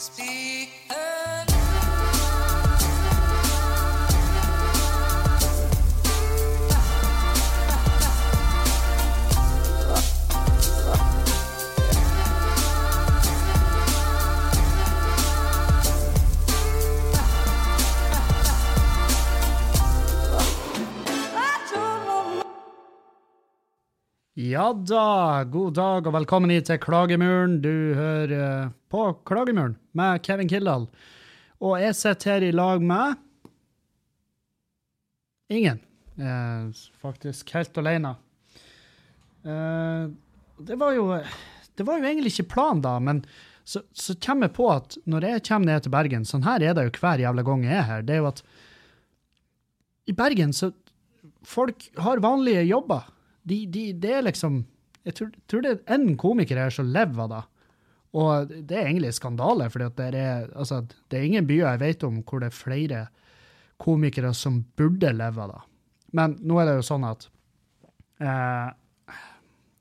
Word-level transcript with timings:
Speak 0.00 0.59
Ja 24.40 24.70
da, 24.72 25.44
god 25.44 25.74
dag 25.76 26.06
og 26.08 26.14
velkommen 26.14 26.52
hit 26.54 26.64
til 26.70 26.78
Klagemuren. 26.80 27.58
Du 27.60 27.92
hører 27.92 28.30
eh, 28.32 28.70
på 28.88 29.02
Klagemuren 29.28 29.74
med 29.92 30.22
Kevin 30.24 30.48
Kildahl. 30.48 30.86
Og 31.60 31.74
jeg 31.82 31.96
sitter 31.98 32.38
her 32.38 32.46
i 32.46 32.54
lag 32.54 32.80
med 32.80 33.18
ingen. 35.52 35.82
Eh, 36.16 36.72
faktisk 37.02 37.52
helt 37.52 37.82
alene. 37.84 38.14
Eh, 39.44 40.08
det 40.70 40.80
var 40.86 40.96
jo 40.96 41.10
Det 41.76 41.84
var 41.84 42.00
jo 42.00 42.08
egentlig 42.08 42.32
ikke 42.32 42.54
planen, 42.56 42.80
da, 42.80 42.96
men 42.96 43.20
så, 43.64 43.84
så 43.92 44.16
kommer 44.24 44.48
jeg 44.48 44.56
på 44.56 44.72
at 44.72 44.96
når 45.04 45.30
jeg 45.34 45.46
kommer 45.52 45.74
ned 45.74 45.84
til 45.84 45.92
Bergen 45.98 46.24
Sånn 46.24 46.48
her 46.48 46.64
er 46.64 46.80
det 46.80 46.88
jo 46.88 46.96
hver 46.96 47.20
jævla 47.26 47.44
gang 47.44 47.68
jeg 47.68 47.76
er 47.76 47.88
her. 47.92 48.08
Det 48.08 48.16
er 48.16 48.24
jo 48.24 48.32
at 48.32 48.44
i 50.08 50.16
Bergen 50.16 50.56
så 50.56 50.72
Folk 51.44 51.90
har 52.00 52.20
vanlige 52.24 52.64
jobber 52.68 53.04
de, 53.50 53.64
de, 53.66 53.84
det 53.98 54.12
er 54.18 54.26
liksom 54.26 54.64
Jeg 55.06 55.16
tror, 55.16 55.30
tror 55.48 55.64
det 55.64 55.72
er 55.72 55.96
én 55.96 56.16
komiker 56.20 56.60
her 56.60 56.72
som 56.74 56.90
lever 56.92 57.22
av 57.24 57.30
det. 57.32 57.44
Og 58.20 58.50
det 58.50 58.76
er 58.76 58.90
egentlig 58.90 59.14
skandale, 59.16 59.70
for 59.70 59.86
det, 59.96 60.08
er, 60.18 60.50
altså, 60.58 60.82
det 61.08 61.18
er 61.18 61.28
ingen 61.28 61.46
byer 61.48 61.70
jeg 61.70 61.80
vet 61.80 62.04
om 62.04 62.18
hvor 62.26 62.42
det 62.42 62.50
er 62.50 62.58
flere 62.58 63.00
komikere 63.80 64.34
som 64.36 64.64
burde 64.76 65.12
leve 65.14 65.40
av 65.40 65.54
det. 65.54 65.62
Men 66.18 66.34
nå 66.42 66.58
er 66.60 66.68
det 66.68 66.74
jo 66.80 66.88
sånn 66.90 67.06
at 67.06 67.28
eh, 68.20 68.68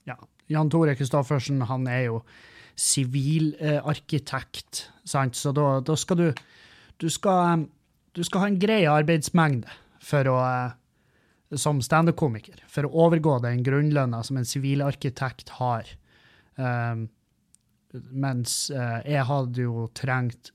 ja, 0.07 0.17
Jan 0.53 0.71
Tore 0.71 0.95
Christoffersen 0.95 1.65
han 1.67 1.89
er 1.89 2.03
jo 2.05 2.21
sivilarkitekt, 2.79 4.85
sant? 5.03 5.35
så 5.35 5.51
da, 5.51 5.81
da, 5.83 5.97
skal 5.99 6.17
du 6.21 6.27
du 6.99 7.07
skal, 7.11 7.65
du 8.15 8.23
skal 8.23 8.43
ha 8.43 8.47
en 8.51 8.59
grei 8.61 8.83
arbeidsmengde 8.87 9.71
for 10.03 10.27
å 10.31 10.37
eh, 10.43 10.75
som 11.57 11.81
standup-komiker 11.81 12.61
for 12.69 12.85
å 12.85 13.05
overgå 13.07 13.39
den 13.41 13.63
grunnlønna 13.65 14.21
som 14.25 14.37
en 14.37 14.47
sivilarkitekt 14.47 15.55
har. 15.57 15.87
Um, 16.55 17.07
mens 18.13 18.67
uh, 18.69 18.99
jeg 19.01 19.25
hadde 19.25 19.63
jo 19.63 19.87
trengt 19.97 20.51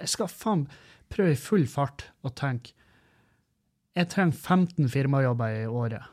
Jeg 0.00 0.08
skal 0.08 0.30
faen 0.32 0.62
prøve 1.12 1.34
i 1.34 1.40
full 1.40 1.66
fart 1.68 2.06
å 2.24 2.30
tenke 2.32 2.72
Jeg 3.98 4.08
trenger 4.14 4.38
15 4.38 4.88
firmajobber 4.88 5.58
i 5.58 5.66
året, 5.68 6.06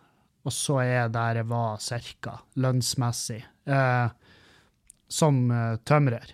og 0.44 0.52
så 0.52 0.82
er 0.82 0.92
jeg 0.92 1.14
der 1.16 1.40
jeg 1.40 1.48
var 1.54 1.80
cirka, 1.84 2.34
lønnsmessig, 2.60 3.40
uh, 3.70 4.10
som 5.08 5.46
uh, 5.54 5.78
tømrer. 5.88 6.34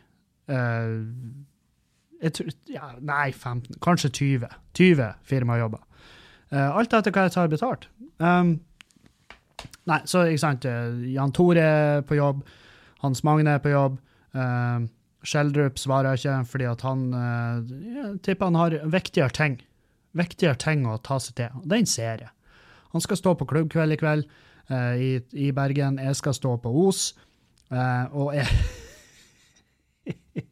Tror, 2.24 2.50
ja, 2.72 2.88
nei, 3.04 3.28
15, 3.36 3.78
kanskje 3.84 4.10
20. 4.16 4.56
20 4.80 5.12
firmajobber. 5.28 5.84
Uh, 6.54 6.70
alt 6.78 6.94
etter 6.94 7.14
hva 7.14 7.26
jeg 7.26 7.34
tar 7.34 7.50
betalt. 7.50 7.88
Um, 8.22 8.60
nei, 9.90 10.02
så 10.10 10.28
ikke 10.30 10.44
sant, 10.44 10.68
uh, 10.70 11.02
Jan 11.10 11.34
Tore 11.34 11.64
er 11.64 12.04
på 12.06 12.18
jobb, 12.20 12.44
Hans 13.02 13.24
Magne 13.26 13.56
er 13.58 13.64
på 13.64 13.74
jobb. 13.74 13.98
Uh, 14.38 14.86
Skjeldrup 15.26 15.80
svarer 15.80 16.20
ikke 16.20 16.36
fordi 16.50 16.68
at 16.68 16.82
han 16.84 17.04
uh, 17.16 17.58
jeg 17.64 18.20
tipper 18.28 18.52
han 18.52 18.60
har 18.60 18.78
viktigere 18.94 19.34
ting. 19.34 19.58
Viktigere 20.14 20.60
ting 20.62 20.86
å 20.86 21.00
ta 21.02 21.18
seg 21.24 21.40
til. 21.40 21.50
Den 21.66 21.90
ser 21.90 22.22
jeg. 22.28 22.32
Han 22.94 23.02
skal 23.02 23.18
stå 23.18 23.34
på 23.40 23.50
klubbkveld 23.50 23.96
i 23.96 23.98
kveld 23.98 24.24
i, 24.70 25.18
i, 25.34 25.50
Bergen. 25.52 25.98
Jeg 26.00 26.16
skal 26.16 26.36
stå 26.38 26.54
på 26.62 26.70
Os. 26.86 27.16
og 28.14 28.36
jeg 28.38 28.48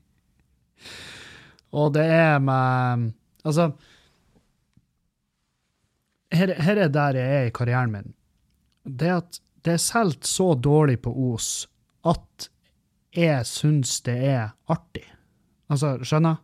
Og 1.72 1.94
det 1.94 2.07
er 2.11 2.40
med 2.44 3.13
Altså 3.45 3.69
her, 6.31 6.53
her, 6.62 6.86
er 6.86 6.92
der 6.92 7.18
jeg 7.19 7.38
er 7.38 7.50
i 7.50 7.53
karrieren 7.56 7.92
min. 7.94 8.14
Det 8.84 9.12
at 9.14 9.42
det 9.62 9.75
er 9.75 9.84
solgt 9.84 10.25
så 10.25 10.53
dårlig 10.58 11.02
på 11.03 11.14
Os 11.31 11.68
at 12.08 12.47
jeg 13.14 13.46
syns 13.46 14.00
det 14.08 14.18
er 14.31 14.53
artig. 14.72 15.03
Altså, 15.72 15.97
skjønner? 16.06 16.40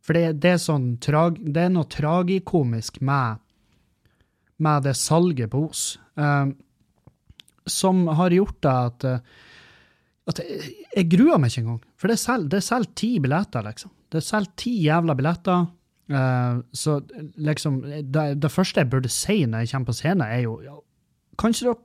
For 0.00 0.16
det, 0.16 0.40
det, 0.42 0.54
er 0.56 0.62
sånn 0.62 0.94
trag, 1.02 1.36
det 1.38 1.66
er 1.66 1.72
noe 1.74 1.88
tragikomisk 1.90 3.02
med, 3.04 3.42
med 4.62 4.86
det 4.86 4.96
salget 4.98 5.52
på 5.52 5.66
Os, 5.68 5.84
eh, 6.16 6.54
som 7.70 8.06
har 8.18 8.34
gjort 8.34 8.66
at, 8.70 9.06
at 10.30 10.40
jeg, 10.40 10.72
jeg, 10.96 11.08
gruer 11.12 11.38
meg 11.38 11.52
ikke 11.52 11.66
engang. 11.66 11.82
For 12.00 12.10
det 12.10 12.16
er 12.58 12.64
solgt 12.64 12.96
ti 12.98 13.12
billetter, 13.22 13.66
liksom. 13.66 13.92
Det 14.10 14.22
er 14.22 14.26
solgt 14.26 14.56
ti 14.64 14.72
jævla 14.86 15.14
billetter. 15.18 15.68
Uh, 16.10 16.62
så 16.74 16.98
liksom 17.38 17.84
det, 17.86 18.24
det, 18.42 18.50
første 18.50 18.82
jeg 18.82 18.90
burde 18.90 19.10
si 19.14 19.44
når 19.46 19.62
jeg 19.62 19.70
kommer 19.70 19.90
på 19.92 19.98
scenen, 20.00 20.24
er 20.26 20.40
jo 20.42 20.56
ja, 20.64 20.72
Kanskje 21.38 21.68
dere 21.68 21.76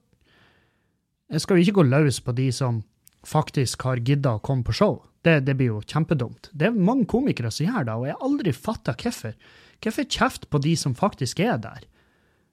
Jeg 1.30 1.44
skal 1.44 1.59
jo 1.59 1.62
ikke 1.62 1.75
gå 1.78 1.84
løs 1.91 2.18
på 2.25 2.34
de 2.34 2.47
som 2.53 2.80
faktisk 3.25 3.86
har 3.86 4.02
gidda 4.06 4.36
å 4.36 4.41
komme 4.46 4.66
på 4.66 4.74
show. 4.78 4.97
Det, 5.25 5.40
det, 5.46 5.56
blir 5.58 5.72
jo 5.72 5.80
kjempedumt. 5.81 6.52
Det 6.53 6.68
er 6.68 6.75
mange 6.78 7.08
komikere 7.09 7.50
som 7.53 7.66
gjør 7.66 7.88
det, 7.88 7.94
og 7.96 8.06
jeg 8.06 8.13
har 8.13 8.25
aldri 8.28 8.53
fatta 8.53 8.94
hvorfor. 8.94 9.34
Hvorfor 9.81 10.09
kjeft 10.18 10.46
på 10.53 10.62
de 10.62 10.75
som 10.78 10.94
faktisk 10.97 11.42
er 11.42 11.57
der? 11.63 11.88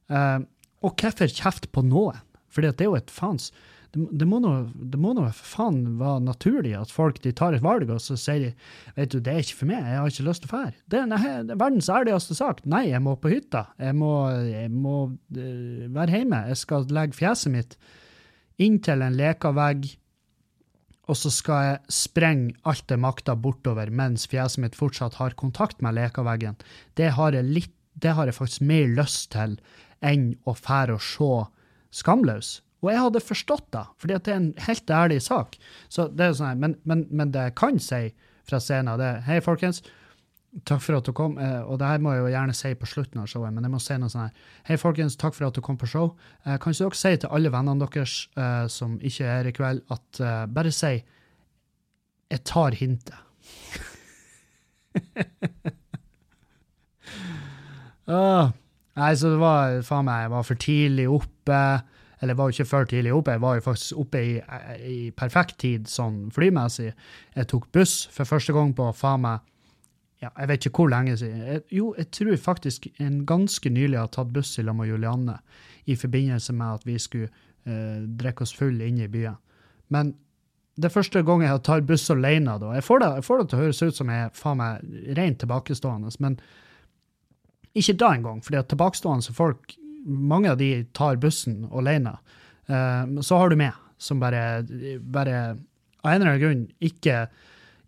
Uh, 0.08 0.40
og 0.80 0.96
hvorfor 0.96 1.28
kjeft 1.28 1.68
på 1.72 1.84
noen? 1.84 2.20
For 2.52 2.64
det 2.64 2.80
er 2.80 2.88
jo 2.88 2.96
et 2.96 3.12
faens 3.12 3.50
det, 3.92 4.06
det, 4.22 4.26
må 4.26 4.40
nå 4.40 5.24
for 5.36 5.48
faen 5.50 5.80
være 6.00 6.22
naturlig 6.24 6.72
at 6.78 6.92
folk 6.92 7.18
de 7.24 7.32
tar 7.36 7.56
et 7.56 7.64
valg, 7.64 7.90
og 7.92 8.00
så 8.00 8.16
sier 8.16 8.46
de 8.46 8.50
vet 8.96 9.12
du, 9.12 9.18
det 9.20 9.34
er 9.34 9.42
ikke 9.44 9.58
for 9.58 9.68
meg, 9.68 9.82
jeg 9.84 10.00
har 10.00 10.14
ikke 10.14 10.26
lyst 10.28 10.44
til 10.44 10.50
å 10.50 10.52
fære. 10.54 10.76
Det, 10.88 11.02
er 11.02 11.50
verdens 11.52 11.90
ærligste 11.92 12.36
sak. 12.38 12.62
Nei, 12.64 12.86
jeg 12.88 13.02
må 13.04 13.16
på 13.20 13.32
hytta. 13.34 13.66
Jeg 13.76 13.98
må, 13.98 14.12
jeg 14.48 14.70
må 14.72 14.96
uh, 15.12 15.82
være 15.92 16.16
hjemme. 16.16 16.40
Jeg 16.52 16.62
skal 16.62 16.88
legge 16.88 17.18
fjeset 17.20 17.52
mitt 17.52 17.76
inntil 18.62 19.04
en 19.04 19.18
leka 19.18 19.52
vegg, 19.56 19.90
og 21.10 21.18
så 21.18 21.32
skal 21.34 21.64
jeg 21.66 21.92
sprenge 21.92 22.56
alt 22.68 22.86
det 22.88 22.96
makta 23.02 23.34
bortover 23.36 23.90
mens 23.92 24.24
fjeset 24.30 24.62
mitt 24.62 24.76
fortsatt 24.78 25.18
har 25.18 25.36
kontakt 25.36 25.82
med 25.84 25.98
lekaveggen. 25.98 26.56
Det 26.96 27.12
har 27.18 27.36
jeg 27.36 27.48
litt 27.50 27.76
det 27.92 28.14
har 28.16 28.24
jeg 28.24 28.36
faktisk 28.38 28.64
mer 28.64 28.86
lyst 28.96 29.32
til 29.34 29.58
enn 30.00 30.32
å 30.48 30.54
fære 30.56 30.96
og 30.96 31.02
se 31.04 31.32
Skamløs. 31.92 32.62
Og 32.82 32.90
jeg 32.90 32.98
hadde 32.98 33.22
forstått 33.22 33.68
det, 33.74 33.86
fordi 34.02 34.18
det 34.18 34.32
er 34.32 34.40
en 34.40 34.52
helt 34.66 34.90
ærlig 34.90 35.20
sak. 35.22 35.58
Så 35.92 36.08
det 36.10 36.24
er 36.26 36.32
sånn, 36.38 36.58
men, 36.62 36.76
men, 36.88 37.06
men 37.14 37.30
det 37.34 37.48
jeg 37.48 37.58
kan 37.60 37.78
si 37.82 38.08
fra 38.48 38.58
scenen, 38.62 38.98
det 38.98 39.06
er 39.06 39.20
Hei, 39.28 39.38
folkens. 39.44 39.82
Takk 40.68 40.82
for 40.84 40.98
at 40.98 41.06
du 41.08 41.12
kom. 41.16 41.38
Eh, 41.40 41.62
og 41.64 41.78
det 41.80 41.88
her 41.88 42.02
må 42.02 42.12
jeg 42.12 42.20
jo 42.26 42.32
gjerne 42.34 42.54
si 42.56 42.74
på 42.76 42.88
slutten 42.90 43.22
av 43.22 43.28
showet, 43.30 43.52
men 43.54 43.64
jeg 43.64 43.72
må 43.72 43.78
si 43.80 43.94
noe 44.00 44.12
sånn 44.12 44.26
her. 44.26 44.34
Hei, 44.68 44.76
folkens, 44.80 45.16
takk 45.20 45.34
for 45.38 45.46
at 45.48 45.56
du 45.56 45.62
kom 45.64 45.78
på 45.80 45.88
show. 45.88 46.06
Eh, 46.44 46.58
kan 46.60 46.74
ikke 46.74 46.84
dere 46.90 47.00
si 47.00 47.12
til 47.22 47.32
alle 47.32 47.52
vennene 47.54 47.86
deres 47.86 48.14
uh, 48.36 48.66
som 48.68 48.90
ikke 49.00 49.24
er 49.24 49.36
her 49.38 49.48
i 49.48 49.56
kveld, 49.56 49.80
at 49.94 50.06
bare 50.52 50.72
si 50.74 50.94
Jeg 52.32 52.40
tar 52.48 52.72
hintet. 52.76 53.20
ah, 58.12 58.52
nei, 58.96 59.12
så 59.16 59.26
det 59.32 59.40
var 59.40 59.82
faen 59.84 60.06
meg 60.08 60.22
Jeg 60.26 60.32
var 60.32 60.44
for 60.48 60.56
tidlig 60.66 61.08
oppe. 61.12 61.60
Eller 62.22 62.38
var 62.38 62.48
jo 62.48 62.56
ikke 62.56 62.70
for 62.70 62.86
tidlig 62.86 63.12
oppe, 63.14 63.34
jeg 63.34 63.42
var 63.42 63.56
jo 63.58 63.64
faktisk 63.64 63.98
oppe 63.98 64.20
i, 64.22 64.34
i 64.86 64.98
perfekt 65.10 65.56
tid 65.58 65.88
sånn 65.90 66.28
flymessig. 66.34 66.92
Jeg 67.34 67.48
tok 67.50 67.66
buss 67.74 68.04
for 68.14 68.28
første 68.28 68.54
gang 68.54 68.70
på 68.78 68.86
faen 68.94 69.24
meg 69.24 69.48
ja, 70.22 70.28
jeg 70.38 70.48
vet 70.52 70.66
ikke 70.68 70.84
hvor 70.84 70.90
lenge 70.92 71.16
siden. 71.18 71.40
Jeg, 71.42 71.62
jo, 71.74 71.88
jeg 71.98 72.10
tror 72.14 72.36
faktisk 72.38 72.86
en 73.02 73.24
ganske 73.26 73.70
nylig 73.74 73.98
har 73.98 74.10
tatt 74.14 74.30
buss 74.34 74.54
i 74.58 74.62
lag 74.62 74.76
med 74.78 74.86
Julianne 74.86 75.40
i 75.90 75.96
forbindelse 75.98 76.54
med 76.54 76.78
at 76.78 76.86
vi 76.86 76.94
skulle 77.02 77.30
eh, 77.66 78.04
drikke 78.06 78.46
oss 78.46 78.54
full 78.54 78.78
inne 78.78 79.08
i 79.08 79.10
byen. 79.10 79.40
Men 79.90 80.14
det 80.78 80.88
er 80.88 80.94
første 80.94 81.24
gang 81.26 81.42
jeg 81.42 81.50
har 81.50 81.62
tatt 81.66 81.88
buss 81.88 82.06
alene. 82.14 82.54
da. 82.62 82.70
Jeg 82.76 82.86
får, 82.86 83.02
det, 83.02 83.10
jeg 83.18 83.26
får 83.26 83.40
det 83.40 83.48
til 83.48 83.58
å 83.58 83.62
høres 83.64 83.82
ut 83.82 83.98
som 83.98 84.12
jeg 84.14 84.30
faen 84.38 84.60
meg 84.62 85.16
rent 85.18 85.42
tilbakestående, 85.42 86.14
men 86.22 86.38
ikke 87.74 87.98
da 87.98 88.14
engang. 88.14 88.42
at 88.46 88.68
tilbakestående 88.68 89.34
folk 89.34 89.74
mange 90.04 90.50
av 90.52 90.58
de 90.60 90.84
tar 90.96 91.20
bussen 91.22 91.66
alene. 91.70 92.16
Uh, 92.70 93.20
så 93.24 93.38
har 93.40 93.52
du 93.52 93.58
meg, 93.60 93.78
som 94.02 94.20
bare, 94.22 94.62
bare 95.00 95.38
av 96.02 96.10
en 96.10 96.20
eller 96.20 96.32
annen 96.32 96.42
grunn 96.42 96.62
ikke, 96.82 97.26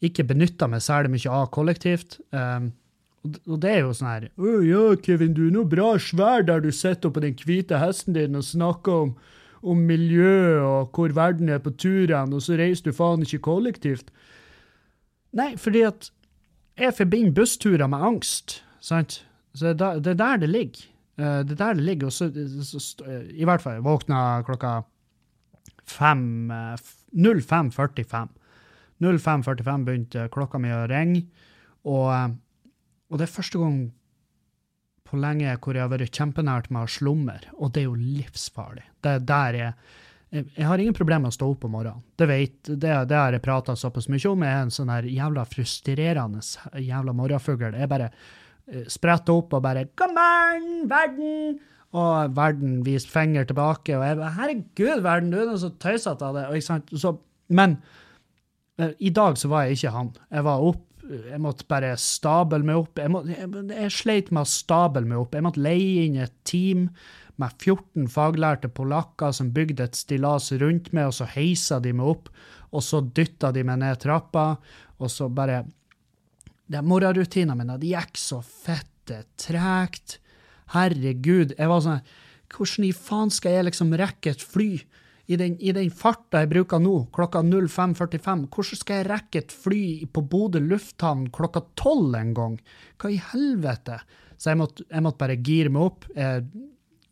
ikke 0.05 0.27
benytter 0.29 0.71
meg 0.71 0.85
særlig 0.85 1.15
mye 1.17 1.37
av 1.43 1.51
kollektivt. 1.55 2.19
Um, 2.31 2.73
og 3.25 3.57
det 3.63 3.71
er 3.71 3.79
jo 3.81 3.93
sånn 3.97 4.11
her 4.11 4.25
Å 4.37 4.51
ja, 4.67 4.83
Kevin, 5.01 5.33
du 5.33 5.47
er 5.47 5.55
nå 5.55 5.63
bra 5.69 5.95
svær 6.03 6.45
der 6.45 6.61
du 6.61 6.69
sitter 6.75 7.09
på 7.09 7.23
den 7.25 7.37
hvite 7.41 7.79
hesten 7.81 8.17
din 8.17 8.37
og 8.37 8.45
snakker 8.45 9.07
om, 9.07 9.15
om 9.65 9.81
miljø 9.89 10.61
og 10.61 10.97
hvor 10.97 11.15
verden 11.17 11.49
er 11.49 11.63
på 11.65 11.73
tur 11.73 12.13
hen, 12.13 12.35
og 12.37 12.45
så 12.45 12.59
reiser 12.61 12.91
du 12.91 12.97
faen 12.97 13.25
ikke 13.25 13.47
kollektivt. 13.49 14.13
Nei, 15.35 15.55
fordi 15.59 15.87
at 15.89 16.11
jeg 16.79 16.95
forbinder 16.95 17.35
bussturer 17.35 17.89
med 17.91 18.05
angst, 18.11 18.61
sant? 18.85 19.23
Så 19.55 19.73
det 19.73 20.11
er 20.11 20.19
der 20.19 20.43
det 20.43 20.51
ligger. 20.51 20.91
Eh, 21.19 21.43
Det 21.45 21.55
er 21.55 21.61
der 21.63 21.75
ligger. 21.75 22.07
også 22.07 22.31
så, 22.65 22.79
så, 22.81 23.05
eh, 23.07 23.31
I 23.41 23.45
hvert 23.45 23.63
fall, 23.63 23.81
våkna 23.83 24.43
klokka 24.47 24.85
fem, 25.87 26.51
eh, 26.51 26.77
05.45. 27.15 28.29
05.45 29.01 29.85
begynte 29.85 30.29
klokka 30.33 30.59
mi 30.59 30.69
å 30.73 30.87
ringe, 30.89 31.27
og, 31.85 32.09
eh, 32.15 32.29
og 33.11 33.19
det 33.19 33.29
er 33.29 33.35
første 33.35 33.59
gang 33.61 33.93
på 35.05 35.19
lenge 35.21 35.59
hvor 35.61 35.75
jeg 35.77 35.83
har 35.85 35.93
vært 35.93 36.11
kjempenært 36.17 36.71
med 36.71 36.87
å 36.87 36.91
slumre, 36.91 37.41
og 37.59 37.73
det 37.75 37.83
er 37.83 37.91
jo 37.91 37.99
livsfarlig. 38.01 38.87
Det 39.03 39.11
er 39.19 39.19
der 39.21 39.53
jeg 39.61 39.75
jeg 40.35 40.67
har 40.67 40.79
ingen 40.83 40.95
problemer 40.97 41.21
med 41.29 41.31
å 41.31 41.37
stå 41.37 41.47
opp 41.53 41.65
om 41.65 41.71
morgenen. 41.77 42.03
Det 42.19 42.27
vet, 42.27 42.57
det, 42.67 42.91
det 43.07 43.15
har 43.15 43.31
jeg 43.37 43.43
prata 43.45 43.77
såpass 43.79 44.09
mye 44.11 44.27
om. 44.33 44.41
Jeg 44.43 44.51
er 44.51 44.63
en 44.65 44.73
sånn 44.75 44.91
her 44.91 45.07
jævla 45.07 45.45
frustrerende 45.47 46.41
jævla 46.83 47.15
morgenfugl. 47.15 47.77
Jeg 47.79 47.89
bare 47.93 48.09
eh, 48.71 48.87
spretter 48.89 49.35
opp 49.35 49.55
og 49.55 49.63
bare 49.63 49.87
'Come 49.97 50.21
on, 50.21 50.89
verden!' 50.89 51.61
Og 51.95 52.35
verden 52.35 52.81
viser 52.85 53.09
finger 53.09 53.45
tilbake, 53.45 53.97
og 53.97 54.03
jeg 54.05 54.17
bare 54.17 54.35
'Herregud, 54.35 55.03
verden, 55.03 55.31
du 55.31 55.39
er 55.39 55.47
noe 55.47 55.59
så 55.59 55.71
tøysete 55.79 56.23
av 56.23 56.35
det'. 56.35 56.99
Så, 56.99 57.17
men 57.49 57.79
eh, 58.79 58.93
i 58.99 59.11
dag 59.11 59.39
så 59.39 59.49
var 59.49 59.63
jeg 59.63 59.79
ikke 59.79 59.95
han. 59.95 60.13
Jeg 60.31 60.45
var 60.45 60.61
opp, 60.61 60.83
jeg 61.05 61.41
måtte 61.41 61.67
bare 61.69 61.97
stable 61.97 62.65
meg 62.65 62.77
opp. 62.77 62.99
Jeg, 62.99 63.11
må, 63.11 63.23
jeg, 63.29 63.51
jeg 63.71 63.93
sleit 63.93 64.33
med 64.33 64.43
å 64.43 64.49
stable 64.49 65.05
meg 65.05 65.19
opp. 65.19 65.35
Jeg 65.35 65.45
måtte 65.45 65.61
leie 65.63 66.07
inn 66.07 66.17
et 66.17 66.33
team 66.45 66.89
med 67.37 67.55
14 67.59 68.09
faglærte 68.09 68.71
polakker 68.71 69.35
som 69.35 69.53
bygde 69.55 69.89
et 69.89 69.99
stillas 69.99 70.53
rundt 70.61 70.93
meg, 70.95 71.11
og 71.11 71.17
så 71.19 71.29
heisa 71.35 71.81
de 71.83 71.93
meg 71.97 72.13
opp, 72.15 72.31
og 72.75 72.83
så 72.83 73.03
dytta 73.05 73.53
de 73.55 73.65
meg 73.67 73.81
ned 73.83 74.01
trappa, 74.03 74.55
og 74.99 75.11
så 75.11 75.29
bare 75.29 75.65
de 76.71 76.81
Morgenrutinene 76.85 77.57
mine 77.59 77.79
de 77.81 77.93
gikk 77.93 78.19
så 78.21 78.41
fette 78.45 79.25
tregt. 79.41 80.19
Herregud. 80.75 81.57
Jeg 81.59 81.71
var 81.71 81.83
sånn 81.85 82.05
Hvordan 82.55 82.87
i 82.87 82.93
faen 82.95 83.33
skal 83.35 83.57
jeg 83.57 83.67
liksom 83.67 83.95
rekke 83.99 84.31
et 84.31 84.43
fly? 84.45 84.69
I 85.27 85.39
den, 85.41 85.57
I 85.59 85.73
den 85.73 85.89
farta 85.91 86.43
jeg 86.43 86.51
bruker 86.53 86.83
nå, 86.85 87.07
klokka 87.17 87.41
05.45, 87.43 88.45
hvordan 88.53 88.79
skal 88.79 89.01
jeg 89.01 89.09
rekke 89.09 89.41
et 89.41 89.55
fly 89.57 89.85
på 90.13 90.23
Bodø 90.31 90.61
lufthavn 90.61 91.31
klokka 91.35 91.65
12 91.81 92.19
en 92.21 92.35
gang? 92.37 92.59
Hva 93.01 93.11
i 93.11 93.17
helvete? 93.33 93.99
Så 94.37 94.53
jeg 94.53 94.61
måtte, 94.61 94.85
jeg 94.91 95.07
måtte 95.07 95.23
bare 95.23 95.39
gire 95.41 95.73
meg 95.73 95.89
opp. 95.89 96.07
Jeg, 96.15 96.45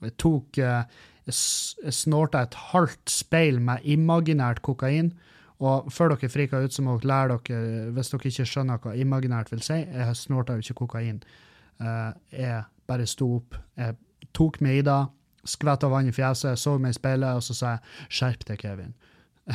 jeg 0.05 0.15
tok 0.21 0.61
eh, 0.61 1.01
jeg 1.31 1.95
snorta 1.95 2.45
et 2.45 2.59
halvt 2.73 3.13
speil 3.13 3.61
med 3.65 3.85
imaginært 3.89 4.61
kokain. 4.67 5.13
Og 5.63 5.91
før 5.95 6.15
dere 6.15 6.31
friker 6.33 6.65
ut, 6.65 6.75
så 6.75 6.83
må 6.83 6.97
dere 6.99 7.11
lære 7.11 7.39
dere, 7.47 7.91
hvis 7.95 8.11
dere 8.11 8.31
ikke 8.33 8.47
skjønner 8.51 8.83
hva 8.83 8.95
imaginært 8.99 9.53
vil 9.53 9.63
si, 9.63 9.79
jeg 9.87 10.19
snorta 10.19 10.57
jo 10.59 10.65
ikke 10.65 10.81
kokain. 10.83 11.23
Eh, 11.79 12.11
jeg 12.35 12.65
bare 12.91 13.07
sto 13.07 13.29
opp, 13.39 13.59
jeg 13.79 13.97
tok 14.35 14.59
meg 14.65 14.81
i 14.81 14.85
det, 14.87 14.99
skvetta 15.49 15.91
vann 15.91 16.11
i 16.11 16.15
fjeset, 16.15 16.59
så 16.59 16.77
meg 16.83 16.95
i 16.95 16.99
speilet, 16.99 17.39
og 17.39 17.43
så 17.47 17.55
sa 17.55 17.73
jeg 17.77 17.81
'skjerp 18.09 18.47
deg, 18.51 18.61
Kevin'. 18.63 18.95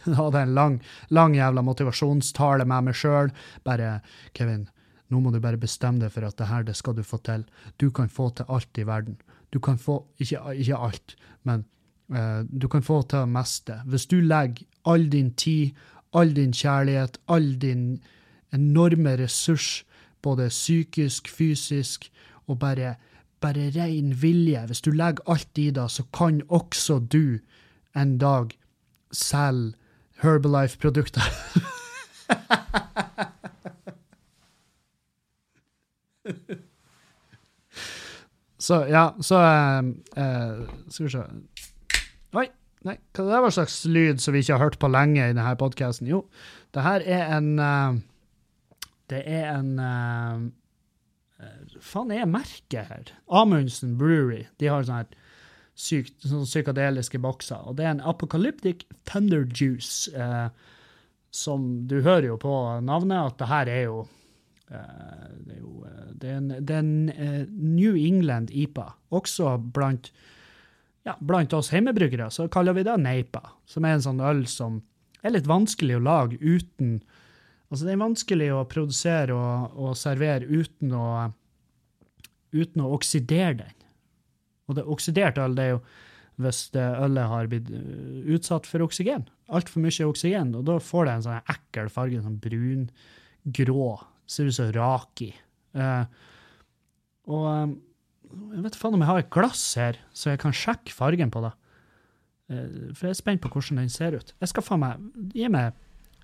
Jeg 0.00 0.16
hadde 0.16 0.40
en 0.40 0.54
lang, 0.54 0.74
lang 1.10 1.34
jævla 1.36 1.60
motivasjonstale 1.60 2.64
med 2.64 2.86
meg 2.86 2.94
sjøl. 2.96 3.28
Bare 3.64 4.00
'Kevin, 4.32 4.68
nå 5.10 5.20
må 5.20 5.30
du 5.30 5.40
bare 5.40 5.60
bestemme 5.60 6.00
deg 6.00 6.12
for 6.12 6.24
at 6.24 6.38
det 6.38 6.48
her, 6.48 6.62
det 6.62 6.76
skal 6.76 6.94
du 6.96 7.02
få 7.02 7.18
til. 7.18 7.44
Du 7.76 7.90
kan 7.90 8.08
få 8.08 8.30
til 8.30 8.48
alt 8.48 8.78
i 8.78 8.86
verden. 8.86 9.18
Du 9.52 9.58
kan 9.58 9.78
få 9.78 10.06
Ikke, 10.18 10.40
ikke 10.54 10.76
alt, 10.76 11.16
men 11.44 11.64
du 12.10 12.66
kan 12.68 12.82
få 12.82 13.02
til 13.02 13.18
det 13.18 13.28
meste. 13.28 13.74
Hvis 13.86 14.06
du 14.06 14.16
legger 14.20 14.64
all 14.84 15.04
din 15.12 15.34
tid, 15.34 15.70
all 16.12 16.32
din 16.36 16.52
kjærlighet, 16.52 17.18
all 17.28 17.54
din 17.62 18.00
enorme 18.52 19.16
ressurs, 19.16 19.84
både 20.22 20.48
psykisk, 20.48 21.28
fysisk, 21.28 22.10
og 22.48 22.58
bare, 22.58 22.94
bare 23.40 23.70
ren 23.76 24.22
vilje 24.22 24.66
Hvis 24.66 24.80
du 24.80 24.90
legger 24.90 25.30
alt 25.30 25.58
i 25.58 25.70
det, 25.70 25.90
så 25.90 26.02
kan 26.12 26.42
også 26.48 26.98
du 26.98 27.38
en 27.96 28.18
dag 28.18 28.48
selge 29.12 29.74
Herbalife-produkter. 30.22 31.20
Så 38.60 38.84
ja, 38.88 39.14
så 39.20 39.40
eh, 39.40 39.78
eh, 40.24 40.68
Skal 40.88 41.06
vi 41.06 41.10
se 41.10 41.22
nei, 42.86 42.96
hva 43.16 43.26
det 43.26 43.42
var 43.44 43.54
slags 43.54 43.82
lyd 43.88 44.22
som 44.22 44.34
vi 44.34 44.42
ikke 44.44 44.56
har 44.56 44.64
hørt 44.68 44.78
på 44.82 44.90
lenge 44.90 45.20
i 45.22 45.34
denne 45.34 45.56
podkasten? 45.60 46.08
Jo, 46.10 46.24
det 46.74 46.84
her 46.86 47.04
er 47.04 47.36
en 47.36 47.52
uh, 47.58 48.00
Det 49.10 49.24
er 49.26 49.48
en 49.56 49.70
eh, 49.82 50.42
Faen, 51.82 52.12
er 52.14 52.28
merket 52.30 52.86
her? 52.86 53.08
Amundsen 53.26 53.96
Brewery. 53.98 54.44
De 54.60 54.68
har 54.70 54.84
sånne, 54.86 55.16
sykt, 55.74 56.14
sånn 56.22 56.44
psykadeliske 56.44 57.18
bokser. 57.18 57.64
Og 57.64 57.78
det 57.78 57.86
er 57.86 57.94
en 57.96 58.04
Apocalyptic 58.06 58.84
Thunder 59.08 59.46
Juice. 59.48 60.12
Uh, 60.14 60.52
som 61.30 61.88
du 61.88 62.00
hører 62.02 62.28
jo 62.28 62.36
på 62.42 62.54
navnet 62.82 63.32
at 63.32 63.38
det 63.38 63.48
her 63.50 63.70
er 63.70 63.82
jo 63.86 63.98
uh, 64.04 65.26
det 65.46 65.56
er 65.56 65.60
jo 65.60 65.74
det 66.20 66.28
er 66.28 66.36
en, 66.36 66.48
det 66.52 66.74
er 66.76 66.82
en 66.84 67.50
New 67.74 67.96
England 67.96 68.50
IPA. 68.52 68.90
Også 69.10 69.56
blant, 69.72 70.10
ja, 71.06 71.16
blant 71.20 71.54
oss 71.56 71.72
hjemmebrukere 71.72 72.28
så 72.32 72.48
kaller 72.52 72.76
vi 72.76 72.84
det 72.86 72.96
Neipa, 73.00 73.42
som 73.68 73.86
er 73.86 73.96
en 73.96 74.04
sånn 74.04 74.22
øl 74.24 74.44
som 74.50 74.82
er 75.24 75.34
litt 75.34 75.48
vanskelig 75.50 75.98
å 75.98 76.04
lage 76.04 76.40
uten 76.40 77.00
Altså, 77.70 77.84
det 77.86 77.92
er 77.92 77.98
vanskelig 78.00 78.46
å 78.50 78.64
produsere 78.66 79.34
og, 79.38 79.74
og 79.78 79.92
servere 79.94 80.42
uten 80.42 80.90
å, 80.90 81.04
uten 82.50 82.82
å 82.82 82.88
oksidere 82.96 83.60
den. 83.60 83.76
Og 84.66 84.74
det 84.74 84.82
oksidert 84.90 85.38
øl, 85.38 85.54
det 85.54 85.68
er 85.68 85.70
jo 85.76 85.82
hvis 86.40 86.62
ølet 86.74 87.30
har 87.30 87.50
blitt 87.52 87.68
øh, 87.74 88.22
utsatt 88.34 88.66
for 88.68 88.82
oksygen. 88.82 89.26
Altfor 89.52 89.84
mye 89.84 90.08
oksygen, 90.08 90.54
og 90.56 90.66
da 90.68 90.78
får 90.82 91.06
det 91.06 91.14
en 91.14 91.26
sånn 91.26 91.52
ekkel 91.54 91.92
farge, 91.92 92.22
sånn 92.24 92.40
brun-grå. 92.42 93.90
Ser 94.30 94.50
ut 94.50 94.56
som 94.56 94.70
raki. 94.74 95.30
Uh, 95.76 96.04
og 97.30 97.76
jeg 98.30 98.64
vet 98.64 98.78
faen 98.78 98.96
om 98.96 99.02
jeg 99.02 99.10
har 99.10 99.22
et 99.22 99.32
glass 99.32 99.62
her, 99.78 99.98
så 100.12 100.32
jeg 100.32 100.40
kan 100.42 100.54
sjekke 100.54 100.94
fargen 100.94 101.32
på 101.32 101.42
det. 101.44 101.52
Eh, 102.50 102.90
for 102.94 103.08
jeg 103.08 103.14
er 103.14 103.20
spent 103.20 103.42
på 103.42 103.50
hvordan 103.52 103.82
den 103.82 103.92
ser 103.92 104.16
ut. 104.18 104.34
Jeg 104.40 104.52
skal 104.52 104.66
faen 104.66 104.82
meg 104.82 105.02
Gi 105.34 105.48
meg 105.48 105.72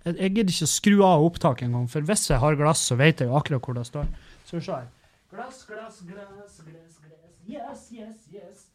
Jeg, 0.05 0.15
jeg 0.15 0.35
gidder 0.35 0.55
ikke 0.55 0.69
å 0.69 0.71
skru 0.71 0.97
av 1.07 1.27
opptaket 1.27 1.67
engang, 1.67 1.89
for 1.91 2.07
hvis 2.07 2.29
jeg 2.31 2.39
har 2.43 2.59
glass, 2.59 2.85
så 2.87 2.99
vet 2.99 3.21
jeg 3.21 3.31
jo 3.31 3.39
akkurat 3.39 3.65
hvor 3.65 3.75
det 3.75 3.87
står. 3.89 4.07
Så 4.47 4.61
se 4.63 4.73
her. 4.73 4.87
Glass, 5.33 5.65
glass, 5.67 6.01
glass, 6.07 6.61
glass, 6.63 7.01
glass. 7.03 7.41
Yes, 7.47 7.89
yes, 7.93 8.27
yes. 8.31 8.67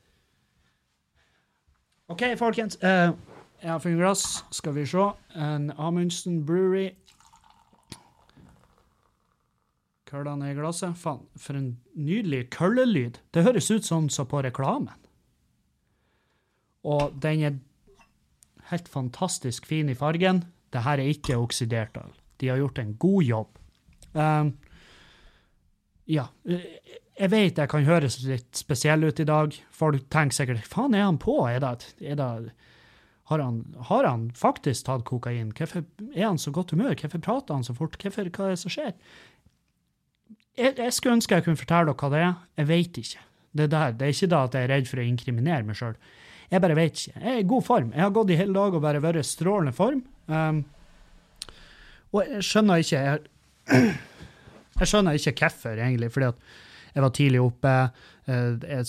OK, 2.12 2.24
folkens. 2.40 2.76
Uh, 2.84 3.16
jeg 3.64 3.72
har 3.72 3.80
funnet 3.80 4.00
glass. 4.00 4.44
Skal 4.52 4.76
vi 4.76 4.86
se. 4.86 5.06
En 5.36 5.72
Amundsen 5.78 6.46
Brewery. 6.46 6.92
Køllene 10.12 10.44
ned 10.44 10.56
i 10.56 10.60
glasset. 10.60 10.98
Faen, 11.00 11.24
for 11.40 11.56
en 11.56 11.78
nydelig 11.96 12.50
køllelyd. 12.52 13.22
Det 13.32 13.46
høres 13.46 13.70
ut 13.72 13.88
sånn 13.88 14.10
som 14.12 14.28
på 14.28 14.42
reklamen. 14.44 14.98
Og 16.84 17.14
den 17.22 17.46
er 17.48 17.60
helt 18.72 18.90
fantastisk 18.92 19.70
fin 19.70 19.92
i 19.92 19.96
fargen. 19.96 20.44
Det 20.72 20.84
her 20.84 21.00
er 21.00 21.14
ikke 21.14 21.40
oksidert 21.40 21.96
øl. 22.02 22.12
De 22.42 22.50
har 22.52 22.60
gjort 22.60 22.82
en 22.82 22.94
god 23.00 23.24
jobb. 23.24 23.58
Um, 24.14 24.52
ja. 26.10 26.28
Jeg 26.44 27.32
vet 27.32 27.60
jeg 27.60 27.72
kan 27.72 27.88
høres 27.88 28.20
litt 28.26 28.58
spesiell 28.58 29.06
ut 29.06 29.20
i 29.22 29.28
dag. 29.28 29.56
Folk 29.72 30.10
tenker 30.12 30.42
sikkert 30.42 30.68
faen, 30.68 30.96
er 30.98 31.06
han 31.06 31.22
på? 31.22 31.38
Er 31.48 31.62
det, 31.64 31.92
er 32.02 32.18
det, 32.20 32.30
har, 33.32 33.40
han, 33.40 33.62
har 33.88 34.08
han 34.10 34.30
faktisk 34.36 34.88
tatt 34.88 35.06
kokain? 35.08 35.54
Hvorfor 35.56 35.86
er 36.12 36.26
han 36.26 36.42
så 36.42 36.52
godt 36.52 36.74
humør? 36.76 36.98
Hvorfor 37.00 37.22
prater 37.24 37.56
han 37.56 37.68
så 37.68 37.76
fort? 37.78 38.00
Hva 38.02 38.12
er 38.26 38.56
det 38.56 38.64
som 38.64 38.74
skjer? 38.74 38.96
Jeg, 40.60 40.76
jeg 40.78 40.94
skulle 40.94 41.16
ønske 41.16 41.38
jeg 41.38 41.46
kunne 41.46 41.60
fortelle 41.60 41.92
dere 41.92 42.00
hva 42.02 42.10
det 42.12 42.24
er. 42.26 42.34
Jeg 42.62 42.68
vet 42.72 42.98
ikke. 43.04 43.22
Det, 43.52 43.68
der, 43.72 43.94
det 43.98 44.08
er 44.08 44.14
ikke 44.16 44.32
da 44.32 44.42
at 44.48 44.56
jeg 44.58 44.68
er 44.68 44.74
redd 44.76 44.90
for 44.90 45.02
å 45.02 45.06
inkriminere 45.08 45.68
meg 45.68 45.78
sjøl. 45.80 45.96
Jeg 46.52 46.64
bare 46.64 46.76
vet 46.76 46.98
ikke. 47.00 47.14
Jeg 47.22 47.32
er 47.32 47.40
i 47.42 47.48
god 47.48 47.64
form. 47.68 47.92
Jeg 47.96 48.04
har 48.04 48.14
gått 48.16 48.32
i 48.34 48.38
hele 48.40 48.56
dag 48.56 48.76
og 48.76 48.84
bare 48.84 49.04
vært 49.04 49.22
i 49.22 49.28
strålende 49.28 49.74
form. 49.76 50.02
Um, 50.28 50.64
og 52.12 52.26
jeg 52.28 52.44
skjønner 52.44 52.84
ikke 52.84 53.04
jeg, 53.06 53.22
jeg 54.82 54.92
skjønner 54.92 55.20
ikke 55.20 55.36
hvorfor, 55.40 55.80
egentlig. 55.80 56.12
Fordi 56.12 56.28
at 56.32 56.44
jeg 56.92 57.06
var 57.06 57.14
tidlig 57.16 57.40
oppe. 57.44 57.76
eh, 58.28 58.58
Jeg 58.68 58.86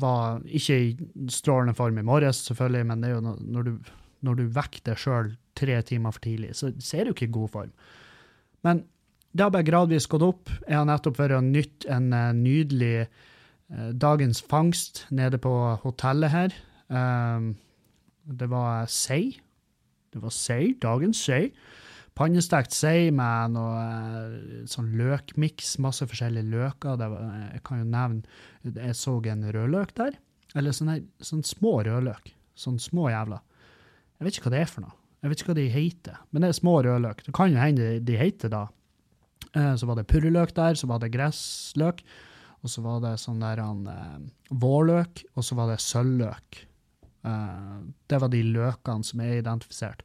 var 0.00 0.40
ikke 0.48 0.78
i 0.80 1.28
strålende 1.28 1.74
form 1.76 1.98
i 2.00 2.06
morges, 2.08 2.40
selvfølgelig, 2.48 2.86
men 2.88 3.02
det 3.04 3.10
er 3.10 3.18
jo 3.18 3.34
når 3.52 3.66
du, 3.68 3.90
når 4.24 4.38
du 4.40 4.46
vekker 4.56 4.86
deg 4.88 4.96
sjøl 5.02 5.34
tre 5.58 5.76
timer 5.84 6.14
for 6.16 6.24
tidlig, 6.24 6.54
så, 6.56 6.72
så 6.80 6.96
er 6.96 7.04
du 7.04 7.12
ikke 7.12 7.28
i 7.28 7.34
god 7.36 7.52
form. 7.52 7.74
Men 8.64 8.86
det 9.32 9.44
har 9.44 9.52
bare 9.52 9.64
gradvis 9.64 10.08
gått 10.12 10.24
opp. 10.26 10.50
Jeg 10.66 10.76
har 10.76 10.88
nettopp 10.88 11.16
vært 11.20 11.44
nytt 11.46 11.86
en 11.90 12.10
eh, 12.12 12.32
nydelig 12.36 12.96
eh, 13.04 13.92
dagens 13.96 14.42
fangst 14.44 15.06
nede 15.10 15.40
på 15.40 15.52
hotellet 15.84 16.32
her. 16.32 16.56
Um, 16.92 17.54
det 18.28 18.50
var 18.52 18.90
sei. 18.92 19.38
Det 20.12 20.20
var 20.20 20.34
sei, 20.36 20.74
dagens 20.76 21.22
sei, 21.24 21.46
pannestekt 22.18 22.74
sei 22.76 23.06
med 23.14 23.54
noe 23.54 23.78
eh, 23.80 24.66
sånn 24.68 24.90
løkmiks, 25.00 25.78
masse 25.80 26.04
forskjellige 26.10 26.52
løker. 26.52 27.00
Var, 27.00 27.16
jeg 27.54 27.64
kan 27.64 27.80
jo 27.80 27.88
nevne 27.88 28.76
Jeg 28.84 28.98
så 29.00 29.16
en 29.32 29.48
rødløk 29.56 29.96
der. 29.96 30.18
Eller 30.52 30.76
sånne, 30.76 30.98
sånne 31.24 31.48
små 31.48 31.78
rødløk. 31.88 32.34
Sånne 32.52 32.84
små 32.84 33.08
jævla. 33.08 33.40
Jeg 34.18 34.28
vet 34.28 34.36
ikke 34.36 34.50
hva 34.50 34.54
det 34.58 34.60
er 34.60 34.70
for 34.74 34.84
noe. 34.84 34.98
Jeg 35.22 35.30
vet 35.30 35.40
ikke 35.40 35.52
hva 35.54 35.56
de 35.56 35.66
heter, 35.70 36.20
men 36.30 36.42
det 36.42 36.48
er 36.50 36.60
små 36.60 36.76
rødløk. 36.84 37.24
Det 37.24 37.32
kan 37.34 37.52
jo 37.54 37.62
hende 37.62 37.88
de 38.04 38.20
heter 38.20 38.52
da. 38.52 38.66
Eh, 39.56 39.74
så 39.76 39.88
var 39.88 39.98
det 39.98 40.08
purreløk 40.08 40.54
der, 40.56 40.76
så 40.78 40.88
var 40.88 41.02
det 41.02 41.12
gressløk, 41.12 42.02
og 42.62 42.70
så 42.70 42.84
var 42.84 43.00
det 43.04 43.16
sånn 43.20 43.42
der 43.42 43.60
han, 43.60 43.86
eh, 43.86 44.20
vårløk, 44.50 45.24
og 45.36 45.44
så 45.44 45.58
var 45.58 45.72
det 45.72 45.80
sølvløk. 45.84 46.62
Eh, 47.24 47.76
det 48.08 48.20
var 48.20 48.28
de 48.28 48.42
løkene 48.42 49.04
som 49.04 49.20
er 49.20 49.40
identifisert. 49.40 50.02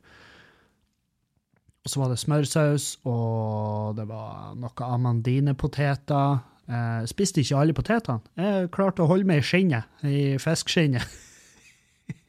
Og 1.85 1.91
så 1.91 2.01
var 2.01 2.09
det 2.11 2.19
smørsaus, 2.19 2.97
og 3.07 3.95
det 3.95 4.07
var 4.09 4.55
noe 4.59 4.89
amandinepoteter. 4.91 6.41
Jeg 6.67 7.07
spiste 7.07 7.39
ikke 7.39 7.61
alle 7.61 7.73
potetene. 7.73 8.19
Jeg 8.35 8.71
klarte 8.75 9.05
å 9.05 9.07
holde 9.07 9.23
meg 9.23 9.39
i 9.39 9.45
skinnet, 9.47 9.87
i 10.03 10.35
fiskeskinnet. 10.35 11.07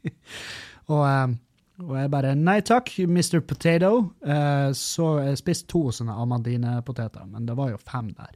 og, 0.94 1.34
og, 1.78 1.92
jeg 1.94 2.10
bare 2.10 2.34
Nei 2.38 2.58
takk, 2.66 2.90
Mr. 3.06 3.40
Potato. 3.46 3.92
Eh, 4.24 4.70
så 4.74 5.10
jeg 5.22 5.38
spiste 5.40 5.68
to 5.70 5.88
sånne 5.94 6.16
amandinepoteter, 6.18 7.28
men 7.30 7.46
det 7.46 7.54
var 7.58 7.70
jo 7.72 7.82
fem 7.82 8.10
der. 8.16 8.32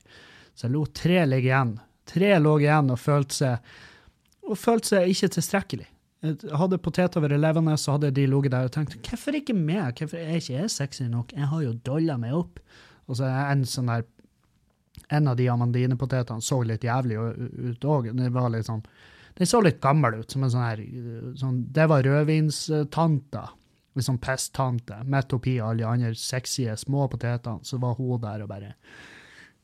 Så 0.55 0.69
jeg 0.69 0.77
lot 0.77 0.95
tre 0.95 1.25
ligge 1.27 1.51
igjen. 1.51 1.73
Tre 2.09 2.37
lå 2.43 2.59
igjen 2.63 2.93
og 2.95 3.01
følte 3.01 3.39
seg, 3.39 3.73
og 4.47 4.59
følte 4.59 4.95
seg 4.95 5.11
ikke 5.11 5.33
tilstrekkelig. 5.37 5.89
Jeg 6.23 6.55
hadde 6.55 6.79
poteter 6.79 7.23
ved 7.25 7.35
levende, 7.35 7.75
så 7.77 7.97
hadde 7.97 8.13
de 8.15 8.29
ligget 8.31 8.55
der 8.55 8.69
og 8.69 8.75
tenkt 8.75 8.95
hvorfor 9.09 9.35
ikke 9.35 9.57
meg? 9.59 9.99
Hvorfor 9.99 10.21
er 10.21 10.39
ikke 10.39 10.55
jeg 10.55 10.71
sexy 10.71 11.09
nok? 11.11 11.35
Jeg 11.35 11.51
har 11.51 11.63
jo 11.65 11.73
dolla 11.83 12.15
meg 12.21 12.37
opp. 12.39 12.61
Og 13.11 13.19
så 13.19 13.27
er 13.27 13.51
en 13.51 13.65
sånn 13.67 13.91
der 13.91 14.09
En 15.13 15.27
av 15.29 15.37
de 15.37 15.47
amandinepotetene 15.49 16.45
så 16.45 16.59
litt 16.65 16.85
jævlig 16.85 17.17
ut 17.19 17.85
òg. 17.85 18.07
litt 18.53 18.67
sånn 18.67 18.83
Den 19.39 19.49
så 19.49 19.62
litt 19.65 19.81
gammel 19.81 20.21
ut, 20.21 20.31
som 20.31 20.45
en 20.45 20.53
sånn 20.53 20.67
her 20.67 20.83
sånn, 21.41 21.65
Det 21.73 21.89
var 21.89 22.05
rødvinstanta. 22.05 23.49
Liksom 23.97 24.19
pesttante. 24.19 25.03
Midt 25.05 25.33
oppi 25.37 25.59
alle 25.61 25.83
de 25.83 25.89
andre 25.89 26.15
sexy 26.17 26.69
små 26.81 27.09
potetene, 27.12 27.65
så 27.65 27.81
var 27.81 27.99
hun 27.99 28.21
der 28.23 28.45
og 28.45 28.53
bare 28.53 28.77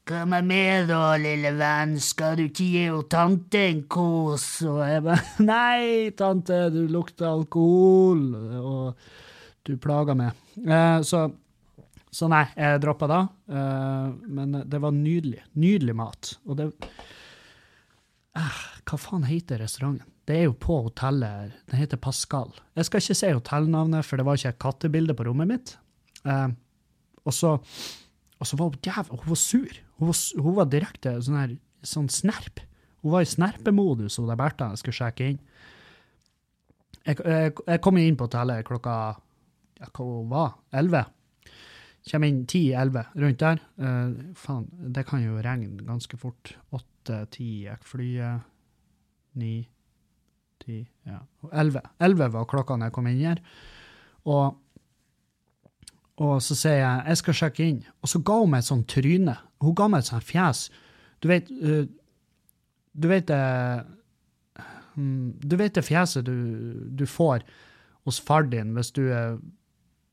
Kom 0.09 0.33
med 0.33 0.87
da, 0.89 1.19
lille 1.21 1.51
venn, 1.53 1.99
skal 2.01 2.39
du 2.39 2.47
ikke 2.47 2.65
gi 2.65 2.85
tante 3.13 3.61
en 3.61 3.83
kos? 3.93 4.47
Og 4.65 4.79
jeg 4.89 5.03
bare 5.05 5.45
Nei, 5.45 6.09
tante, 6.17 6.63
du 6.73 6.87
lukter 6.89 7.29
alkohol, 7.29 8.23
og 8.57 9.69
du 9.69 9.75
plager 9.77 10.17
meg. 10.17 10.39
Eh, 10.65 11.03
så, 11.05 11.27
så, 12.09 12.31
nei, 12.33 12.47
jeg 12.57 12.81
droppa 12.81 13.11
da. 13.11 13.21
Eh, 13.53 14.09
men 14.33 14.63
det 14.65 14.81
var 14.81 14.97
nydelig. 14.97 15.43
Nydelig 15.61 15.99
mat. 16.01 16.33
Og 16.49 16.57
det 16.57 16.71
eh, 18.37 18.59
Hva 18.89 18.99
faen 19.01 19.25
heter 19.29 19.63
restauranten? 19.63 20.07
Det 20.29 20.37
er 20.37 20.45
jo 20.45 20.57
på 20.61 20.83
hotellet. 20.85 21.55
Den 21.71 21.81
heter 21.81 21.97
Pascal. 21.97 22.51
Jeg 22.77 22.85
skal 22.85 23.01
ikke 23.01 23.17
si 23.17 23.31
hotellnavnet, 23.33 24.05
for 24.05 24.21
det 24.21 24.27
var 24.29 24.37
ikke 24.37 24.53
et 24.53 24.61
kattebilde 24.61 25.17
på 25.17 25.25
rommet 25.25 25.49
mitt. 25.49 25.79
Eh, 26.29 26.51
og 27.25 27.33
så 27.33 27.57
og 28.39 28.47
så 28.47 28.57
var 28.57 28.71
hun 28.71 28.83
jævla 28.85 29.17
Hun 29.19 29.29
var 29.29 29.41
sur. 29.41 29.79
Hun 29.99 30.09
var, 30.09 30.43
hun 30.43 30.57
var 30.57 30.71
direkte 30.71 31.15
sånn 31.23 31.39
her, 31.39 31.55
sånn 31.83 32.11
snerp. 32.13 32.61
Hun 33.03 33.15
var 33.15 33.25
i 33.25 33.31
snerpemodus, 33.31 34.19
hun 34.19 34.29
der 34.31 34.39
Bertha 34.39 34.71
jeg 34.73 34.83
skulle 34.83 34.99
sjekke 34.99 35.31
inn. 35.33 35.41
Jeg, 37.07 37.19
jeg, 37.25 37.55
jeg 37.67 37.83
kom 37.83 37.99
inn 37.99 38.19
på 38.19 38.29
hotellet 38.29 38.67
klokka 38.69 38.95
ja, 39.79 39.89
hva 39.95 40.07
var? 40.31 40.55
Elleve. 40.77 41.05
Kommer 42.09 42.31
inn 42.31 42.45
ti-elleve, 42.49 43.05
rundt 43.21 43.41
der. 43.43 43.59
Uh, 43.81 44.33
faen, 44.39 44.69
det 44.95 45.05
kan 45.09 45.25
jo 45.25 45.41
regne 45.45 45.85
ganske 45.85 46.17
fort. 46.21 46.55
Åtte-ti 46.75 47.49
gikk 47.67 47.85
flyet. 47.89 48.47
Ni, 49.39 49.61
ti, 50.63 50.81
ja. 51.07 51.21
Elleve. 51.53 51.83
Elleve 52.01 52.33
var 52.35 52.49
klokka 52.49 52.79
da 52.79 52.89
jeg 52.89 52.97
kom 52.97 53.11
inn 53.11 53.21
her. 53.27 53.43
Og 54.29 54.57
og 56.19 56.41
så 56.43 56.57
sier 56.59 56.81
jeg 56.81 57.03
jeg 57.07 57.21
skal 57.21 57.37
sjekke 57.41 57.67
inn. 57.71 57.79
Og 58.03 58.11
så 58.11 58.19
ga 58.27 58.41
hun 58.41 58.51
meg 58.51 58.65
et 58.65 58.69
sånt 58.69 58.89
tryne. 58.91 59.37
Hun 59.63 59.77
ga 59.79 59.87
meg 59.91 60.03
et 60.03 60.11
sånt 60.11 60.27
fjes. 60.27 60.65
Du 61.23 61.29
vet 61.31 61.47
uh, 61.63 61.85
Du 62.93 63.09
vet 63.11 63.29
det 63.29 63.39
uh, 63.39 64.65
Du 64.99 65.55
vet 65.59 65.75
det 65.75 65.85
fjeset 65.87 66.27
du, 66.27 66.35
du 66.91 67.07
får 67.07 67.47
hos 68.07 68.19
far 68.25 68.47
din 68.51 68.73
hvis 68.75 68.91
du 68.97 69.03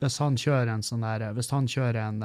hvis 0.06 0.22
han 0.24 0.38
kjører 0.40 0.72
en 0.76 0.86
sånn 0.86 1.06
der, 1.06 1.28
hvis 1.36 1.52
han 1.54 1.68
kjører 1.70 2.02
en, 2.06 2.24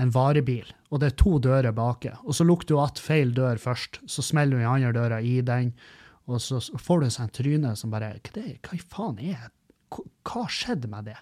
en 0.00 0.14
varebil, 0.14 0.70
og 0.90 1.02
det 1.02 1.10
er 1.10 1.18
to 1.20 1.36
dører 1.42 1.74
baki, 1.76 2.14
og 2.24 2.36
så 2.36 2.46
lukter 2.46 2.74
du 2.74 2.80
att 2.80 2.98
feil 2.98 3.34
dør 3.34 3.58
først, 3.58 4.00
så 4.06 4.22
smeller 4.22 4.56
du 4.56 4.62
i 4.62 4.70
andre 4.70 4.92
døra 4.92 5.20
i 5.20 5.40
den, 5.42 5.74
og 6.30 6.40
så 6.40 6.60
får 6.60 7.00
du 7.00 7.10
seg 7.10 7.26
en 7.26 7.36
tryne 7.36 7.76
som 7.76 7.90
bare 7.90 8.14
Hva, 8.22 8.34
det, 8.34 8.58
hva 8.62 8.78
faen 8.86 9.18
er 9.18 9.48
det? 9.48 9.54
Hva 10.22 10.44
skjedde 10.46 10.88
med 10.88 11.10
det? 11.10 11.18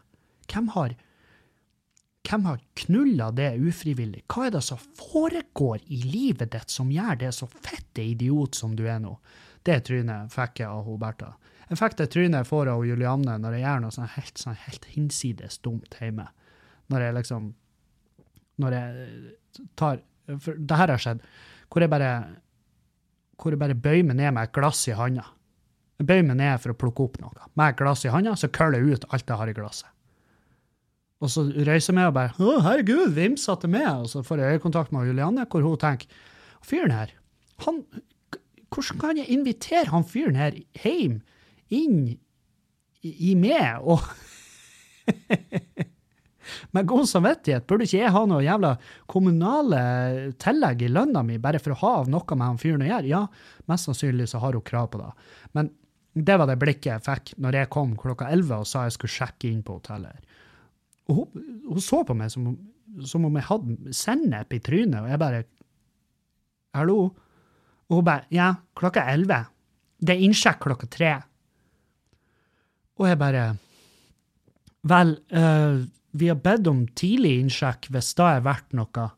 Hvem 0.53 0.69
har 0.75 0.97
hvem 2.29 2.45
har 2.45 2.61
knulla 2.75 3.31
det 3.33 3.55
ufrivillig? 3.57 4.27
Hva 4.29 4.49
er 4.49 4.57
det 4.59 4.61
som 4.67 4.81
foregår 4.99 5.81
i 5.87 6.03
livet 6.05 6.53
ditt 6.53 6.73
som 6.73 6.91
gjør 6.93 7.17
det 7.23 7.31
så 7.33 7.49
fette 7.49 8.05
idiot 8.05 8.59
som 8.59 8.75
du 8.77 8.85
er 8.85 8.99
nå? 9.01 9.15
Det 9.65 9.79
trynet 9.87 10.35
fikk 10.35 10.61
jeg 10.61 10.69
av 10.69 10.91
Bertha. 11.01 11.31
Jeg 11.69 11.79
fikk 11.81 11.97
det 11.99 12.09
trynet 12.15 12.49
får 12.49 12.71
av 12.73 12.85
Julianne 12.87 13.37
når 13.43 13.59
jeg 13.59 13.65
gjør 13.67 13.81
noe 13.85 13.95
sånn 13.95 14.13
helt, 14.15 14.41
sånn 14.41 14.61
helt 14.65 14.87
hinsides 14.95 15.59
dumt 15.65 15.99
hjemme. 16.01 16.29
Når 16.89 17.05
jeg 17.05 17.17
liksom 17.19 17.55
Når 18.59 18.75
jeg 18.75 19.09
tar 19.79 20.01
For 20.41 20.57
det 20.59 20.77
her 20.77 20.93
har 20.93 21.03
skjedd. 21.03 21.21
Hvor 21.69 21.85
jeg 21.85 21.93
bare 21.93 22.13
hvor 23.39 23.55
jeg 23.55 23.61
bare 23.61 23.77
bøyer 23.79 24.03
meg 24.03 24.17
ned 24.19 24.33
med 24.35 24.49
et 24.49 24.55
glass 24.57 24.81
i 24.91 24.97
handa. 24.99 25.23
Jeg 26.01 26.09
bøyer 26.09 26.25
meg 26.27 26.41
ned 26.41 26.59
for 26.59 26.75
å 26.75 26.79
plukke 26.79 27.05
opp 27.05 27.21
noe. 27.23 27.47
Med 27.55 27.71
et 27.71 27.79
glass 27.79 28.03
i 28.03 28.11
handa 28.11 28.33
så 28.35 28.51
køller 28.51 28.83
jeg 28.83 28.99
ut 28.99 29.07
alt 29.15 29.31
jeg 29.31 29.39
har 29.39 29.53
i 29.53 29.55
glasset. 29.55 29.93
Og 31.23 31.31
så 31.31 31.45
reiser 31.47 31.93
jeg 31.93 31.97
meg 31.99 32.09
og 32.11 32.15
bare 32.15 32.35
'Å, 32.35 32.61
herregud, 32.63 33.15
vimsete 33.15 33.71
med', 33.71 34.03
og 34.03 34.07
så 34.11 34.23
får 34.23 34.39
jeg 34.39 34.59
øyekontakt 34.59 34.93
med 34.93 35.07
Julianne, 35.07 35.47
hvor 35.47 35.63
hun 35.63 35.79
tenker 35.79 36.07
'Fyren 36.63 36.93
her, 36.93 37.15
han 37.65 37.85
Hvordan 38.69 39.01
kan 39.01 39.17
jeg 39.17 39.31
invitere 39.33 39.89
han 39.89 40.05
fyren 40.05 40.37
her 40.37 40.53
hjem, 40.83 41.23
inn 41.75 42.17
i, 43.03 43.35
meg, 43.39 43.85
og 43.85 44.03
Med 46.73 46.87
god 46.89 47.05
samvittighet, 47.09 47.67
burde 47.69 47.85
ikke 47.85 48.01
jeg 48.01 48.13
ha 48.13 48.23
noe 48.29 48.45
jævla 48.45 48.71
kommunale 49.11 49.81
tillegg 50.41 50.85
i 50.85 50.89
lønna 50.93 51.21
mi 51.27 51.37
bare 51.43 51.61
for 51.61 51.75
å 51.75 51.81
ha 51.83 51.93
noe 52.09 52.37
med 52.39 52.47
han 52.47 52.61
fyren 52.61 52.85
å 52.85 52.89
gjøre? 52.89 53.11
Ja, 53.11 53.21
mest 53.69 53.89
sannsynlig 53.89 54.31
så 54.31 54.41
har 54.43 54.57
hun 54.57 54.65
krav 54.65 54.89
på 54.93 55.01
det. 55.03 55.11
Men 55.57 55.71
det 56.17 56.39
var 56.41 56.49
det 56.49 56.59
blikket 56.61 56.91
jeg 56.91 57.05
fikk 57.05 57.35
når 57.43 57.61
jeg 57.61 57.73
kom 57.75 57.95
klokka 58.01 58.31
11 58.33 58.63
og 58.63 58.69
sa 58.69 58.87
jeg 58.87 58.97
skulle 58.97 59.17
sjekke 59.17 59.51
inn 59.51 59.63
på 59.65 59.77
hotellet. 59.79 60.25
Og 61.09 61.21
hun, 61.21 61.47
hun, 61.69 61.81
så 61.85 62.03
på 62.05 62.17
meg 62.17 62.33
som, 62.33 62.51
som 63.07 63.29
om 63.29 63.39
jeg 63.39 63.49
hadde 63.49 63.95
sennep 63.97 64.57
i 64.57 64.63
trynet, 64.65 65.01
og 65.03 65.13
jeg 65.13 65.23
bare 65.25 65.47
Hallo? 66.77 66.99
Og 67.89 68.01
hun 68.01 68.05
bare 68.09 68.29
Ja, 68.35 68.53
klokka 68.77 69.05
er 69.05 69.17
elleve. 69.17 69.43
Det 69.99 70.15
er 70.15 70.25
innsjekk 70.27 70.61
klokka 70.67 70.89
tre. 70.93 71.15
Og 72.99 73.09
jeg 73.09 73.19
bare 73.21 73.47
Vel, 74.89 75.17
uh, 75.35 75.83
vi 76.19 76.29
har 76.31 76.39
bedt 76.43 76.69
om 76.71 76.85
tidlig 76.97 77.35
innsjekk 77.43 77.91
hvis 77.93 78.13
det 78.17 78.29
er 78.29 78.45
verdt 78.47 78.77
noe. 78.79 79.09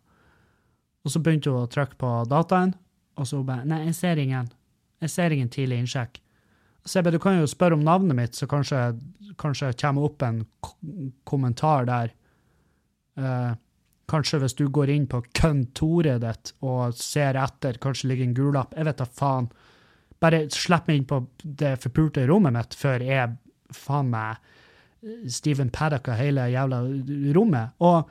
Og 1.05 1.13
så 1.13 1.21
begynte 1.23 1.53
hun 1.53 1.67
å 1.67 1.71
trykke 1.71 1.99
på 2.01 2.11
dataen, 2.29 2.73
og 3.21 3.29
så 3.29 3.43
bare 3.47 3.69
Nei, 3.69 3.85
jeg 3.91 3.97
ser 4.01 4.21
ingen. 4.21 4.49
Jeg 5.01 5.13
ser 5.13 5.35
ingen 5.37 5.53
tidlig 5.53 5.83
innsjekk. 5.85 6.19
Så 6.85 6.99
jeg 6.99 7.07
bare, 7.07 7.21
du 7.21 7.23
kan 7.23 7.39
jo 7.39 7.49
spørre 7.49 7.77
om 7.77 7.85
navnet 7.85 8.17
mitt, 8.17 8.37
så 8.37 8.49
kanskje, 8.49 8.81
kanskje 9.41 9.75
kommer 9.81 10.09
opp 10.09 10.25
en 10.25 10.41
kommentar 11.29 11.87
der. 11.89 12.15
Uh, 13.21 13.53
kanskje 14.11 14.41
hvis 14.43 14.57
du 14.59 14.65
går 14.73 14.91
inn 14.97 15.07
på 15.11 15.21
kontoret 15.37 16.25
ditt 16.25 16.55
og 16.67 16.97
ser 16.99 17.39
etter, 17.39 17.79
kanskje 17.83 18.11
ligger 18.11 18.29
en 18.29 18.37
gulapp. 18.37 18.75
Jeg 18.77 18.89
vet 18.89 19.05
da 19.05 19.07
faen. 19.07 19.51
Bare 20.21 20.43
slipp 20.53 20.89
meg 20.89 21.01
inn 21.01 21.09
på 21.09 21.23
det 21.45 21.77
forpulte 21.85 22.27
rommet 22.29 22.57
mitt 22.57 22.77
før 22.77 23.05
jeg 23.05 23.37
faen 23.77 24.11
meg 24.13 24.51
Steven 25.33 25.71
Paddocka 25.73 26.17
hele 26.19 26.49
jævla 26.53 26.83
rommet. 27.37 27.77
Og 27.81 28.11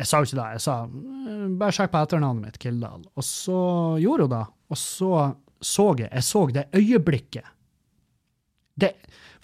jeg 0.00 0.08
sa 0.08 0.18
jo 0.18 0.28
ikke 0.28 0.38
det. 0.40 0.48
Jeg 0.56 0.64
sa 0.64 0.76
bare 1.60 1.76
sjekk 1.76 1.92
på 1.92 2.00
etternavnet 2.00 2.48
mitt, 2.48 2.58
Kildahl. 2.62 3.04
Og 3.14 3.26
så 3.26 3.60
gjorde 4.02 4.26
hun 4.26 4.34
det. 4.34 4.44
Og 4.70 4.80
så 4.80 5.12
så 5.60 5.90
jeg. 5.98 6.08
Jeg 6.08 6.24
så 6.24 6.46
det 6.54 6.68
øyeblikket. 6.74 7.44
Det, 8.80 8.94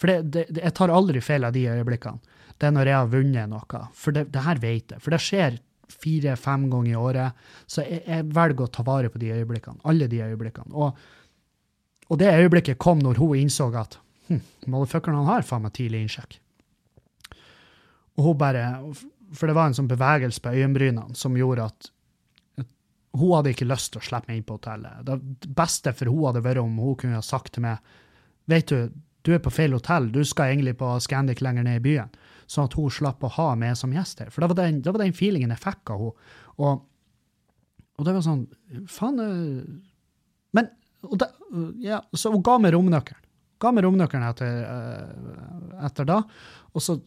for 0.00 0.08
det, 0.08 0.16
det, 0.32 0.46
jeg 0.62 0.74
tar 0.76 0.92
aldri 0.92 1.20
feil 1.20 1.44
av 1.44 1.52
de 1.52 1.66
øyeblikkene. 1.68 2.34
Det 2.56 2.70
er 2.70 2.72
når 2.72 2.88
jeg 2.88 2.96
har 2.96 3.10
vunnet 3.12 3.50
noe. 3.52 3.80
For 3.92 4.16
det, 4.16 4.30
det 4.32 4.44
her 4.46 4.60
vet 4.62 4.94
jeg. 4.94 5.02
For 5.04 5.12
det 5.12 5.20
skjer 5.20 5.58
fire-fem 5.92 6.64
ganger 6.72 6.94
i 6.94 6.96
året. 6.98 7.44
Så 7.68 7.84
jeg, 7.84 8.00
jeg, 8.06 8.26
velger 8.32 8.64
å 8.64 8.72
ta 8.72 8.84
vare 8.86 9.12
på 9.12 9.20
de 9.20 9.34
øyeblikkene. 9.36 9.84
Alle 9.84 10.08
de 10.08 10.22
øyeblikkene. 10.24 10.72
Og, 10.72 10.96
og 12.08 12.20
det 12.22 12.32
øyeblikket 12.32 12.80
kom 12.80 13.02
når 13.04 13.20
hun 13.20 13.36
innså 13.42 13.68
at 13.76 14.00
hm, 14.28 14.42
motherfuckeren 14.72 15.20
han 15.20 15.30
har 15.30 15.46
faen 15.46 15.64
meg 15.66 15.74
tidlig 15.76 16.04
innsjekk. 16.06 16.38
Og 18.16 18.30
hun 18.30 18.38
bare 18.40 18.64
For 19.34 19.50
det 19.50 19.56
var 19.58 19.68
en 19.68 19.76
sånn 19.76 19.90
bevegelse 19.90 20.40
på 20.40 20.54
øyenbrynene 20.54 21.16
som 21.18 21.36
gjorde 21.36 21.66
at 21.66 21.90
hun 23.16 23.32
hadde 23.32 23.52
ikke 23.54 23.68
lyst 23.68 23.94
til 23.94 24.02
å 24.02 24.04
slippe 24.04 24.30
meg 24.30 24.40
inn 24.40 24.46
på 24.46 24.58
hotellet. 24.58 25.00
Det 25.06 25.48
beste 25.56 25.92
for 25.96 26.12
hun 26.12 26.28
hadde 26.28 26.44
vært 26.44 26.62
om 26.62 26.76
hun 26.78 26.98
kunne 27.00 27.18
ha 27.18 27.24
sagt 27.24 27.54
til 27.56 27.66
meg 27.66 27.94
Vet 28.46 28.70
du, 28.70 28.92
du 29.26 29.32
er 29.34 29.40
på 29.42 29.50
feil 29.50 29.72
hotell, 29.74 30.04
du 30.14 30.20
skal 30.22 30.52
egentlig 30.52 30.76
på 30.78 30.86
Scandic 31.02 31.40
lenger 31.42 31.64
ned 31.66 31.80
i 31.80 31.82
byen. 31.82 32.12
Sånn 32.46 32.68
at 32.68 32.76
hun 32.78 32.92
slapp 32.94 33.24
å 33.26 33.32
ha 33.34 33.48
meg 33.58 33.74
som 33.74 33.90
gjest 33.90 34.22
her. 34.22 34.28
For 34.30 34.44
det 34.44 34.52
var 34.52 34.60
den, 34.60 34.78
det 34.84 34.92
var 34.94 35.02
den 35.02 35.16
feelingen 35.16 35.50
jeg 35.50 35.64
fikk 35.64 35.90
av 35.90 36.04
henne. 36.04 36.28
Og, 36.62 36.84
og 37.98 38.06
det 38.06 38.14
var 38.14 38.22
sånn 38.24 38.44
Faen 38.88 39.18
eh, 39.20 39.64
Men 40.56 40.70
og 41.04 41.18
det, 41.20 41.26
ja, 41.84 41.98
Så 42.16 42.30
hun 42.32 42.44
ga 42.46 42.54
meg 42.62 42.72
romnøkkelen. 42.76 43.25
Ga 43.62 43.72
meg 43.72 43.86
romnøkkelen 43.86 44.26
etter, 44.28 44.58
uh, 44.68 45.84
etter 45.86 46.08
da. 46.08 46.20
Og 46.76 46.84
så 46.84 46.98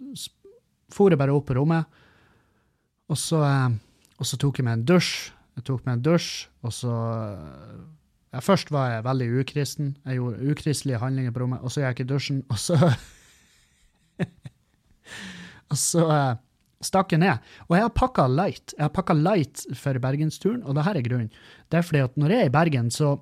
for 0.90 1.14
jeg 1.14 1.22
bare 1.22 1.36
opp 1.36 1.46
på 1.50 1.58
rommet, 1.60 1.86
og 3.10 3.18
så, 3.18 3.44
uh, 3.46 3.70
og 4.18 4.26
så 4.26 4.40
tok 4.42 4.60
jeg 4.60 4.66
meg 4.66 4.80
en 4.80 4.88
dusj. 4.90 5.30
Jeg 5.60 5.68
tok 5.68 5.86
meg 5.86 5.98
en 5.98 6.04
dusj, 6.06 6.28
og 6.64 6.72
så 6.72 6.94
eh, 7.20 7.80
ja, 8.32 8.40
Først 8.40 8.70
var 8.72 8.94
jeg 8.94 9.04
veldig 9.04 9.26
ukristen. 9.42 9.90
Jeg 10.08 10.20
gjorde 10.22 10.52
ukristelige 10.54 11.02
handlinger 11.02 11.34
på 11.36 11.42
rommet, 11.44 11.60
og 11.60 11.74
så 11.74 11.84
gikk 11.84 12.00
jeg 12.00 12.08
i 12.08 12.12
dusjen, 12.14 12.38
og 12.48 12.62
så 12.64 12.78
Og 15.70 15.78
så 15.78 16.06
stakk 16.86 17.12
jeg 17.14 17.22
ned. 17.26 17.44
Og 17.68 17.76
jeg 17.76 17.86
har 17.86 17.96
pakka 17.96 18.26
light. 18.32 18.74
Jeg 18.78 18.86
har 18.86 18.94
pakka 18.96 19.16
light 19.18 19.66
for 19.78 20.00
bergensturen, 20.02 20.64
og 20.64 20.78
det 20.78 20.86
her 20.88 21.00
er 21.00 21.06
grunnen. 21.06 21.34
Det 21.68 21.82
er 21.82 21.86
fordi 21.86 22.06
at 22.08 22.16
når 22.20 22.34
jeg 22.34 22.46
er 22.46 22.50
i 22.50 22.56
Bergen, 22.56 22.92
så 22.94 23.18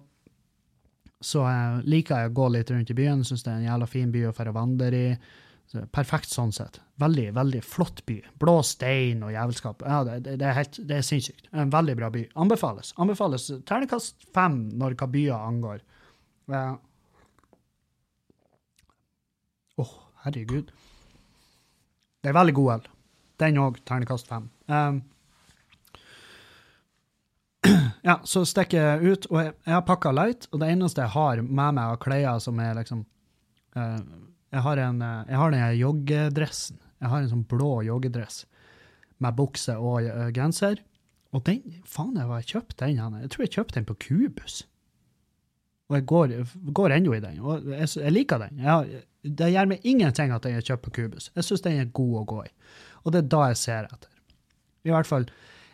så 1.23 1.43
jeg 1.47 1.83
liker 1.89 2.21
jeg 2.21 2.29
å 2.31 2.37
gå 2.37 2.47
litt 2.53 2.71
rundt 2.71 2.93
i 2.93 2.95
byen. 2.97 3.23
Syns 3.25 3.45
det 3.45 3.51
er 3.51 3.59
en 3.59 3.69
jævla 3.71 3.89
fin 3.89 4.13
by 4.13 4.23
å 4.29 4.33
dra 4.37 4.51
og 4.51 4.57
vandre 4.57 4.97
i. 4.97 5.11
Så, 5.67 5.81
perfekt 5.91 6.31
sånn 6.31 6.53
sett. 6.55 6.79
Veldig, 7.01 7.25
veldig 7.35 7.61
flott 7.65 8.03
by. 8.07 8.21
Blå 8.39 8.55
stein 8.63 9.25
og 9.25 9.33
jævelskap. 9.33 9.81
Ja, 9.83 9.99
det, 10.07 10.37
det, 10.39 10.45
er 10.45 10.55
helt, 10.55 10.79
det 10.87 10.99
er 10.99 11.07
sinnssykt. 11.07 11.49
En 11.51 11.73
veldig 11.73 11.97
bra 11.99 12.11
by. 12.13 12.23
Anbefales. 12.39 12.93
Anbefales 13.01 13.49
terningkast 13.67 14.29
fem 14.35 14.61
når 14.79 14.95
hva 14.99 15.09
byer 15.11 15.49
angår. 15.49 15.81
Ja. 16.53 16.63
oh, 19.83 19.93
herregud. 20.23 20.71
Det 22.23 22.31
er 22.31 22.37
veldig 22.37 22.55
god 22.55 22.73
øl. 22.77 22.87
Den 23.43 23.59
òg, 23.61 23.81
terningkast 23.89 24.29
fem. 24.29 24.47
Um, 24.71 25.01
ja, 28.05 28.17
så 28.27 28.43
stikker 28.47 28.77
jeg 28.81 29.13
ut, 29.13 29.27
og 29.31 29.39
jeg, 29.41 29.53
jeg 29.67 29.75
har 29.75 29.85
pakka 29.87 30.13
light, 30.15 30.47
og 30.51 30.61
det 30.61 30.71
eneste 30.73 31.03
jeg 31.03 31.13
har 31.15 31.41
med 31.43 31.77
meg 31.77 31.83
av 31.83 31.99
klær 32.03 32.41
som 32.43 32.59
er 32.63 32.77
liksom 32.79 33.05
uh, 33.77 33.99
Jeg 34.53 34.63
har 34.63 34.79
en, 34.79 35.01
eh, 35.03 35.33
har 35.35 35.51
den 35.51 35.63
joggedressen. 35.75 36.79
Jeg 37.03 37.11
har 37.11 37.21
en 37.21 37.29
sånn 37.29 37.47
blå 37.51 37.81
joggedress 37.83 38.45
med 39.19 39.35
bukse 39.35 39.75
og 39.75 40.07
uh, 40.07 40.29
genser. 40.33 40.79
Og 41.35 41.43
den, 41.45 41.81
faen, 41.85 42.15
jeg 42.15 42.29
har 42.29 42.47
kjøpt 42.53 42.77
den. 42.79 42.97
hen. 42.97 43.19
Jeg 43.25 43.33
tror 43.33 43.43
jeg 43.43 43.53
kjøpte 43.57 43.79
den 43.79 43.89
på 43.89 43.97
Kubus. 44.07 44.61
Og 45.87 45.95
jeg 45.95 46.05
går, 46.07 46.33
går 46.75 46.95
ennå 46.97 47.13
i 47.15 47.23
den. 47.23 47.39
Og 47.43 47.67
jeg, 47.71 47.89
jeg 47.95 48.13
liker 48.13 48.41
den. 48.43 48.59
Jeg 48.63 48.71
har, 48.71 48.87
det 49.23 49.51
gjør 49.51 49.69
meg 49.71 49.85
ingenting 49.87 50.33
at 50.35 50.47
den 50.47 50.57
er 50.57 50.65
kjøpt 50.65 50.87
på 50.87 50.95
Kubus. 50.99 51.29
Jeg 51.35 51.47
syns 51.47 51.63
den 51.67 51.81
er 51.81 51.91
god 51.95 52.15
å 52.21 52.25
gå 52.27 52.39
i. 52.47 52.51
Og 53.03 53.13
det 53.13 53.23
er 53.23 53.29
da 53.35 53.43
jeg 53.51 53.59
ser 53.61 53.87
etter. 53.91 54.11
I 54.87 54.93
hvert 54.93 55.09
fall, 55.09 55.27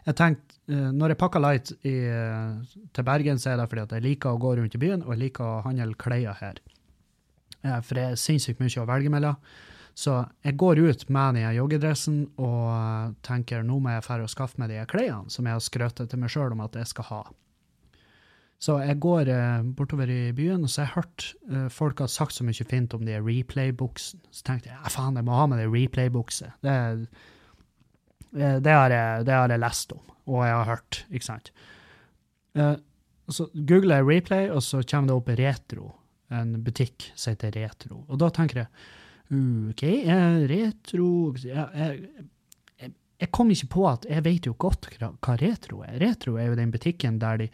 jeg 0.06 0.16
tenkte, 0.20 0.58
eh, 0.68 0.90
når 0.92 1.14
jeg 1.14 1.20
pakker 1.22 1.44
light 1.44 1.72
i, 1.88 1.96
eh, 2.12 2.80
til 2.94 3.04
Bergen, 3.08 3.40
så 3.40 3.52
er 3.54 3.58
det 3.58 3.70
fordi 3.70 3.84
at 3.84 3.92
jeg 3.96 4.04
liker 4.04 4.34
å 4.34 4.40
gå 4.40 4.56
rundt 4.58 4.76
i 4.76 4.82
byen, 4.82 5.04
og 5.04 5.14
jeg 5.14 5.22
liker 5.28 5.44
å 5.44 5.62
handle 5.64 5.96
klær 5.96 6.36
her. 6.40 6.60
Eh, 7.64 7.80
For 7.80 7.96
det 7.96 8.04
er 8.04 8.20
sinnssykt 8.20 8.60
mye 8.60 8.84
å 8.84 8.88
velge 8.88 9.10
mellom. 9.10 9.38
Så 9.96 10.28
jeg 10.44 10.58
går 10.58 10.80
ut 10.90 11.10
med 11.10 11.36
den 11.36 11.56
joggedressen 11.56 12.32
og 12.40 13.16
tenker 13.22 13.62
nå 13.62 13.80
må 13.80 13.92
jeg 13.94 14.02
dra 14.02 14.24
og 14.24 14.30
skaffe 14.30 14.58
meg 14.58 14.70
de 14.70 14.86
klærne 14.90 15.30
som 15.30 15.46
jeg 15.46 15.54
har 15.54 15.62
skrøtet 15.62 16.10
til 16.10 16.20
meg 16.20 16.32
sjøl 16.34 16.52
om 16.52 16.62
at 16.62 16.74
jeg 16.74 16.88
skal 16.88 17.04
ha. 17.04 17.24
Så 18.60 18.80
jeg 18.82 19.00
går 19.00 19.30
bortover 19.76 20.10
i 20.10 20.32
byen, 20.32 20.64
og 20.64 20.70
så 20.70 20.82
har 20.82 20.88
jeg 20.88 20.96
hørt 20.96 21.70
folk 21.70 22.00
har 22.00 22.08
sagt 22.08 22.34
så 22.34 22.44
mye 22.44 22.66
fint 22.66 22.94
om 22.96 23.06
de 23.06 23.20
replay-buksene. 23.20 24.22
Så 24.32 24.42
tenkte 24.44 24.72
jeg 24.72 24.92
faen, 24.92 25.16
jeg 25.16 25.26
må 25.26 25.36
ha 25.38 25.46
med 25.46 25.60
de 25.60 25.70
replay-bukse. 25.70 26.52
Det, 26.64 26.72
eh, 26.72 27.06
det, 28.34 28.72
har 28.74 28.90
jeg- 28.90 29.26
det 29.26 29.34
har 29.34 29.50
jeg 29.54 29.60
lest 29.62 29.92
om, 29.94 30.02
og 30.28 30.44
jeg 30.46 30.54
har 30.58 30.66
hørt, 30.66 31.04
ikke 31.12 31.26
sant. 31.28 31.52
Eh, 32.56 32.76
så 33.30 33.48
googler 33.54 34.02
jeg 34.02 34.08
replay, 34.10 34.50
og 34.50 34.62
så 34.62 34.82
kommer 34.84 35.08
det 35.08 35.16
opp 35.16 35.30
retro, 35.40 35.92
en 36.34 36.56
butikk 36.66 37.12
som 37.16 37.34
heter 37.36 37.52
Retro. 37.56 38.04
Og 38.10 38.18
da 38.20 38.30
tenker 38.34 38.64
jeg 38.64 38.68
OK, 39.70 39.84
eh, 39.84 40.48
retro 40.50 41.34
jeg, 41.38 41.68
jeg, 41.76 42.94
jeg 43.22 43.32
kom 43.32 43.50
ikke 43.54 43.70
på 43.72 43.86
at 43.90 44.06
jeg 44.10 44.24
vet 44.26 44.46
jo 44.50 44.54
godt 44.60 44.90
hva 45.00 45.38
retro 45.40 45.82
er. 45.86 45.96
Retro 46.02 46.36
er 46.38 46.50
jo 46.52 46.56
den 46.60 46.72
butikken 46.74 47.20
der 47.22 47.38
de, 47.38 47.48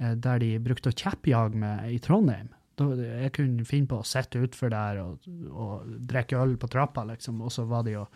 eh, 0.00 0.14
der 0.14 0.38
de 0.42 0.52
brukte 0.62 0.90
å 0.90 0.96
kjeppjage 0.96 1.54
meg 1.60 1.92
i 1.92 1.98
Trondheim. 2.02 2.48
Da, 2.78 2.86
jeg 2.96 3.32
kunne 3.36 3.66
finne 3.68 3.86
på 3.90 3.98
å 4.00 4.06
sitte 4.08 4.40
utfor 4.42 4.70
der 4.72 5.02
og, 5.02 5.26
og 5.52 5.90
drikke 6.08 6.38
øl 6.40 6.56
på 6.56 6.70
trappa, 6.72 7.04
liksom, 7.10 7.42
og 7.44 7.52
så 7.52 7.66
var 7.68 7.82
det 7.84 7.92
jo, 7.98 8.06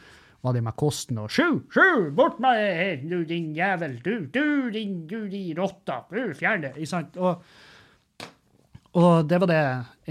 var 0.45 0.57
de 0.57 0.63
med 0.65 0.77
kosten 0.79 1.19
og 1.23 1.33
Sju, 1.33 1.63
sju, 1.73 2.11
bort 2.17 2.39
med 2.43 2.59
deg, 2.61 3.07
du 3.11 3.25
din 3.29 3.53
jævel, 3.57 3.99
du, 4.05 4.27
du, 4.33 4.71
din, 4.75 5.01
du, 5.09 5.25
din 5.33 5.57
rotta, 5.59 6.03
du, 6.11 6.35
fjern 6.37 6.67
det, 6.67 6.75
ikke 6.77 6.93
sant? 6.93 7.19
Og, 7.19 7.43
og 8.97 9.27
det 9.29 9.41
var 9.43 9.51
det 9.51 9.65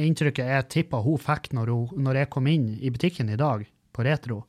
inntrykket 0.06 0.52
jeg 0.52 0.70
tippa 0.74 1.02
hun 1.06 1.22
fikk 1.22 1.54
når, 1.58 1.72
hun, 1.72 2.04
når 2.08 2.22
jeg 2.24 2.32
kom 2.36 2.50
inn 2.52 2.70
i 2.80 2.92
butikken 2.94 3.32
i 3.32 3.40
dag, 3.40 3.66
på 3.96 4.04
Retro. 4.04 4.42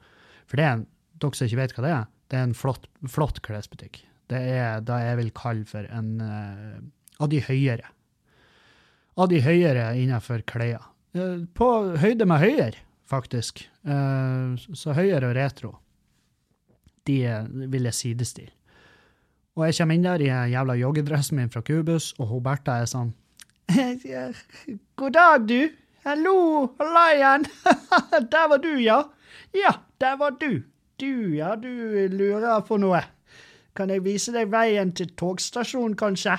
For 0.51 0.59
det 0.59 0.67
er 0.67 0.85
dere 1.23 1.39
som 1.39 1.49
ikke 1.49 1.61
vet 1.61 1.77
hva 1.77 1.87
det 1.87 1.95
er, 1.95 2.07
det 2.27 2.39
er 2.39 2.49
en 2.49 2.59
flott, 2.59 2.89
flott 3.11 3.39
klesbutikk. 3.47 4.03
Det 4.27 4.41
er 4.57 4.83
det 4.83 4.97
jeg 5.05 5.19
vil 5.21 5.31
kalle 5.37 5.69
for 5.71 5.87
en 5.95 6.17
uh, 6.19 6.81
av 7.23 7.31
de 7.31 7.41
høyere. 7.47 7.93
Av 9.17 9.31
de 9.31 9.39
høyere 9.41 9.93
innenfor 9.97 10.43
klær. 10.49 10.91
Eh, 11.17 11.47
på 11.57 11.69
høyde 12.03 12.27
med 12.29 12.43
høyere, 12.43 12.83
faktisk. 13.09 13.65
Eh, 13.87 14.57
så 14.75 14.95
høyere 14.97 15.31
og 15.31 15.37
retro. 15.39 15.73
De 17.07 17.21
vil 17.71 17.87
jeg 17.87 17.95
sidestille. 17.95 18.53
Og 19.57 19.65
jeg 19.65 19.79
kommer 19.79 19.97
inn 19.97 20.05
der 20.05 20.21
i 20.21 20.29
jævla 20.53 20.75
joggedressen 20.77 21.39
min 21.39 21.51
fra 21.51 21.63
Kubus, 21.65 22.11
og 22.21 22.29
hun 22.29 22.43
Bertha 22.45 22.81
er 22.83 22.91
sånn 22.91 23.15
God 25.01 25.15
dag, 25.17 25.47
du. 25.49 25.71
Hallo, 26.07 26.35
halla 26.79 27.39
der 28.33 28.49
var 28.49 28.61
du, 28.63 28.77
ja. 28.79 29.01
Ja, 29.57 29.73
der 29.99 30.17
var 30.21 30.37
du. 30.39 30.63
Du, 31.01 31.35
ja, 31.35 31.57
du 31.57 31.69
lurer 32.13 32.61
på 32.69 32.79
noe. 32.79 33.01
Kan 33.77 33.91
jeg 33.91 34.05
vise 34.05 34.33
deg 34.33 34.53
veien 34.53 34.93
til 34.97 35.11
togstasjonen, 35.19 35.97
kanskje? 35.99 36.37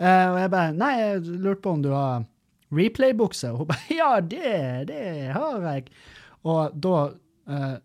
Eh, 0.00 0.26
og 0.32 0.40
jeg 0.40 0.50
bare 0.50 0.74
Nei, 0.74 0.90
jeg 0.98 1.22
lurte 1.44 1.62
på 1.62 1.76
om 1.76 1.84
du 1.84 1.92
har 1.94 2.24
replay-bukse. 2.72 3.50
Og 3.50 3.62
hun 3.62 3.70
bare 3.70 3.96
Ja, 4.00 4.20
det, 4.20 4.88
det 4.88 5.32
har 5.34 5.60
jeg. 5.66 5.90
Og 6.42 6.74
da 6.82 6.96
uh, 7.50 7.76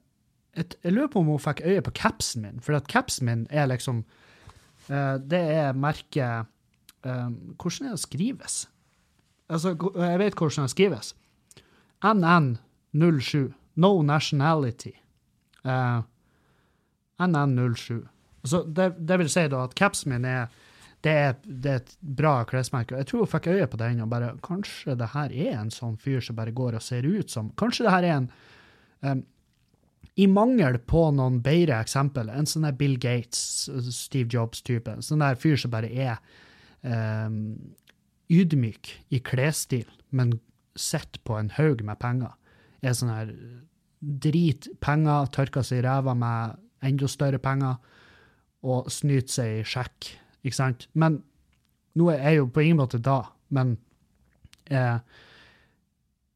et, 0.55 0.75
Jeg 0.83 0.93
lurer 0.93 1.11
på 1.11 1.19
om 1.19 1.33
hun 1.33 1.41
fikk 1.41 1.61
øye 1.65 1.81
på 1.81 1.91
capsen 1.91 2.45
min, 2.45 2.59
for 2.63 2.77
at 2.77 2.87
capsen 2.91 3.25
min 3.25 3.47
er 3.49 3.67
liksom 3.67 4.05
uh, 4.89 5.17
Det 5.19 5.41
er 5.41 5.73
merket 5.73 6.45
um, 7.03 7.55
Hvordan 7.61 7.87
er 7.87 7.97
det 7.97 7.99
skrives? 7.99 8.69
Altså, 9.49 9.75
jeg 9.95 10.19
vet 10.19 10.33
hvordan 10.33 10.65
det 10.65 10.71
skrives. 10.73 11.15
NN07. 12.05 13.53
No 13.75 14.01
nationality. 14.01 14.95
Uh, 15.65 16.01
NN07. 17.21 18.07
Altså, 18.43 18.63
det, 18.75 18.93
det 19.07 19.19
vil 19.19 19.29
si 19.29 19.47
da 19.47 19.63
at 19.63 19.75
capsen 19.77 20.11
min 20.13 20.25
er 20.25 20.47
det 21.05 21.13
er, 21.13 21.35
det 21.45 21.71
er 21.71 21.81
et 21.83 21.93
bra 22.17 22.39
klesmerke. 22.49 22.97
Jeg 22.97 23.09
tror 23.11 23.25
hun 23.25 23.29
fikk 23.29 23.51
øye 23.53 23.67
på 23.69 23.77
den 23.77 24.01
og 24.01 24.09
bare 24.09 24.33
Kanskje 24.45 24.95
det 24.97 25.11
her 25.13 25.33
er 25.33 25.59
en 25.59 25.71
sånn 25.73 25.99
fyr 26.01 26.23
som 26.25 26.37
bare 26.37 26.55
går 26.55 26.79
og 26.79 26.83
ser 26.83 27.05
ut 27.05 27.31
som 27.31 27.51
Kanskje 27.59 27.85
det 27.85 27.93
her 27.93 28.07
er 28.07 28.15
en 28.15 28.27
um, 29.05 29.21
I 30.15 30.27
mangel 30.31 30.79
på 30.89 31.03
noen 31.13 31.41
bedre 31.45 31.77
eksempel, 31.83 32.31
en 32.31 32.49
sånn 32.49 32.65
der 32.65 32.77
Bill 32.79 32.97
Gates, 33.01 33.67
Steve 33.93 34.31
Jobs-type, 34.31 34.97
sånn 35.03 35.21
der 35.21 35.37
fyr 35.37 35.59
som 35.59 35.73
bare 35.73 35.91
er 35.91 36.17
um, 36.81 37.57
ydmyk 38.31 38.93
i 39.13 39.19
klesstil, 39.19 39.89
men 40.15 40.37
sitter 40.79 41.21
på 41.27 41.35
en 41.37 41.51
haug 41.57 41.83
med 41.85 41.99
penger. 41.99 42.31
Er 42.81 42.95
sånn 42.95 43.11
her 43.11 43.33
drit 43.99 44.69
penger, 44.83 45.27
tørker 45.35 45.65
seg 45.67 45.81
i 45.81 45.85
ræva 45.85 46.15
med 46.17 46.55
enda 46.85 47.09
større 47.11 47.41
penger, 47.43 47.75
og 48.65 48.87
snyter 48.91 49.35
seg 49.35 49.59
i 49.59 49.67
sjekk, 49.67 50.15
ikke 50.45 50.57
sant? 50.57 50.87
Men 50.93 51.19
nå 51.97 52.09
er 52.13 52.21
jeg 52.21 52.41
jo 52.41 52.49
på 52.51 52.63
ingen 52.65 52.81
måte 52.81 52.99
da, 53.01 53.21
men 53.55 53.75
eh, 54.69 54.97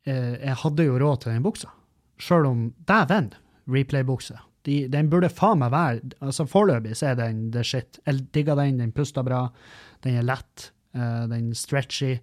eh, 0.07 0.35
jeg 0.39 0.57
hadde 0.63 0.87
jo 0.87 0.99
råd 1.01 1.23
til 1.23 1.35
den 1.35 1.45
buksa. 1.45 1.71
Sjøl 2.19 2.47
om 2.49 2.63
Dæven, 2.89 3.33
replay-bukse. 3.69 4.39
De, 4.67 4.81
den 4.91 5.11
burde 5.11 5.29
faen 5.31 5.61
meg 5.61 5.71
være 5.71 6.17
altså 6.25 6.43
Foreløpig 6.49 6.97
så 6.99 7.13
er 7.13 7.19
den 7.21 7.45
the 7.53 7.63
shit. 7.63 8.01
Jeg 8.07 8.25
digger 8.35 8.59
den, 8.59 8.81
den 8.81 8.91
puster 8.95 9.23
bra, 9.23 9.45
den 10.03 10.19
er 10.19 10.27
lett, 10.27 10.71
eh, 10.95 11.23
den 11.31 11.53
er 11.53 11.59
stretchy. 11.59 12.17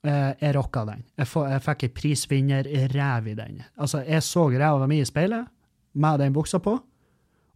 Eh, 0.00 0.30
jeg 0.40 0.54
rocka 0.56 0.84
den. 0.88 1.02
Jeg, 1.18 1.28
få, 1.28 1.44
jeg 1.50 1.64
fikk 1.64 1.86
ei 1.86 1.94
prisvinnerræv 1.96 3.32
i 3.32 3.38
den. 3.38 3.64
Altså, 3.76 4.04
jeg 4.06 4.24
så 4.24 4.46
ræva 4.48 4.86
mi 4.90 5.02
i 5.02 5.08
speilet 5.08 5.50
med 6.00 6.22
den 6.22 6.36
buksa 6.36 6.62
på, 6.62 6.78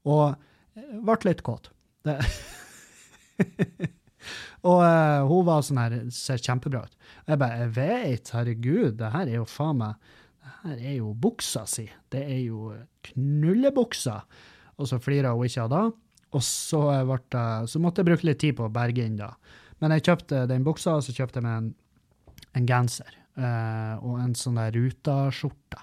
Og 0.05 0.35
ble 0.77 1.17
litt 1.25 1.41
kåt. 1.43 1.71
Det. 2.05 2.19
og 4.68 4.81
uh, 4.81 5.25
hun 5.29 5.47
var 5.49 5.64
sånn 5.66 5.81
her, 5.83 5.97
ser 6.14 6.42
kjempebra 6.42 6.85
ut. 6.87 6.94
Jeg 7.29 7.40
bare, 7.40 7.64
jeg 7.64 7.73
vet, 7.79 8.33
herregud, 8.37 8.94
det 9.01 9.12
her 9.14 9.31
er 9.31 9.38
jo 9.40 9.49
faen 9.49 9.81
meg 9.83 10.12
Det 10.44 10.55
her 10.62 10.81
er 10.92 10.97
jo 10.99 11.12
buksa 11.27 11.64
si. 11.68 11.87
Det 12.12 12.23
er 12.25 12.40
jo 12.47 12.73
knullebuksa. 13.11 14.18
Og 14.81 14.90
så 14.90 14.99
flira 15.03 15.35
hun 15.35 15.49
ikke 15.49 15.66
av 15.66 15.73
det. 15.73 15.85
Og 16.35 16.42
så, 16.42 16.81
ble, 17.07 17.44
så 17.70 17.81
måtte 17.81 18.03
jeg 18.03 18.11
bruke 18.11 18.27
litt 18.27 18.40
tid 18.42 18.57
på 18.59 18.66
å 18.66 18.73
berge 18.75 19.05
inn 19.07 19.18
da. 19.20 19.31
Men 19.83 19.94
jeg 19.94 20.07
kjøpte 20.09 20.47
den 20.51 20.64
buksa, 20.66 20.97
og 20.99 21.05
så 21.07 21.14
kjøpte 21.14 21.38
jeg 21.40 21.47
meg 21.47 21.61
en, 21.61 21.68
en 22.59 22.66
genser 22.68 23.12
uh, 23.38 24.01
og 24.03 24.18
en 24.23 24.35
sånn 24.38 24.59
der 24.59 24.75
rutaskjorte. 24.75 25.83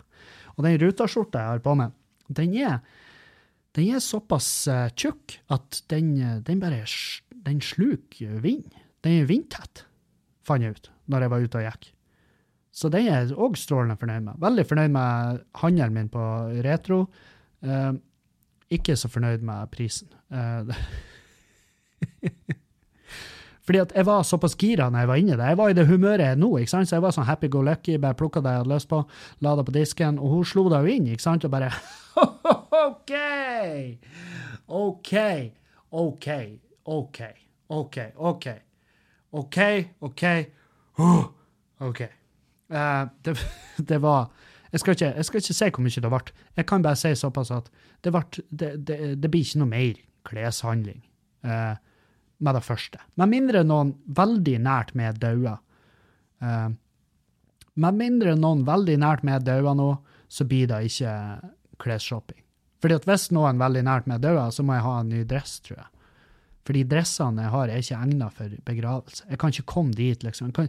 Og 0.58 0.66
den 0.66 0.78
rutaskjorta 0.82 1.44
jeg 1.44 1.56
har 1.56 1.64
på 1.64 1.76
meg, 1.80 1.96
den 2.32 2.56
er, 2.60 2.82
den 3.78 3.96
er 3.96 4.04
såpass 4.04 4.50
uh, 4.68 4.90
tjukk 4.96 5.38
at 5.54 5.84
den, 5.92 6.14
den 6.46 6.60
bare 6.62 6.84
den 7.46 7.62
sluker 7.64 8.40
vind. 8.44 8.68
Den 9.02 9.22
er 9.22 9.30
vindtett, 9.30 9.86
fant 10.46 10.66
jeg 10.66 10.78
ut 10.78 10.92
når 11.12 11.26
jeg 11.26 11.34
var 11.34 11.46
ute 11.46 11.60
og 11.60 11.68
gikk. 11.68 11.92
Så 12.72 12.90
den 12.92 13.08
er 13.10 13.26
jeg 13.26 13.36
òg 13.36 13.58
strålende 13.60 13.98
fornøyd 14.00 14.24
med. 14.24 14.40
Veldig 14.40 14.66
fornøyd 14.70 14.94
med 14.96 15.42
handelen 15.60 15.98
min 15.98 16.12
på 16.12 16.24
retro. 16.64 17.02
Eh, 17.62 17.92
ikke 18.72 18.96
så 18.96 19.12
fornøyd 19.12 19.44
med 19.44 19.72
prisen. 19.74 20.14
Uh, 20.32 20.72
Fordi 23.66 23.82
at 23.84 23.92
jeg 23.96 24.06
var 24.08 24.24
såpass 24.26 24.56
gira 24.58 24.90
når 24.90 25.04
jeg 25.04 25.10
var 25.12 25.22
inni 25.22 25.36
det. 25.36 25.50
Jeg 25.52 25.58
var 25.58 25.70
i 25.70 25.76
det 25.78 25.88
humøret 25.88 26.40
nå, 26.40 26.50
ikke 26.58 26.72
sant? 26.72 26.90
så 26.90 26.98
jeg 26.98 27.06
var 27.06 27.14
sånn 27.16 27.28
happy 27.30 27.50
go 27.52 27.62
lucky, 27.66 27.98
bare 28.02 28.18
plukka 28.18 28.42
det 28.42 28.56
jeg 28.56 28.64
hadde 28.64 28.74
lyst 28.74 28.90
på, 28.90 29.04
la 29.46 29.54
det 29.60 29.68
på 29.68 29.76
disken, 29.76 30.18
og 30.20 30.34
hun 30.36 30.48
slo 30.50 30.66
det 30.72 30.82
jo 30.82 30.96
inn, 30.96 31.12
ikke 31.14 31.28
sant, 31.28 31.46
og 31.46 31.54
bare 31.54 31.70
OK! 32.82 33.14
OK, 34.72 35.14
OK, 35.92 36.28
OK, 36.86 37.22
OK, 37.70 37.98
OK. 38.18 38.48
OK, 39.32 39.58
OK, 40.02 40.24
OK. 41.88 42.02
Uh, 42.72 43.08
det, 43.24 43.38
det, 43.90 44.02
var 44.02 44.32
jeg 44.72 44.80
skal, 44.80 44.92
ikke, 44.92 45.06
jeg 45.16 45.26
skal, 45.26 45.38
ikke, 45.38 45.54
si 45.54 45.70
hvor 45.70 45.86
mye 45.86 46.04
det 46.04 46.12
ble. 46.12 46.34
Jeg 46.58 46.68
kan 46.68 46.84
bare 46.84 47.00
si 47.00 47.14
såpass 47.16 47.52
at 47.52 47.70
det, 48.04 48.12
ble, 48.12 48.24
det, 48.50 48.74
det, 48.88 48.98
det 49.24 49.32
blir 49.32 49.46
ikke 49.46 49.62
noe 49.62 49.72
mer 49.72 50.02
kleshandling. 50.28 51.00
Uh, 51.46 51.80
med 52.42 52.58
det 52.58 52.64
første. 52.66 53.02
Med 53.22 53.32
mindre 53.32 53.64
noen 53.68 53.94
veldig 54.18 54.58
nært 54.66 54.96
med 54.98 55.20
dauer. 55.22 55.60
Uh, 56.42 56.74
med 57.82 57.98
mindre 57.98 58.36
noen 58.36 58.66
veldig 58.68 58.98
nært 59.02 59.26
med 59.28 59.46
dauer 59.48 59.76
nå, 59.78 59.92
så 60.32 60.48
blir 60.48 60.70
det 60.72 60.84
ikke 60.90 61.14
klesshopping. 61.82 62.40
Fordi 62.82 62.98
at 62.98 63.08
hvis 63.08 63.30
noen 63.36 63.62
veldig 63.62 63.84
nært 63.86 64.08
med 64.10 64.24
dauer, 64.24 64.50
så 64.54 64.66
må 64.66 64.78
jeg 64.78 64.88
ha 64.88 64.96
en 65.00 65.12
ny 65.14 65.22
dress, 65.28 65.60
tror 65.66 65.84
jeg. 65.84 65.90
Fordi 66.68 66.82
dressene 66.90 67.46
jeg 67.46 67.54
har, 67.54 67.70
er 67.70 67.84
ikke 67.84 68.00
egnet 68.00 68.38
for 68.38 68.58
begravelse. 68.66 69.28
Jeg 69.30 69.42
kan 69.42 69.54
ikke 69.54 69.70
komme 69.70 69.98
dit, 69.98 70.26
liksom. 70.26 70.50
Jeg 70.50 70.58
kan, 70.58 70.68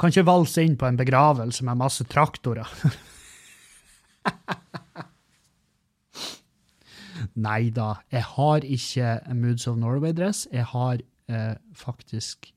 kan 0.00 0.12
ikke 0.12 0.28
valse 0.28 0.64
inn 0.64 0.76
på 0.80 0.88
en 0.88 1.00
begravelse 1.00 1.64
med 1.68 1.80
masse 1.80 2.08
traktorer. 2.08 2.68
Nei 7.46 7.70
da, 7.74 7.94
jeg 8.12 8.24
har 8.34 8.64
ikke 8.64 9.16
Moods 9.34 9.66
of 9.70 9.78
Norway-dress. 9.80 10.46
Jeg 10.52 10.66
har 10.72 11.02
eh, 11.28 11.54
faktisk 11.76 12.52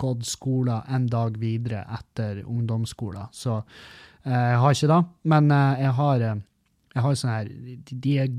gått 0.00 0.26
skolen 0.28 0.86
en 0.88 1.08
dag 1.12 1.36
videre 1.40 1.84
etter 1.92 2.42
ungdomsskolen, 2.46 3.28
så 3.32 3.60
eh, 3.60 4.32
jeg 4.32 4.62
har 4.62 4.76
ikke 4.76 4.92
det. 4.92 5.00
Men 5.32 5.50
eh, 5.54 5.82
jeg 5.84 5.96
har, 5.98 6.24
eh, 6.28 7.02
har 7.04 7.18
sånn 7.20 7.34
her 7.34 7.50
de, 7.90 8.16
er, 8.24 8.32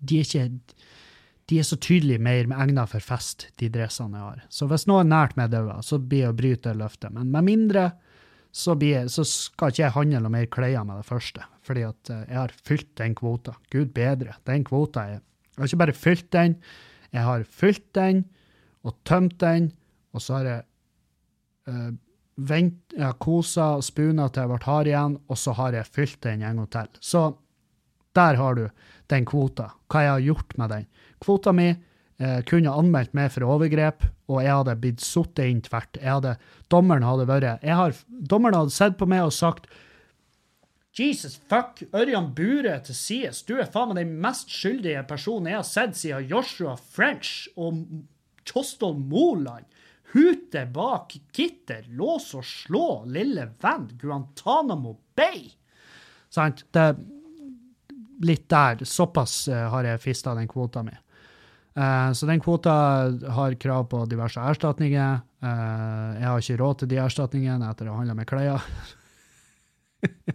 de, 0.00 0.20
er, 0.20 0.24
ikke 0.24 0.48
De 1.48 1.60
er 1.60 1.64
så 1.68 1.78
tydelig 1.80 2.18
mer 2.20 2.48
egnet 2.48 2.92
for 2.92 3.04
fest, 3.04 3.48
de 3.60 3.70
dressene 3.72 4.18
jeg 4.18 4.26
har. 4.26 4.44
Så 4.52 4.68
hvis 4.70 4.88
noen 4.88 5.12
nært 5.12 5.36
meg 5.38 5.52
dauer, 5.52 5.80
så 5.84 6.00
blir 6.00 6.26
jeg 6.26 6.34
å 6.34 6.38
bryte 6.40 6.76
løftet. 6.76 7.12
Men 7.14 7.32
med 7.32 7.48
mindre 7.48 7.90
så, 8.58 8.74
blir, 8.78 9.06
så, 9.12 9.22
skal 9.26 9.70
ikke 9.70 9.84
jeg 9.84 9.94
handle 9.94 10.22
noe 10.24 10.34
mer 10.34 10.48
klær 10.50 10.82
med 10.86 10.98
det 10.98 11.06
første. 11.06 11.44
Fordi 11.66 11.84
at 11.86 12.10
eh, 12.10 12.24
jeg 12.26 12.38
har 12.40 12.54
fylt 12.66 12.90
den 12.98 13.14
kvota. 13.18 13.54
Gud 13.70 13.92
bedre. 13.94 14.34
Den 14.48 14.66
kvota 14.66 15.04
er 15.06 15.20
Jeg 15.58 15.62
har 15.62 15.70
ikke 15.70 15.82
bare 15.82 15.96
fylt 15.96 16.26
den, 16.32 16.52
jeg 17.10 17.22
har 17.26 17.42
fylt 17.42 17.86
den 17.96 18.20
og 18.86 18.94
tømt 19.04 19.40
den, 19.40 19.72
og 20.14 20.22
så 20.22 20.36
har 20.36 20.44
jeg 20.46 20.60
uh, 21.66 21.88
vent, 22.36 22.76
jeg 22.94 23.02
har 23.02 23.16
kosa 23.18 23.72
og 23.80 23.82
spuna 23.82 24.28
til 24.30 24.44
jeg 24.44 24.52
ble 24.52 24.58
hard 24.62 24.86
igjen, 24.86 25.16
og 25.26 25.40
så 25.40 25.56
har 25.58 25.74
jeg 25.74 25.90
fylt 25.90 26.20
den 26.22 26.44
en 26.46 26.60
gang 26.60 26.70
til. 26.70 27.00
Så 27.02 27.24
der 28.14 28.38
har 28.38 28.54
du 28.54 28.68
den 29.10 29.26
kvota. 29.26 29.72
Hva 29.90 30.04
jeg 30.04 30.14
har 30.14 30.24
gjort 30.28 30.56
med 30.62 30.74
den. 30.76 30.86
Kvota 31.26 31.52
mi 31.52 31.68
eh, 32.20 32.38
kunne 32.48 32.74
anmeldt 32.74 33.14
meg 33.16 33.32
for 33.34 33.46
overgrep, 33.48 34.06
og 34.28 34.42
jeg 34.44 34.54
hadde 34.54 34.78
blitt 34.82 35.04
sittet 35.04 35.46
inn 35.48 35.62
tvert. 35.64 35.98
Jeg 36.00 36.10
hadde, 36.10 36.36
dommeren 36.72 37.06
hadde 37.06 37.28
vært 37.30 37.64
har, 37.64 37.96
Dommeren 38.08 38.58
hadde 38.58 38.74
sett 38.74 38.98
på 39.00 39.08
meg 39.08 39.26
og 39.26 39.36
sagt 39.36 39.70
Jesus 40.98 41.36
fuck, 41.46 41.78
Ørjan 41.94 42.32
Bure 42.34 42.74
til 42.82 42.96
sides. 42.96 43.44
Du 43.46 43.54
er 43.58 43.68
faen 43.70 43.92
meg 43.92 44.00
den 44.00 44.16
mest 44.22 44.50
skyldige 44.50 45.04
personen 45.06 45.52
jeg 45.52 45.60
har 45.60 45.68
sett 45.68 45.98
siden 45.98 46.26
Joshua 46.26 46.74
French 46.74 47.46
og 47.54 47.84
Kjostol 48.48 48.96
Moland. 48.98 49.68
Hute 50.14 50.64
bak 50.72 51.12
gitter, 51.36 51.84
lås 51.94 52.32
og 52.34 52.46
slå, 52.48 53.04
lille 53.12 53.44
venn, 53.62 53.86
Guantánamo 54.00 54.96
Bay. 55.14 55.46
Sant? 56.32 56.66
Det 56.72 56.88
Litt 58.18 58.48
der. 58.50 58.80
Såpass 58.82 59.44
uh, 59.46 59.68
har 59.70 59.86
jeg 59.86 60.00
fista 60.02 60.32
den 60.34 60.48
kvota 60.50 60.82
mi. 60.82 60.90
Uh, 61.78 62.10
så 62.12 62.26
den 62.26 62.40
kvota 62.42 62.72
har 63.36 63.54
krav 63.62 63.84
på 63.92 64.02
diverse 64.10 64.42
erstatninger. 64.42 65.20
Uh, 65.44 66.18
jeg 66.18 66.26
har 66.26 66.42
ikke 66.42 66.58
råd 66.58 66.80
til 66.80 66.90
de 66.90 66.98
erstatningene 66.98 67.68
etter 67.70 67.86
å 67.86 67.94
ha 67.94 68.00
handla 68.00 68.16
med 68.18 68.26
klær. 68.26 68.64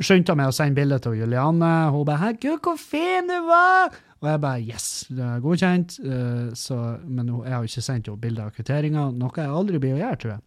Skyndte 0.00 0.34
meg 0.34 0.50
å 0.50 0.56
sende 0.56 0.80
bilde 0.80 0.98
til 1.04 1.18
Julianne. 1.20 1.70
Hun 1.94 2.08
bare 2.08 2.32
'Gud, 2.34 2.58
hvor 2.64 2.78
fin 2.80 3.30
du 3.30 3.36
var!' 3.46 3.94
Og 4.20 4.28
jeg 4.28 4.42
bare 4.42 4.64
'Yes, 4.64 4.88
det 5.14 5.22
er 5.22 5.44
godkjent'. 5.44 6.00
Uh, 6.02 6.50
så, 6.58 6.80
men 7.06 7.30
jeg 7.30 7.54
har 7.54 7.70
ikke 7.70 7.86
sendt 7.86 8.10
henne 8.10 8.24
bilde 8.24 8.42
av 8.42 8.50
kvitteringa, 8.56 9.06
noe 9.14 9.30
jeg 9.36 9.58
aldri 9.60 9.78
blir 9.78 9.94
å 9.94 10.02
gjøre, 10.02 10.20
tror 10.24 10.34
jeg. 10.34 10.42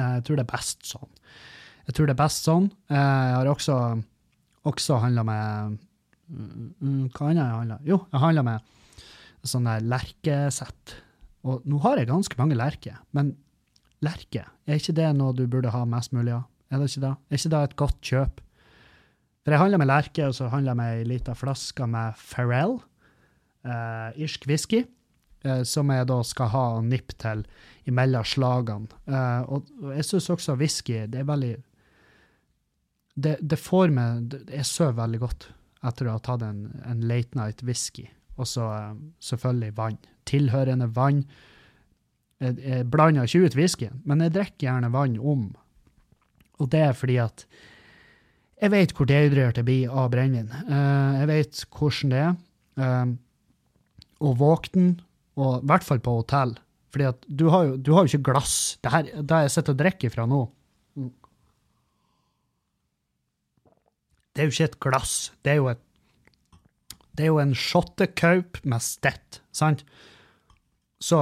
Jeg 0.00 0.24
tror 0.24 0.40
det 0.40 0.46
er 0.46 0.54
best 0.56 0.88
sånn. 0.88 1.12
Jeg 1.84 1.98
tror 1.98 2.08
det 2.08 2.16
er 2.16 2.24
best 2.24 2.48
sånn. 2.48 2.72
Jeg 2.88 3.36
har 3.36 3.48
også, 3.50 3.76
også 4.70 5.02
handla 5.04 5.26
med 5.26 5.78
hva 6.30 7.30
annet 7.30 7.42
jeg 7.42 7.56
handla? 7.56 7.78
Jo, 7.86 8.02
jeg 8.12 8.22
handla 8.22 8.44
med 8.46 8.76
sånn 9.46 9.68
der 9.68 9.86
lerkesett. 9.86 10.96
Og 11.48 11.64
nå 11.68 11.80
har 11.84 12.00
jeg 12.00 12.10
ganske 12.10 12.36
mange 12.38 12.58
lerker, 12.58 13.00
men 13.16 13.32
lerke, 14.04 14.44
er 14.68 14.80
ikke 14.80 14.96
det 14.96 15.08
noe 15.16 15.36
du 15.36 15.46
burde 15.50 15.72
ha 15.72 15.82
mest 15.88 16.14
mulig 16.16 16.34
av? 16.36 16.46
Er 16.70 16.80
det 16.80 16.90
ikke 16.92 17.04
det? 17.06 17.14
Er 17.16 17.40
ikke 17.40 17.52
det 17.52 17.60
et 17.64 17.76
godt 17.80 18.00
kjøp? 18.06 18.40
For 19.40 19.54
jeg 19.54 19.62
handla 19.62 19.80
med 19.80 19.88
lerke, 19.90 20.28
og 20.28 20.36
så 20.36 20.50
handla 20.52 20.74
jeg 20.74 20.80
med 20.80 20.98
ei 20.98 21.06
lita 21.08 21.34
flaske 21.36 21.88
med 21.88 22.18
Farrell, 22.20 22.76
eh, 23.64 24.20
irsk 24.20 24.44
whisky, 24.50 24.84
eh, 25.44 25.62
som 25.64 25.90
jeg 25.90 26.06
da 26.12 26.20
skal 26.28 26.52
ha 26.52 26.64
og 26.76 26.84
nippe 26.86 27.16
til 27.18 27.42
imellom 27.88 28.28
slagene. 28.28 29.00
Eh, 29.08 29.40
og, 29.48 29.72
og, 29.80 29.94
jeg 29.96 30.06
syns 30.10 30.30
også 30.36 30.58
whisky, 30.60 31.00
det 31.08 31.22
er 31.22 31.28
veldig 31.28 31.54
det, 33.20 33.34
det 33.42 33.58
får 33.58 33.90
meg 33.92 34.36
Jeg 34.48 34.64
sover 34.64 34.94
veldig 35.02 35.18
godt 35.20 35.48
etter 35.86 36.08
å 36.08 36.16
ha 36.16 36.22
tatt 36.24 36.44
en, 36.44 36.66
en 36.86 37.00
late 37.08 37.36
night 37.38 37.64
whisky. 37.66 38.06
Og 38.40 38.48
så 38.48 38.66
uh, 38.68 38.92
selvfølgelig 39.24 39.76
vann. 39.78 39.98
Tilhørende 40.28 40.90
vann. 40.96 41.24
Jeg, 42.40 42.56
jeg 42.64 42.86
blander 42.92 43.28
ikke 43.28 43.48
ut 43.48 43.58
whiskyen, 43.58 44.00
men 44.08 44.24
jeg 44.24 44.34
drikker 44.36 44.66
gjerne 44.68 44.92
vann 44.94 45.18
om. 45.20 45.50
Og 46.60 46.70
det 46.72 46.84
er 46.90 46.96
fordi 46.96 47.18
at 47.20 47.44
jeg 48.60 48.72
vet 48.74 48.92
hvor 48.92 49.08
dehydrert 49.08 49.56
jeg 49.56 49.68
blir 49.68 49.92
av 49.92 50.10
brennevin. 50.12 50.52
Uh, 50.68 51.20
jeg 51.22 51.30
vet 51.32 51.62
hvordan 51.76 52.14
det 52.14 52.24
er. 52.24 53.12
Og 54.20 54.36
våken, 54.40 54.92
og 55.40 55.62
i 55.62 55.68
hvert 55.68 55.84
fall 55.84 56.00
på 56.04 56.12
hotell. 56.20 56.54
Fordi 56.92 57.06
at 57.08 57.26
du 57.28 57.46
har 57.52 57.68
jo, 57.68 57.76
du 57.76 57.92
har 57.94 58.04
jo 58.04 58.12
ikke 58.12 58.32
glass. 58.32 58.54
Det 58.82 58.92
her, 58.92 59.08
det 59.16 59.44
jeg 59.46 59.52
sitter 59.54 59.76
og 59.76 59.80
drikker 59.80 60.12
fra 60.12 60.26
nå, 60.28 60.40
Det 64.32 64.42
er 64.42 64.48
jo 64.48 64.54
ikke 64.54 64.70
et 64.70 64.80
glass. 64.86 65.14
Det 65.44 65.54
er 65.54 65.60
jo 65.60 65.70
et 65.72 65.86
Det 67.16 67.26
er 67.26 67.32
jo 67.32 67.40
en 67.42 67.54
shottekaup 67.54 68.60
med 68.64 68.80
stett, 68.80 69.40
sant? 69.52 69.82
Så 71.02 71.18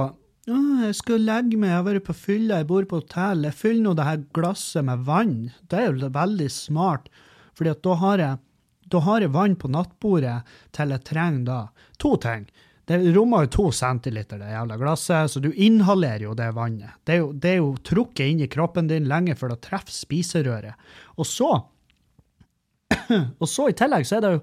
jeg 0.49 0.95
skal 0.97 1.25
legge 1.25 1.57
meg, 1.59 1.69
jeg 1.69 1.77
har 1.77 1.87
vært 1.87 2.05
på 2.07 2.15
fylla, 2.15 2.59
jeg 2.61 2.69
bor 2.69 2.85
på 2.89 3.01
hotell, 3.01 3.43
jeg 3.45 3.57
fyller 3.57 3.83
nå 3.83 3.95
det 3.97 4.05
her 4.07 4.21
glasset 4.33 4.85
med 4.85 5.03
vann. 5.05 5.35
Det 5.69 5.79
er 5.79 5.89
jo 5.89 6.09
veldig 6.13 6.47
smart, 6.53 7.09
fordi 7.57 7.73
at 7.73 7.83
da 7.85 7.97
har 7.99 8.23
jeg, 8.23 8.39
da 8.89 9.01
har 9.05 9.25
jeg 9.25 9.33
vann 9.35 9.57
på 9.59 9.69
nattbordet 9.73 10.37
til 10.77 10.95
jeg 10.95 11.05
trenger 11.09 11.45
da 11.49 11.59
to 12.01 12.15
ting. 12.21 12.47
Det 12.89 12.97
rommer 13.13 13.45
jo 13.45 13.51
to 13.53 13.65
centiliter, 13.75 14.39
det 14.41 14.49
jævla 14.49 14.79
glasset, 14.81 15.29
så 15.29 15.41
du 15.43 15.51
inhalerer 15.51 16.25
jo 16.25 16.37
det 16.37 16.49
vannet. 16.57 16.95
Det 17.05 17.17
er 17.17 17.19
jo, 17.21 17.27
det 17.33 17.51
er 17.51 17.59
jo 17.59 17.75
trukket 17.85 18.31
inn 18.31 18.41
i 18.41 18.49
kroppen 18.49 18.89
din 18.89 19.05
lenge 19.11 19.35
før 19.37 19.53
det 19.53 19.59
treffer 19.67 19.93
spiserøret. 19.93 20.89
Og 21.21 21.27
så 21.29 21.51
og 23.41 23.47
så 23.49 23.69
i 23.69 23.77
tillegg 23.77 24.07
så 24.07 24.17
er 24.17 24.25
det 24.25 24.31
jo 24.33 24.41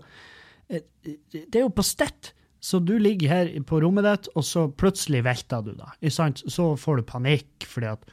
eh, 0.71 0.85
Det 1.33 1.61
er 1.61 1.65
jo 1.65 1.75
på 1.75 1.87
stett. 1.87 2.33
Så 2.67 2.81
du 2.83 2.97
ligger 2.99 3.31
her 3.31 3.51
på 3.69 3.79
rommet 3.83 4.07
ditt, 4.07 4.29
og 4.35 4.43
så 4.47 4.65
plutselig 4.73 5.21
velter 5.27 5.63
du, 5.63 5.75
da. 5.79 5.93
Så 6.11 6.73
får 6.81 6.97
du 6.99 7.05
panikk 7.07 7.67
fordi 7.69 7.93
at 7.93 8.09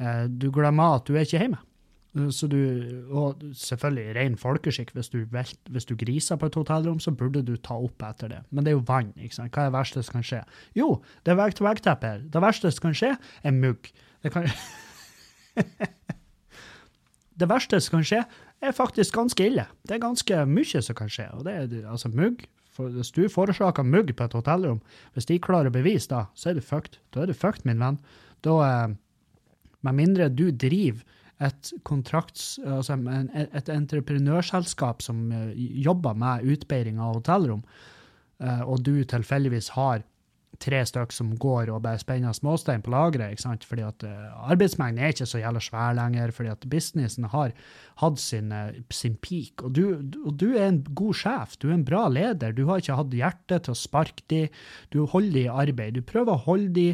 eh, 0.00 0.24
du 0.30 0.48
glemmer 0.54 1.00
at 1.00 1.08
du 1.08 1.16
er 1.16 1.26
ikke 1.26 1.42
hjemme. 1.42 1.60
Eh, 2.16 2.28
så 2.34 2.48
du, 2.50 2.56
og 3.10 3.42
selvfølgelig 3.56 4.14
ren 4.16 4.38
folkeskikk, 4.40 4.94
hvis 4.96 5.12
du, 5.12 5.20
velt, 5.32 5.60
hvis 5.70 5.88
du 5.88 5.94
griser 6.00 6.40
på 6.40 6.48
et 6.50 6.58
hotellrom, 6.58 7.00
så 7.02 7.12
burde 7.12 7.42
du 7.46 7.56
ta 7.56 7.76
opp 7.76 8.02
etter 8.06 8.32
det. 8.32 8.40
Men 8.50 8.64
det 8.64 8.72
er 8.72 8.78
jo 8.78 8.86
vann. 8.88 9.12
ikke 9.16 9.36
sant? 9.36 9.54
Hva 9.54 9.66
er 9.66 9.72
det 9.72 9.78
verste 9.78 10.04
som 10.06 10.18
kan 10.18 10.28
skje? 10.30 10.42
Jo, 10.78 10.92
det 11.24 11.34
er 11.34 11.40
vegg-til-vegg-teppe 11.42 12.14
her. 12.14 12.24
Det 12.32 12.44
verste 12.46 12.72
som 12.72 12.88
kan 12.88 12.96
skje, 13.02 13.16
er 13.42 13.56
mugg. 13.56 13.92
Det 14.24 14.32
kan 14.34 14.48
Det 17.40 17.48
verste 17.48 17.78
som 17.80 17.98
kan 17.98 18.04
skje, 18.04 18.24
er 18.68 18.76
faktisk 18.76 19.16
ganske 19.16 19.46
ille. 19.46 19.66
Det 19.88 19.96
er 19.96 20.02
ganske 20.02 20.40
mye 20.48 20.82
som 20.84 20.96
kan 20.98 21.12
skje. 21.12 21.28
og 21.32 21.44
det 21.46 21.54
er 21.54 21.90
altså 21.90 22.10
mugg. 22.12 22.46
For 22.70 22.92
hvis 22.94 23.10
du 23.10 23.24
forårsaker 23.28 23.82
mugg 23.82 24.12
på 24.16 24.24
et 24.24 24.34
hotellrom, 24.36 24.80
hvis 25.14 25.26
de 25.26 25.40
klarer 25.42 25.70
å 25.70 25.74
bevise 25.74 26.10
da, 26.12 26.26
så 26.34 26.50
er 26.50 26.58
du 26.58 26.64
fucked. 26.64 27.00
Da 27.12 27.22
er 27.22 27.30
du 27.30 27.34
fucked, 27.34 27.66
min 27.66 27.82
venn. 27.82 27.98
Da, 28.46 28.56
eh, 28.66 28.96
Med 29.80 29.96
mindre 29.96 30.28
du 30.28 30.50
driver 30.50 31.00
et 31.40 31.72
kontrakts... 31.88 32.58
Altså 32.64 32.98
et 33.32 33.68
entreprenørselskap 33.72 35.02
som 35.02 35.30
eh, 35.32 35.54
jobber 35.56 36.14
med 36.14 36.44
utbeiring 36.44 37.00
av 37.00 37.16
hotellrom, 37.16 37.64
eh, 38.44 38.60
og 38.60 38.84
du 38.84 39.02
tilfeldigvis 39.04 39.72
har 39.76 40.04
tre 40.60 40.80
stykker 40.86 41.16
som 41.16 41.32
går 41.40 41.70
og 41.72 41.82
bare 41.84 42.00
spenner 42.00 42.34
småstein 42.36 42.84
på 42.84 42.92
lageret. 42.92 43.40
Fordi 43.66 43.84
at 43.86 44.04
uh, 44.06 44.50
Arbeidsmengden 44.52 45.02
er 45.02 45.14
ikke 45.14 45.28
så 45.28 45.40
jævla 45.42 45.62
svær 45.64 45.96
lenger, 45.98 46.34
fordi 46.36 46.52
at 46.52 46.66
businessen 46.70 47.28
har 47.32 47.54
hatt 48.02 48.20
sin, 48.22 48.52
uh, 48.52 48.70
sin 48.92 49.16
peak. 49.22 49.64
Og 49.64 49.74
du, 49.76 49.84
og 50.24 50.34
du, 50.40 50.50
er 50.54 50.68
en 50.68 50.82
god 50.84 51.16
sjef, 51.22 51.56
du 51.60 51.70
er 51.70 51.78
en 51.78 51.86
bra 51.86 52.06
leder. 52.12 52.56
Du 52.56 52.66
har 52.68 52.82
ikke 52.82 52.98
hatt 53.00 53.16
hjerte 53.16 53.60
til 53.64 53.76
å 53.76 53.78
sparke 53.78 54.26
de, 54.32 54.44
du 54.92 55.04
holder 55.06 55.36
de 55.38 55.46
i 55.46 55.54
arbeid. 55.64 55.96
Du 55.96 56.06
prøver 56.06 56.36
å 56.36 56.44
holde 56.48 56.74
de 56.76 56.88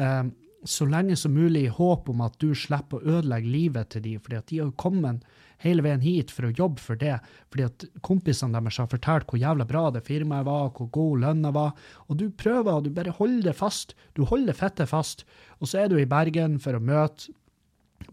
uh, 0.00 0.24
så 0.64 0.86
lenge 0.86 1.16
som 1.18 1.34
mulig 1.34 1.64
i 1.66 1.72
håp 1.72 2.08
om 2.12 2.20
at 2.24 2.36
du 2.42 2.52
slipper 2.54 3.00
å 3.00 3.18
ødelegge 3.18 3.50
livet 3.50 3.90
til 3.94 4.04
de, 4.04 4.16
fordi 4.22 4.38
at 4.38 4.50
de 4.50 4.60
har 4.62 4.74
kommet 4.78 5.24
hele 5.62 5.84
veien 5.84 6.02
hit 6.02 6.32
for 6.34 6.48
å 6.48 6.54
jobbe 6.54 6.82
for 6.82 6.98
det, 6.98 7.18
fordi 7.50 7.66
at 7.66 7.84
kompisene 8.06 8.58
deres 8.58 8.80
har 8.82 8.90
fortalt 8.90 9.28
hvor 9.30 9.42
jævla 9.42 9.66
bra 9.68 9.84
det 9.94 10.04
firmaet 10.06 10.46
var, 10.48 10.72
hvor 10.76 10.90
god 10.94 11.22
lønna 11.26 11.52
var, 11.54 11.76
og 12.08 12.18
du 12.18 12.26
prøver, 12.30 12.72
og 12.74 12.86
du 12.86 12.90
bare 12.94 13.14
holder 13.18 13.50
det 13.50 13.58
fast. 13.58 13.96
Du 14.18 14.24
holder 14.28 14.58
fettet 14.58 14.90
fast, 14.90 15.26
og 15.60 15.70
så 15.70 15.84
er 15.84 15.92
du 15.92 15.98
i 16.00 16.08
Bergen 16.08 16.58
for 16.62 16.78
å 16.78 16.82
møte 16.82 17.34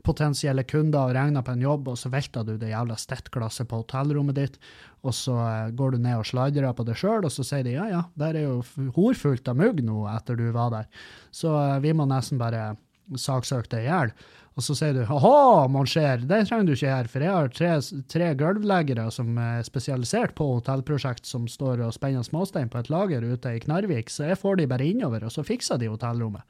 potensielle 0.06 0.64
kunder 0.68 1.10
og 1.10 1.16
regner 1.18 1.46
på 1.46 1.54
en 1.56 1.64
jobb, 1.64 1.92
og 1.92 2.00
så 2.00 2.12
velter 2.14 2.46
du 2.48 2.56
det 2.60 2.72
jævla 2.72 2.98
stettglasset 3.00 3.70
på 3.70 3.82
hotellrommet 3.82 4.38
ditt, 4.38 4.60
og 5.06 5.16
så 5.16 5.38
eh, 5.46 5.72
går 5.76 5.96
du 5.96 6.02
ned 6.04 6.20
og 6.20 6.28
sladrer 6.28 6.76
på 6.76 6.86
det 6.88 6.98
sjøl, 7.00 7.26
og 7.26 7.34
så 7.34 7.46
sier 7.48 7.66
de 7.68 7.78
ja, 7.78 7.88
ja, 7.92 8.04
der 8.20 8.40
er 8.40 8.50
jo 8.50 8.90
horfullt 8.98 9.48
av 9.52 9.60
mugg 9.60 9.82
nå 9.86 10.04
etter 10.12 10.40
du 10.40 10.50
var 10.56 10.74
der, 10.76 10.92
så 11.32 11.56
eh, 11.62 11.80
vi 11.86 11.96
må 11.96 12.08
nesten 12.10 12.42
bare 12.42 12.74
saksøke 13.18 13.72
deg 13.72 13.88
i 13.88 13.90
hjel. 13.90 14.14
Og 14.60 14.66
så 14.66 14.74
sier 14.76 14.98
du 14.98 15.06
aha, 15.06 15.68
man 15.72 15.88
cher, 15.88 16.20
det 16.28 16.42
trenger 16.50 16.68
du 16.68 16.74
ikke 16.74 16.92
her, 16.92 17.08
for 17.08 17.24
jeg 17.24 17.32
har 17.32 17.54
tre, 17.56 17.70
tre 18.12 18.28
gulvleggere 18.36 19.06
som 19.16 19.38
er 19.40 19.64
spesialisert 19.64 20.34
på 20.36 20.50
hotellprosjekt 20.58 21.30
som 21.30 21.46
står 21.48 21.86
og 21.86 21.96
spenner 21.96 22.28
småstein 22.28 22.68
på 22.72 22.82
et 22.82 22.92
lager 22.92 23.24
ute 23.24 23.54
i 23.56 23.62
Knarvik, 23.64 24.12
så 24.12 24.28
jeg 24.28 24.42
får 24.42 24.60
de 24.60 24.68
bare 24.68 24.90
innover, 24.90 25.24
og 25.24 25.32
så 25.32 25.46
fikser 25.48 25.80
de 25.80 25.88
hotellrommet. 25.94 26.44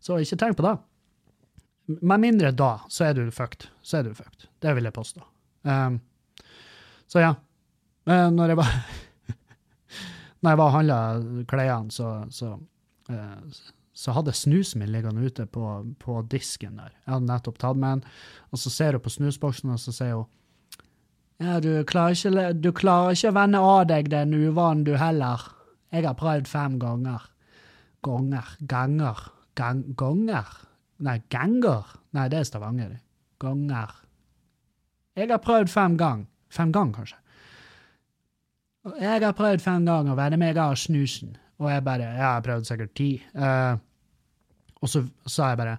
Så 0.00 0.16
ikke 0.24 0.40
tenk 0.40 0.56
på 0.56 0.64
det. 0.64 0.78
Med 1.86 2.20
mindre 2.22 2.50
da, 2.56 2.78
så 2.88 3.10
er 3.10 3.18
du 3.18 3.30
fucked. 3.34 3.68
Så 3.84 3.98
er 3.98 4.08
du 4.08 4.14
fucked. 4.16 4.48
Det 4.64 4.72
vil 4.76 4.88
jeg 4.88 4.96
påstå. 4.96 5.24
Um, 5.68 6.00
så 7.08 7.24
ja. 7.24 7.34
Når 8.04 8.52
jeg 8.52 8.58
var 8.60 8.70
Når 10.44 10.50
jeg 10.50 10.60
var 10.60 10.66
og 10.66 10.74
handla 10.74 10.98
klærne, 11.48 11.92
så, 11.92 12.10
så 12.32 12.56
uh, 13.10 13.60
så 13.94 14.12
hadde 14.12 14.34
snusen 14.34 14.82
min 14.82 14.90
liggende 14.90 15.22
ute 15.22 15.46
på, 15.46 15.64
på, 16.02 16.18
disken 16.30 16.80
der. 16.80 16.90
Jeg 17.04 17.12
hadde 17.14 17.28
nettopp 17.30 17.60
tatt 17.62 17.78
med 17.78 18.00
den, 18.00 18.16
og 18.50 18.58
så 18.58 18.72
ser 18.74 18.98
hun 18.98 19.04
på 19.04 19.12
snusboksen, 19.14 19.70
og 19.70 19.78
så 19.80 19.94
sier 19.94 20.18
hun 20.18 20.32
ja, 21.42 21.58
du 21.58 21.82
klarer 21.86 22.14
ikke, 22.14 22.50
du 22.62 22.70
klarer 22.74 23.16
ikke 23.16 23.32
å 23.32 23.34
vende 23.34 23.60
av 23.60 23.86
deg 23.90 24.10
den 24.12 24.34
uvanen, 24.38 24.84
du 24.86 24.94
heller. 24.98 25.42
Jeg 25.90 26.06
har 26.06 26.14
prøvd 26.18 26.46
fem 26.46 26.76
ganger. 26.78 27.24
Ganger. 28.06 28.52
Ganger. 28.70 29.24
Gang, 29.58 29.82
ganger. 29.98 30.52
Nei, 31.02 31.18
ganger. 31.32 31.90
Nei, 32.14 32.28
det 32.30 32.38
er 32.38 32.48
Stavanger. 32.48 32.96
Ganger. 33.42 33.94
Jeg 35.16 35.30
har 35.30 35.42
prøvd 35.42 35.70
fem 35.70 35.96
ganger. 35.98 36.26
Fem 36.54 36.72
ganger, 36.72 36.94
kanskje. 36.94 37.18
Jeg 39.00 39.22
har 39.24 39.32
prøvd 39.32 39.62
fem 39.64 39.86
ganger 39.86 40.12
å 40.12 40.18
være 40.18 40.38
meg 40.38 40.58
av 40.60 40.76
snusen. 40.78 41.36
Og 41.62 41.70
jeg 41.70 41.84
bare 41.86 42.04
Ja, 42.04 42.14
jeg 42.14 42.26
har 42.26 42.44
prøvd 42.44 42.68
sikkert 42.68 42.94
ti. 42.98 43.10
Uh, 43.34 43.78
og 44.82 44.90
så 44.90 45.04
sa 45.26 45.52
jeg 45.52 45.58
bare 45.58 45.78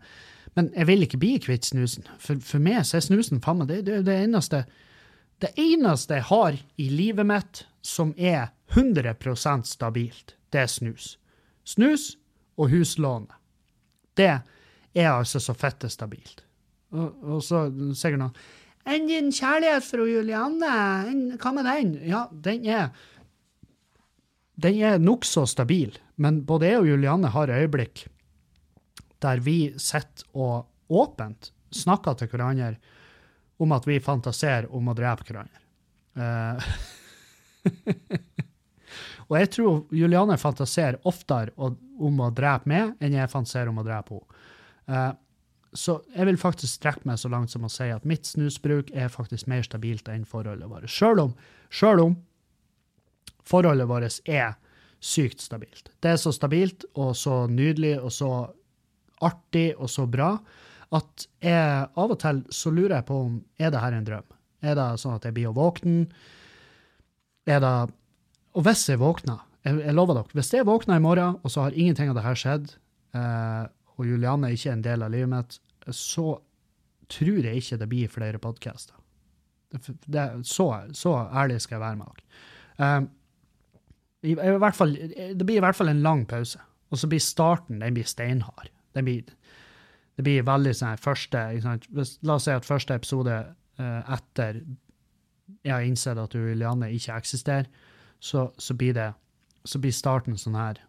Men 0.56 0.71
jeg 0.75 0.88
vil 0.88 1.04
ikke 1.04 1.19
bli 1.21 1.38
kvitt 1.39 1.65
snusen. 1.65 2.08
For, 2.17 2.39
for 2.41 2.63
meg 2.63 2.86
så 2.86 2.97
er 2.97 3.06
snusen 3.06 3.43
faen 3.43 3.62
meg 3.62 3.69
det, 3.69 3.86
det, 3.86 4.01
det, 4.08 4.17
eneste 4.23 4.65
Det 5.41 5.51
eneste 5.60 6.19
jeg 6.19 6.28
har 6.32 6.58
i 6.78 6.89
livet 6.89 7.28
mitt 7.28 7.65
som 7.86 8.13
er 8.17 8.49
100% 8.73 9.67
stabilt, 9.69 10.34
det 10.49 10.60
er 10.63 10.69
snus. 10.71 11.19
Snus 11.63 12.15
og 12.58 12.71
huslånet. 12.71 13.36
Det 14.17 14.39
er 14.95 15.12
altså 15.12 15.41
så 15.43 15.55
fette 15.58 15.89
stabilt. 15.91 16.43
Og, 16.95 17.25
og 17.36 17.43
så 17.43 17.67
sikkert 17.97 18.23
noen 18.23 18.38
Enn 18.86 19.08
din 19.10 19.31
kjærlighet 19.34 19.81
for 19.81 20.05
Julianne, 20.05 20.73
hva 21.41 21.51
med 21.55 21.65
den? 21.65 21.95
Ja, 22.05 22.27
den 22.29 22.67
er 22.69 22.91
den 24.55 24.77
er 24.79 25.01
nokså 25.01 25.43
stabil, 25.49 25.97
men 26.15 26.43
både 26.47 26.69
jeg 26.69 26.84
og 26.84 26.88
Julianne 26.88 27.31
har 27.34 27.51
øyeblikk 27.51 28.05
der 29.23 29.41
vi 29.43 29.73
sitter 29.81 30.27
og 30.38 30.67
åpent 30.91 31.49
snakker 31.73 32.17
til 32.19 32.29
hverandre 32.31 32.75
om 33.63 33.73
at 33.75 33.88
vi 33.88 33.99
fantaserer 34.03 34.67
om 34.75 34.91
å 34.91 34.95
drepe 34.95 35.25
hverandre. 35.27 35.62
Uh, 36.15 36.60
og 39.29 39.38
jeg 39.39 39.51
tror 39.55 39.95
Julianne 39.95 40.38
fantaserer 40.39 40.99
oftere 41.08 41.55
om 41.58 42.21
å 42.21 42.31
drepe 42.36 42.69
meg 42.69 42.93
enn 43.03 43.17
jeg 43.17 43.31
fantaserer 43.31 43.71
om 43.71 43.81
å 43.81 43.88
drepe 43.88 44.19
henne. 44.19 44.34
Uh, 44.89 45.13
så 45.75 45.97
jeg 46.15 46.29
vil 46.29 46.39
faktisk 46.39 46.79
strekke 46.79 47.07
meg 47.09 47.19
så 47.19 47.29
langt 47.31 47.51
som 47.51 47.65
å 47.67 47.71
si 47.71 47.89
at 47.91 48.05
mitt 48.07 48.27
snusbruk 48.29 48.93
er 48.95 49.11
faktisk 49.11 49.49
mer 49.51 49.65
stabilt 49.65 50.07
enn 50.11 50.27
forholdet 50.27 50.71
vårt. 50.71 50.91
Sjøl 50.91 51.19
om, 51.25 51.33
selv 51.73 52.05
om 52.05 52.15
forholdet 53.45 53.89
vårt 53.89 54.21
er 54.31 54.55
sykt 55.03 55.43
stabilt. 55.43 55.91
Det 56.01 56.15
er 56.15 56.21
så 56.21 56.31
stabilt 56.33 56.87
og 56.95 57.11
så 57.19 57.43
nydelig 57.51 57.97
og 57.99 58.13
så 58.15 58.31
artig 59.25 59.73
og 59.75 59.91
så 59.91 60.07
bra 60.09 60.35
at 60.95 61.27
jeg 61.43 61.89
av 61.97 62.13
og 62.13 62.17
til 62.21 62.41
så 62.53 62.71
lurer 62.71 62.99
jeg 62.99 63.07
på 63.09 63.19
om 63.27 63.37
er 63.59 63.73
det 63.73 63.81
her 63.83 63.95
en 63.97 64.07
drøm. 64.07 64.27
Er 64.65 64.77
det 64.77 64.87
sånn 65.01 65.17
at 65.17 65.27
jeg 65.27 65.35
blir 65.35 65.51
å 65.51 65.57
våkne? 65.57 66.07
Er 67.45 67.61
det 67.61 67.75
Og 68.55 68.63
hvis 68.63 68.85
jeg 68.87 69.01
våkner, 69.01 69.41
jeg, 69.67 69.81
jeg 69.83 69.93
lover 69.93 70.15
dere, 70.15 70.31
hvis 70.31 70.53
jeg 70.53 70.63
våkner 70.63 70.95
i 70.95 71.03
morgen, 71.03 71.35
og 71.43 71.51
så 71.51 71.65
har 71.65 71.75
ingenting 71.75 72.07
av 72.07 72.15
det 72.15 72.23
her 72.23 72.37
skjedd, 72.39 72.69
eh, 73.11 73.65
og 73.95 74.10
Julianne 74.10 74.51
ikke 74.53 74.69
er 74.71 74.77
en 74.77 74.86
del 74.86 75.05
av 75.05 75.13
livet 75.13 75.31
mitt, 75.31 75.58
så 75.93 76.27
tror 77.12 77.47
jeg 77.47 77.62
ikke 77.62 77.79
det 77.81 77.89
blir 77.89 78.12
flere 78.12 78.41
podcaster. 78.41 78.95
så, 80.43 80.67
så, 80.93 81.13
ærlig 81.34 81.62
skal 81.62 81.75
jeg 81.75 81.84
være 81.84 81.95
med 81.99 82.05
dere. 82.15 82.25
Um, 82.97 83.10
fall, 84.73 84.95
det 85.39 85.45
blir 85.45 85.60
i 85.60 85.63
hvert 85.63 85.75
fall 85.75 85.91
en 85.91 86.01
lang 86.01 86.25
pause. 86.27 86.60
Og 86.89 86.97
så 86.97 87.08
blir 87.08 87.19
starten 87.19 87.81
den 87.81 87.93
blir 87.93 88.08
steinhard. 88.08 88.71
Den 88.95 89.05
blir, 89.05 89.21
det 90.17 90.23
blir 90.23 90.45
veldig 90.47 90.73
sånn 90.75 90.97
første 91.01 91.41
Hvis, 91.89 92.17
La 92.23 92.38
oss 92.38 92.47
si 92.47 92.53
at 92.55 92.65
første 92.65 92.95
episode 92.95 93.36
uh, 93.79 94.13
etter 94.15 94.63
jeg 95.65 95.73
har 95.73 95.86
innsett 95.86 96.17
at 96.17 96.34
Julianne 96.34 96.89
ikke 96.93 97.13
eksisterer, 97.13 97.67
så, 98.19 98.49
så, 98.58 98.73
blir 98.73 98.95
det 98.97 99.12
så 99.65 99.79
blir 99.81 99.93
starten 99.93 100.38
sånn 100.38 100.58
her. 100.58 100.79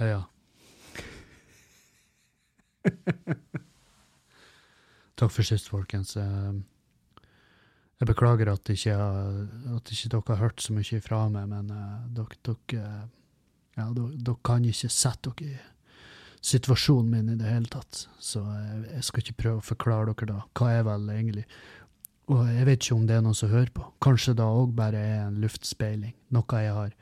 Ja. 0.00 0.22
Takk 5.20 5.32
for 5.34 5.44
sist, 5.44 5.68
folkens. 5.68 6.16
Uh, 6.16 6.56
jeg 8.00 8.08
beklager 8.08 8.48
at 8.54 8.70
ikke, 8.72 8.94
at 8.96 9.92
ikke 9.92 10.08
dere 10.14 10.22
har 10.30 10.40
hørt 10.40 10.62
så 10.64 10.72
mye 10.72 11.00
fra 11.04 11.26
meg, 11.28 11.50
men 11.50 11.68
uh, 11.74 11.98
dere, 12.16 12.38
dere, 12.48 12.84
ja, 13.76 13.90
dere, 13.92 14.36
kan 14.46 14.64
ikke 14.64 14.88
sette 14.88 15.34
dere 15.36 15.50
i 15.50 15.58
situasjonen 16.40 17.10
min 17.12 17.34
i 17.34 17.36
det 17.36 17.52
hele 17.52 17.68
tatt. 17.68 18.06
Så 18.16 18.40
jeg, 18.40 19.04
skal 19.04 19.20
ikke 19.22 19.42
prøve 19.42 19.60
å 19.60 19.68
forklare 19.68 20.14
dere 20.14 20.32
da 20.32 20.40
hva 20.56 20.72
er 20.72 20.86
vel 20.88 21.04
egentlig 21.12 21.44
Og 22.32 22.46
jeg 22.48 22.64
vet 22.68 22.80
ikke 22.80 22.96
om 22.96 23.06
det 23.08 23.16
er 23.18 23.24
noen 23.26 23.36
som 23.36 23.50
hører 23.52 23.72
på. 23.74 23.84
Kanskje 24.00 24.38
da 24.38 24.46
òg 24.48 24.72
bare 24.78 24.96
er 25.02 25.24
en 25.26 25.40
luftspeiling. 25.42 26.14
Noe 26.32 26.62
jeg 26.62 26.72
har 26.76 26.94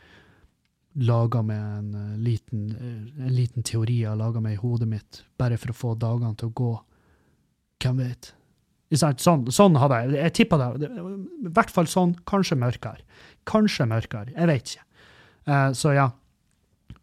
laga 0.99 1.43
med 1.47 1.61
en 1.61 1.95
uh, 1.95 2.19
liten, 2.19 2.67
uh, 2.75 3.27
en 3.27 3.35
liten 3.35 3.67
teori 3.67 4.01
jeg 4.03 4.11
har 4.11 4.19
laga 4.19 4.43
meg 4.45 4.57
i 4.57 4.61
hodet 4.63 4.89
mitt, 4.91 5.23
bare 5.39 5.59
for 5.61 5.73
å 5.73 5.79
få 5.79 5.95
dagene 6.01 6.35
til 6.39 6.51
å 6.51 6.57
gå. 6.59 6.73
Hvem 7.83 8.03
vet? 8.03 8.33
Sånn, 8.99 9.51
sånn 9.53 9.77
hadde 9.77 9.99
jeg 10.01 10.15
Jeg 10.17 10.35
tippa 10.39 10.57
det. 10.57 10.89
I 10.89 11.51
hvert 11.53 11.71
fall 11.71 11.87
sånn. 11.91 12.15
Kanskje 12.27 12.57
mørkere. 12.57 13.05
Kanskje 13.47 13.85
mørkere. 13.87 14.33
Jeg 14.33 14.49
vet 14.49 14.73
ikke. 14.73 14.87
Uh, 15.49 15.71
så 15.77 15.93
ja. 15.97 16.09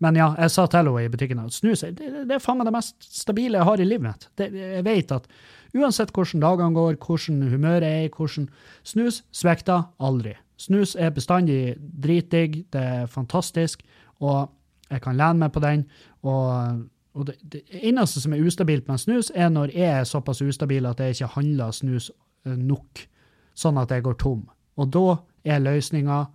Men 0.03 0.17
ja, 0.17 0.31
jeg 0.41 0.51
sa 0.51 0.65
til 0.67 0.81
henne 0.81 1.03
i 1.05 1.11
butikken 1.11 1.39
at 1.39 1.55
snus 1.55 1.85
det, 1.85 2.09
det 2.27 2.35
er 2.35 2.41
faen 2.43 2.57
meg 2.59 2.67
det 2.67 2.73
mest 2.75 3.05
stabile 3.05 3.61
jeg 3.61 3.67
har 3.69 3.81
i 3.81 3.85
livet 3.87 4.05
mitt. 4.09 4.25
Det, 4.35 4.49
jeg 4.51 4.83
vet 4.85 5.13
at 5.15 5.29
uansett 5.75 6.11
hvordan 6.15 6.43
dagene 6.43 6.75
går, 6.75 6.97
hvordan 7.05 7.45
humøret 7.53 7.87
er, 7.87 8.09
hvordan 8.11 8.49
Snus 8.87 9.21
svikter 9.35 9.87
aldri. 9.99 10.35
Snus 10.57 10.95
er 10.95 11.09
bestandig 11.09 11.75
dritdigg, 12.03 12.65
det 12.73 12.81
er 12.81 13.05
fantastisk, 13.11 13.83
og 14.19 14.51
jeg 14.89 15.01
kan 15.01 15.17
lene 15.17 15.39
meg 15.39 15.51
på 15.51 15.59
den. 15.59 15.85
Og, 16.23 16.85
og 17.13 17.27
det, 17.27 17.35
det, 17.51 17.61
eneste 17.81 18.21
som 18.21 18.33
er 18.33 18.45
ustabilt 18.45 18.87
med 18.87 19.01
snus, 19.01 19.31
er 19.35 19.49
når 19.49 19.73
jeg 19.73 19.99
er 19.99 20.03
såpass 20.03 20.41
ustabil 20.41 20.85
at 20.85 20.99
jeg 20.99 21.09
ikke 21.09 21.33
handler 21.35 21.71
snus 21.71 22.11
eh, 22.45 22.55
nok, 22.55 23.07
sånn 23.55 23.77
at 23.81 23.91
jeg 23.91 24.05
går 24.05 24.17
tom. 24.21 24.45
Og 24.75 24.91
da 24.93 25.05
er 25.45 25.63
løsninga 25.63 26.25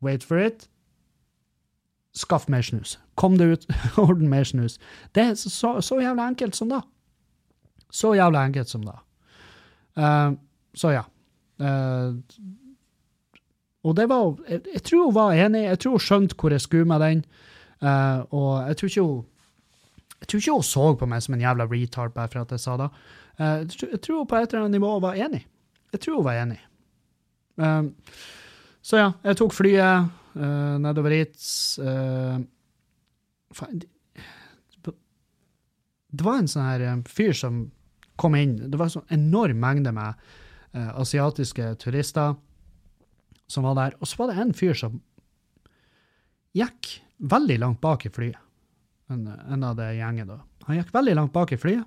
Wait 0.00 0.24
for 0.24 0.40
it 0.40 0.70
Skaff 2.16 2.48
mer 2.48 2.62
snus. 2.66 2.96
Kom 3.14 3.36
deg 3.38 3.52
ut, 3.54 3.66
orden 4.02 4.28
mer 4.28 4.44
snus. 4.44 4.78
Det 5.14 5.22
er 5.22 5.34
så, 5.38 5.76
så 5.80 6.00
jævla 6.00 6.26
enkelt 6.32 6.56
som 6.58 6.72
da. 6.72 6.80
Så 7.90 8.14
jævla 8.18 8.42
enkelt 8.48 8.68
som 8.68 8.82
da. 8.86 8.96
Uh, 9.94 10.34
så 10.74 10.90
ja. 10.96 11.04
Uh, 11.60 12.18
og 13.84 13.96
det 13.96 14.06
var 14.10 14.34
jeg, 14.48 14.60
jeg, 14.74 14.82
tror 14.84 15.06
hun 15.06 15.14
var 15.16 15.38
enig, 15.46 15.62
jeg 15.64 15.80
tror 15.80 15.96
hun 15.96 16.04
skjønte 16.04 16.36
hvor 16.36 16.52
jeg 16.52 16.60
skulle 16.60 16.88
med 16.88 17.00
den. 17.00 17.22
Uh, 17.80 18.20
og 18.36 18.68
jeg 18.68 18.76
tror 18.76 18.90
ikke 18.90 19.06
hun 19.06 19.26
jeg 20.20 20.28
tror 20.28 20.42
ikke 20.42 20.56
hun 20.58 20.66
så 20.68 20.86
på 21.00 21.06
meg 21.08 21.22
som 21.24 21.34
en 21.34 21.44
jævla 21.46 21.64
retard 21.70 22.12
bare 22.12 22.28
for 22.28 22.42
at 22.42 22.50
jeg 22.52 22.60
sa 22.60 22.76
det. 22.76 22.88
tror, 23.72 23.88
jeg 23.94 24.00
tror 24.04 24.18
hun 24.18 24.26
på 24.28 24.36
et 24.36 24.50
eller 24.52 24.66
annet 24.66 24.76
nivå 24.76 24.90
var 25.00 25.16
enig. 25.16 25.46
Jeg 25.92 26.00
tror 26.00 26.18
hun 26.18 26.26
var 26.26 26.42
enig. 26.42 26.58
så 28.82 28.96
ja, 29.00 29.12
jeg 29.24 29.38
tok 29.40 29.56
flyet 29.56 30.10
uh, 30.36 30.76
nedover 30.84 31.16
hit. 31.16 31.40
Uh, 31.80 32.44
det 36.10 36.26
var 36.26 36.38
en 36.38 36.50
sånn 36.50 36.68
her 36.68 36.84
fyr 37.08 37.32
som 37.32 37.64
kom 38.20 38.36
inn. 38.36 38.58
Det 38.70 38.76
var 38.76 38.90
en 38.90 38.96
sånn 38.98 39.16
enorm 39.16 39.60
mengde 39.62 39.92
med 39.96 40.20
uh, 40.76 40.92
asiatiske 41.00 41.74
turister 41.80 42.36
som 43.50 43.66
var 43.66 43.78
der. 43.78 43.96
Og 44.00 44.08
så 44.08 44.20
var 44.20 44.30
det 44.30 44.42
en 44.42 44.54
fyr 44.56 44.76
som 44.78 45.00
gikk 46.56 46.92
veldig 47.18 47.58
langt 47.62 47.80
bak 47.82 48.06
i 48.06 48.12
flyet. 48.14 48.38
En, 49.10 49.26
en 49.26 49.66
av 49.66 49.74
det 49.78 49.90
gjengen 49.98 50.30
da. 50.30 50.38
Han 50.68 50.78
gikk 50.78 50.92
veldig 50.94 51.16
langt 51.18 51.34
bak 51.34 51.52
i 51.52 51.58
flyet, 51.58 51.86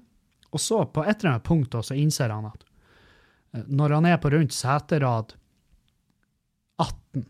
og 0.52 0.62
så 0.62 0.84
på 0.86 1.06
et 1.06 1.16
eller 1.22 1.36
annet 1.36 1.48
punkt 1.48 1.76
så 1.88 1.96
innser 1.96 2.34
han 2.34 2.50
at 2.52 2.68
når 3.70 3.96
han 3.96 4.08
er 4.10 4.20
på 4.22 4.32
rundt 4.34 4.54
seterad 4.56 5.36
18 6.82 7.26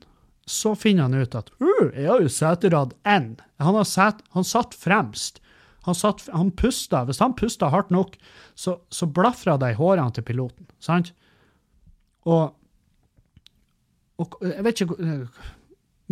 så 0.46 0.74
finner 0.76 1.08
han 1.08 1.14
ut 1.14 1.36
at 1.36 1.52
uh, 1.64 1.88
jeg 1.94 2.08
har 2.10 2.24
jo 2.24 2.32
seterad 2.32 2.94
N. 3.08 3.36
Han, 3.64 3.78
har 3.80 3.88
set, 3.88 4.20
han 4.36 4.44
satt 4.48 4.76
fremst. 4.76 5.40
Han, 5.88 5.96
satt, 5.96 6.26
han 6.36 6.52
pusta. 6.52 7.04
Hvis 7.08 7.22
han 7.24 7.36
pusta 7.40 7.70
hardt 7.72 7.94
nok, 7.96 8.18
så, 8.56 8.78
så 8.92 9.08
blafra 9.08 9.56
det 9.60 9.74
i 9.74 9.78
hårene 9.80 10.12
til 10.16 10.26
piloten. 10.28 10.68
Sant? 10.84 11.14
Og, 12.28 12.52
og 14.22 14.36
Jeg 14.46 14.64
vet 14.66 14.82
ikke 14.84 14.98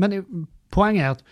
Men 0.02 0.48
poenget 0.74 1.04
er 1.04 1.18
at 1.18 1.26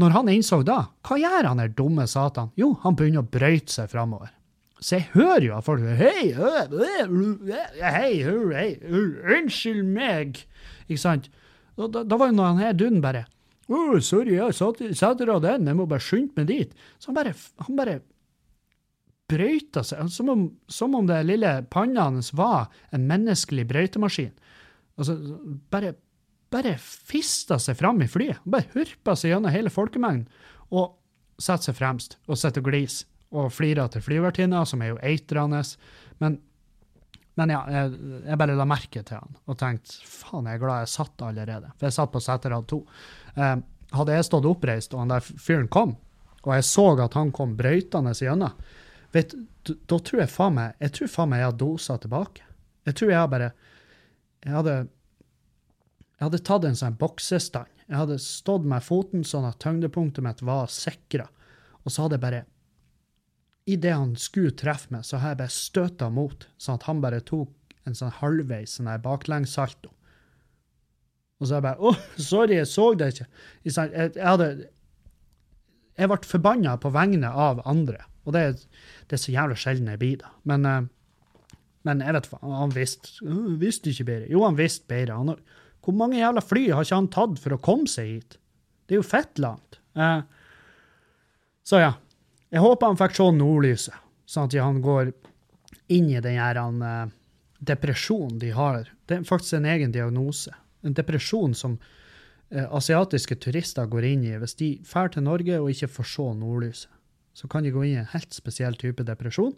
når 0.00 0.10
han 0.10 0.28
innså 0.32 0.56
da, 0.66 0.88
hva 1.06 1.16
gjør 1.20 1.46
han 1.46 1.60
der 1.62 1.70
dumme 1.70 2.08
satan? 2.10 2.48
Jo, 2.58 2.72
han 2.82 2.96
begynner 2.98 3.22
å 3.22 3.30
brøyte 3.30 3.70
seg 3.70 3.92
framover. 3.92 4.32
Så 4.80 4.96
jeg 4.96 5.06
hører 5.12 5.44
jo 5.46 5.52
at 5.54 5.66
folk 5.68 5.84
Hei, 6.00 6.32
hei, 6.34 8.08
hei, 8.26 8.64
unnskyld 9.36 9.84
meg. 9.86 10.40
Ikke 10.88 10.98
sant? 10.98 11.30
Da, 11.78 11.86
da, 11.86 12.02
da 12.02 12.18
var 12.18 12.32
jo 12.32 12.42
han 12.42 12.58
her 12.58 12.74
duden 12.74 12.98
bare 13.04 13.22
oh, 13.72 13.98
sorry, 14.00 14.36
jeg 14.36 14.54
satt 14.98 15.22
av 15.24 15.40
den, 15.44 15.68
jeg 15.68 15.78
må 15.78 15.86
bare 15.88 16.04
skynde 16.04 16.36
meg 16.36 16.50
dit. 16.50 16.74
Så 16.98 17.10
han 17.10 17.18
bare, 17.18 17.34
han 17.64 17.78
bare 17.78 18.00
brøyta 19.30 19.84
seg, 19.86 20.10
som 20.12 20.30
om, 20.32 20.46
som 20.68 20.94
om 20.98 21.06
det 21.08 21.22
lille 21.28 21.56
panna 21.72 22.08
hans 22.10 22.32
var 22.36 22.68
en 22.94 23.06
menneskelig 23.08 23.66
brøytemaskin. 23.70 24.34
Altså, 25.00 25.16
bare, 25.72 25.94
bare 26.54 26.76
fista 26.78 27.58
seg 27.62 27.78
fram 27.78 28.02
i 28.04 28.10
flyet. 28.10 28.42
Bare 28.44 28.70
hurpa 28.74 29.16
seg 29.18 29.34
gjennom 29.34 29.54
hele 29.54 29.72
folkemengden 29.72 30.28
og 30.74 30.94
setter 31.40 31.70
seg 31.70 31.78
fremst 31.78 32.18
og 32.28 32.38
sitter 32.38 32.62
og 32.62 32.70
gliser 32.70 33.10
og 33.34 33.50
flirer 33.50 33.88
til 33.90 34.02
flyvertinna, 34.04 34.60
som 34.68 34.82
er 34.84 34.92
jo 34.92 35.00
eitrende. 35.02 35.62
Men 36.22 36.38
men 37.34 37.50
ja, 37.50 37.64
jeg, 37.66 37.94
jeg, 38.28 38.38
bare 38.38 38.54
la 38.54 38.66
merke 38.68 39.02
til 39.02 39.18
han 39.18 39.32
og 39.50 39.56
tenkte 39.58 39.96
faen, 40.06 40.46
jeg 40.46 40.58
er 40.58 40.62
glad 40.62 40.84
jeg 40.84 40.92
satt 40.92 41.24
allerede. 41.26 41.72
For 41.74 41.88
jeg 41.88 41.96
satt 41.96 42.12
på 42.12 42.22
seterad 42.22 42.68
to. 42.70 42.78
Eh, 43.34 43.56
hadde 43.94 44.14
jeg 44.14 44.26
stått 44.28 44.46
oppreist 44.46 44.94
og 44.94 45.02
han 45.02 45.10
der 45.10 45.24
fyren 45.24 45.66
kom, 45.72 45.96
og 46.44 46.52
jeg 46.54 46.66
så 46.68 46.86
at 47.02 47.16
han 47.18 47.32
kom 47.34 47.56
brøytende 47.58 48.14
gjennom, 48.14 48.54
vet, 49.14 49.34
da 49.64 49.98
tror 49.98 50.24
jeg 50.24 50.30
faen 50.30 50.56
meg 50.58 50.82
jeg 50.82 50.94
tror 50.96 51.10
faen 51.12 51.30
meg 51.32 51.42
jeg 51.42 51.50
har 51.50 51.58
dosa 51.64 51.98
tilbake. 52.02 52.46
Jeg 52.86 52.98
tror 53.00 53.10
jeg 53.10 53.18
har 53.18 53.30
bare 53.32 53.52
Jeg 54.44 54.54
hadde 54.54 54.76
jeg 56.14 56.28
hadde 56.28 56.44
tatt 56.46 56.64
en 56.64 56.76
sånn 56.78 56.98
boksestand. 56.98 57.70
Jeg 57.84 57.98
hadde 57.98 58.20
stått 58.22 58.64
med 58.68 58.84
foten 58.86 59.24
sånn 59.26 59.46
at 59.48 59.58
tyngdepunktet 59.60 60.24
mitt 60.24 60.42
var 60.46 60.70
sikra, 60.72 61.26
og 61.82 61.92
så 61.92 62.04
hadde 62.04 62.16
jeg 62.16 62.24
bare 62.24 62.44
idet 63.68 63.92
han 63.96 64.14
skulle 64.20 64.54
treffe 64.56 64.92
meg, 64.92 65.04
så 65.04 65.18
har 65.20 65.32
jeg 65.32 65.40
bare 65.40 65.52
støta 65.52 66.08
mot, 66.12 66.46
sånn 66.60 66.78
at 66.78 66.86
han 66.88 67.02
bare 67.04 67.20
tok 67.24 67.52
en 67.88 67.96
sånn 67.96 68.14
halvveis 68.20 68.78
sånn 68.78 68.88
baklengssalto. 69.04 69.90
Og 71.40 71.48
så 71.48 71.58
jeg 71.58 71.66
bare 71.66 71.80
'Å, 71.80 71.90
oh, 71.90 72.02
sorry, 72.16 72.56
jeg 72.56 72.68
så 72.70 72.94
deg 72.94 73.12
ikke'. 73.12 73.26
Jeg, 73.64 74.12
hadde 74.22 74.68
Jeg 75.96 76.08
ble 76.08 76.18
forbanna 76.26 76.76
på 76.80 76.90
vegne 76.90 77.28
av 77.28 77.60
andre, 77.64 78.00
og 78.24 78.32
det, 78.32 78.66
det 79.08 79.14
er 79.14 79.22
så 79.22 79.32
jævlig 79.32 79.56
sjelden 79.60 79.92
jeg 79.92 79.98
blir 79.98 80.16
da. 80.18 80.30
Men, 80.44 80.66
uh, 80.66 80.88
men 81.84 82.00
jeg 82.00 82.16
vet 82.16 82.30
faen, 82.30 82.54
han 82.56 82.72
visste 82.72 83.26
uh, 83.26 83.54
visste 83.60 83.92
ikke 83.92 84.08
bedre. 84.08 84.30
Jo, 84.32 84.44
han 84.46 84.56
visste 84.58 84.88
bedre. 84.90 85.18
Han, 85.20 85.36
hvor 85.84 85.96
mange 85.96 86.20
jævla 86.20 86.40
fly 86.44 86.64
har 86.72 86.86
ikke 86.86 87.00
han 87.00 87.10
tatt 87.12 87.40
for 87.42 87.56
å 87.56 87.60
komme 87.62 87.90
seg 87.90 88.08
hit? 88.08 88.38
Det 88.86 88.96
er 88.96 89.00
jo 89.02 89.06
fett 89.06 89.40
langt. 89.40 89.80
Eh, 89.96 90.22
så 91.64 91.82
ja. 91.82 91.92
Jeg 92.54 92.62
håper 92.62 92.92
han 92.92 92.98
fikk 93.00 93.16
se 93.16 93.26
nordlyset, 93.34 94.02
sånn 94.30 94.46
at 94.46 94.56
han 94.62 94.76
går 94.84 95.10
inn 95.92 96.06
i 96.12 96.20
den 96.22 96.38
her 96.38 96.60
eh, 96.60 97.12
depresjonen 97.66 98.38
de 98.38 98.52
har. 98.54 98.86
Det 99.08 99.18
er 99.18 99.28
faktisk 99.28 99.58
en 99.58 99.68
egen 99.72 99.92
diagnose. 99.94 100.52
En 100.84 100.94
depresjon 100.94 101.56
som 101.58 101.78
eh, 102.50 102.64
asiatiske 102.64 103.40
turister 103.42 103.88
går 103.90 104.08
inn 104.12 104.24
i. 104.28 104.36
Hvis 104.40 104.56
de 104.60 104.70
drar 104.86 105.10
til 105.12 105.26
Norge 105.26 105.60
og 105.60 105.72
ikke 105.72 105.90
får 105.96 106.10
se 106.12 106.28
nordlyset, 106.40 106.90
så 107.34 107.50
kan 107.50 107.66
de 107.66 107.74
gå 107.74 107.82
inn 107.82 107.96
i 107.96 108.02
en 108.04 108.12
helt 108.12 108.36
spesiell 108.36 108.76
type 108.78 109.02
depresjon, 109.02 109.56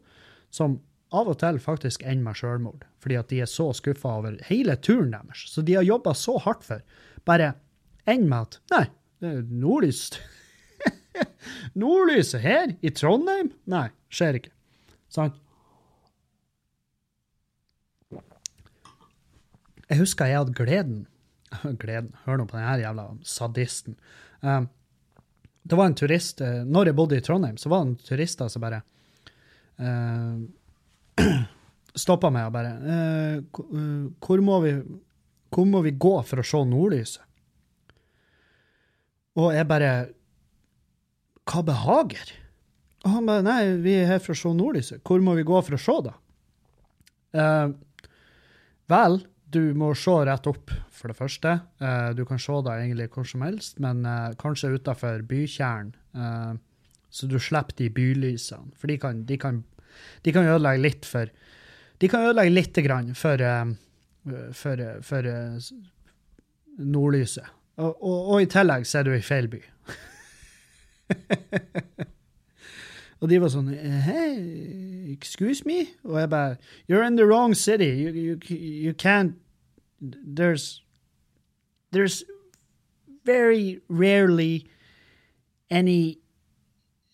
som 0.48 0.78
av 1.14 1.28
og 1.30 1.38
til 1.38 1.60
faktisk 1.62 2.02
ender 2.02 2.24
med 2.26 2.38
selvmord, 2.40 2.86
fordi 3.02 3.18
at 3.20 3.30
de 3.30 3.40
er 3.44 3.50
så 3.50 3.68
skuffa 3.76 4.16
over 4.18 4.38
hele 4.48 4.74
turen 4.82 5.12
deres. 5.14 5.44
Så 5.52 5.62
de 5.62 5.76
har 5.78 5.86
jobba 5.86 6.14
så 6.18 6.36
hardt 6.42 6.66
for. 6.66 6.82
Bare 7.28 7.54
ender 8.06 8.30
med 8.30 8.38
at 8.48 8.58
nei, 8.74 8.84
det 9.22 9.32
er 9.32 9.42
nordlys. 9.62 10.08
Nordlyset 11.82 12.42
her, 12.42 12.74
i 12.82 12.90
Trondheim? 12.90 13.52
Nei, 13.70 13.88
skjer 14.12 14.40
ikke. 14.40 14.52
Sant? 15.12 15.38
Jeg 19.86 20.00
husker 20.00 20.26
jeg 20.26 20.40
hadde 20.40 20.56
gleden 20.58 21.04
Gleden, 21.82 22.10
hør 22.24 22.40
nå 22.40 22.48
på 22.50 22.58
denne 22.58 22.80
jævla 22.82 23.06
sadisten. 23.22 23.94
Um, 24.42 24.66
det 25.66 25.78
var 25.78 25.90
en 25.90 25.96
turist 25.98 26.42
uh, 26.42 26.62
Når 26.66 26.90
jeg 26.90 26.98
bodde 26.98 27.18
i 27.18 27.24
Trondheim, 27.24 27.56
så 27.58 27.70
var 27.70 27.84
det 27.84 27.92
en 27.92 28.08
turist 28.08 28.42
som 28.42 28.64
bare 28.64 28.82
uh, 28.82 29.86
eh, 29.86 30.40
stoppa 31.96 32.30
meg 32.32 32.48
og 32.48 32.54
bare 32.54 32.72
uh, 32.80 34.10
hvor, 34.22 34.42
må 34.44 34.60
vi, 34.64 34.74
hvor 35.54 35.68
må 35.68 35.82
vi 35.86 35.94
gå 35.96 36.16
for 36.28 36.42
å 36.42 36.46
se 36.46 36.60
nordlyset? 36.68 37.22
Og 39.36 39.52
jeg 39.52 39.68
bare 39.68 39.92
hva 41.46 41.62
behager? 41.66 42.32
Og 43.04 43.12
han 43.12 43.28
bare 43.28 43.44
Nei, 43.46 43.60
vi 43.84 43.94
er 44.00 44.08
her 44.10 44.22
for 44.22 44.34
å 44.34 44.38
se 44.40 44.52
nordlyset. 44.56 45.02
Hvor 45.06 45.22
må 45.22 45.36
vi 45.38 45.46
gå 45.46 45.60
for 45.62 45.76
å 45.76 45.80
se, 45.80 45.96
da? 46.08 46.14
Uh, 47.36 47.68
vel, 48.90 49.20
du 49.52 49.60
må 49.78 49.92
se 49.98 50.14
rett 50.26 50.48
opp, 50.50 50.72
for 50.90 51.12
det 51.12 51.18
første. 51.18 51.52
Uh, 51.82 52.10
du 52.16 52.24
kan 52.26 52.40
se 52.42 52.56
det 52.66 52.78
egentlig 52.80 53.10
hvor 53.14 53.28
som 53.28 53.44
helst, 53.46 53.78
men 53.84 54.02
uh, 54.08 54.32
kanskje 54.40 54.74
utafor 54.74 55.22
bykjernen. 55.28 55.94
så 57.10 57.26
du 57.28 57.38
slipper 57.38 57.76
de 57.76 57.90
bylysene. 57.92 58.72
For 58.76 58.90
de 58.90 58.96
kan, 58.98 59.22
de 59.28 59.36
kan, 59.38 59.62
de 60.24 60.32
kan 60.32 60.48
ødelegge 60.48 60.82
litt 60.82 61.06
for 61.06 61.30
De 62.00 62.08
kan 62.08 62.26
ødelegge 62.28 62.54
lite 62.54 62.82
grann 62.82 63.14
for, 63.14 63.40
for, 64.52 64.82
for 65.02 65.22
nordlyset. 66.78 67.44
Og, 67.76 68.02
og, 68.02 68.28
og, 68.28 68.42
i 68.42 68.48
tillegg 68.48 68.86
så 68.88 68.98
er 68.98 69.02
du 69.08 69.12
i 69.12 69.24
feil 69.24 69.48
by. 69.52 69.60
Og 73.20 73.30
de 73.30 73.38
var 73.40 73.48
sånn 73.52 73.70
Hei, 74.04 75.12
excuse 75.12 75.64
me? 75.68 75.86
Og 76.04 76.18
jeg 76.20 76.30
bare 76.32 76.56
You're 76.88 77.06
in 77.06 77.16
the 77.16 77.26
wrong 77.26 77.54
city. 77.54 77.88
You, 78.02 78.10
you, 78.12 78.38
you 78.50 78.92
can't 78.92 79.36
There's 80.00 80.82
There's 81.92 82.24
very 83.24 83.80
rarely 83.88 84.66
any 85.70 86.18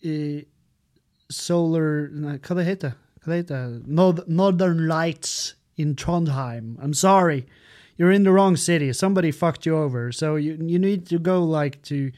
uh, 0.05 0.41
solar 1.29 2.09
Hva 2.43 2.59
det 2.59 2.67
heter 2.67 2.97
Hva 3.25 3.87
Northern 4.27 4.87
Lights 4.87 5.55
in 5.77 5.95
Trondheim. 5.95 6.77
I'm 6.81 6.93
sorry. 6.93 7.45
You're 7.97 8.11
in 8.11 8.23
the 8.23 8.31
wrong 8.31 8.55
city. 8.55 8.91
Somebody 8.93 9.31
fucked 9.31 9.65
you 9.65 9.77
over. 9.77 10.11
So 10.11 10.35
you 10.35 10.57
you 10.59 10.79
need 10.79 11.05
to 11.07 11.19
go 11.19 11.43
like 11.43 11.81
to 11.83 12.11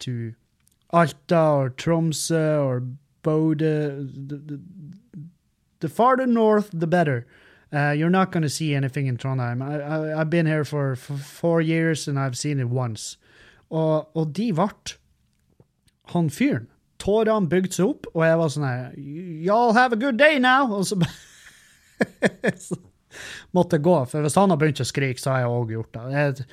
to 0.00 0.34
Alta 0.90 1.40
or 1.40 1.70
Tromsø 1.70 2.64
or 2.64 2.82
Bode. 3.22 3.58
The, 3.58 4.36
the, 4.36 4.60
the 5.80 5.88
farther 5.88 6.26
north, 6.26 6.70
the 6.72 6.86
better. 6.86 7.26
Uh, 7.72 7.90
you're 7.90 8.10
not 8.10 8.32
going 8.32 8.42
to 8.42 8.48
see 8.48 8.74
anything 8.74 9.06
in 9.06 9.16
Trondheim. 9.18 9.62
I, 9.62 10.14
I, 10.14 10.18
have 10.18 10.30
been 10.30 10.46
here 10.46 10.64
for, 10.64 10.96
for, 10.96 11.14
four 11.14 11.60
years, 11.60 12.08
and 12.08 12.18
I've 12.18 12.36
seen 12.36 12.58
it 12.58 12.68
once. 12.68 13.18
Og, 13.70 14.08
og 14.14 14.32
de 14.32 14.52
ble 14.52 14.70
Han 16.14 16.30
fyren. 16.30 16.68
Tårene 16.98 17.50
bygde 17.50 17.76
seg 17.76 17.92
opp, 17.92 18.10
og 18.14 18.24
jeg 18.26 18.38
var 18.40 18.52
sånn 18.52 18.66
her 18.66 18.92
Y'all 19.46 19.74
have 19.76 19.94
a 19.94 20.00
good 20.00 20.18
day 20.18 20.40
now! 20.42 20.66
Og 20.74 20.86
så, 20.88 20.98
så 22.66 22.78
måtte 23.56 23.78
jeg 23.78 23.86
gå. 23.86 23.96
For 24.10 24.26
hvis 24.26 24.38
han 24.38 24.54
har 24.54 24.60
begynt 24.60 24.82
å 24.82 24.88
skrike, 24.88 25.22
så 25.22 25.34
har 25.34 25.44
jeg 25.44 25.56
òg 25.56 25.74
gjort 25.76 25.94
det. 25.94 26.04
Jeg, 26.14 26.48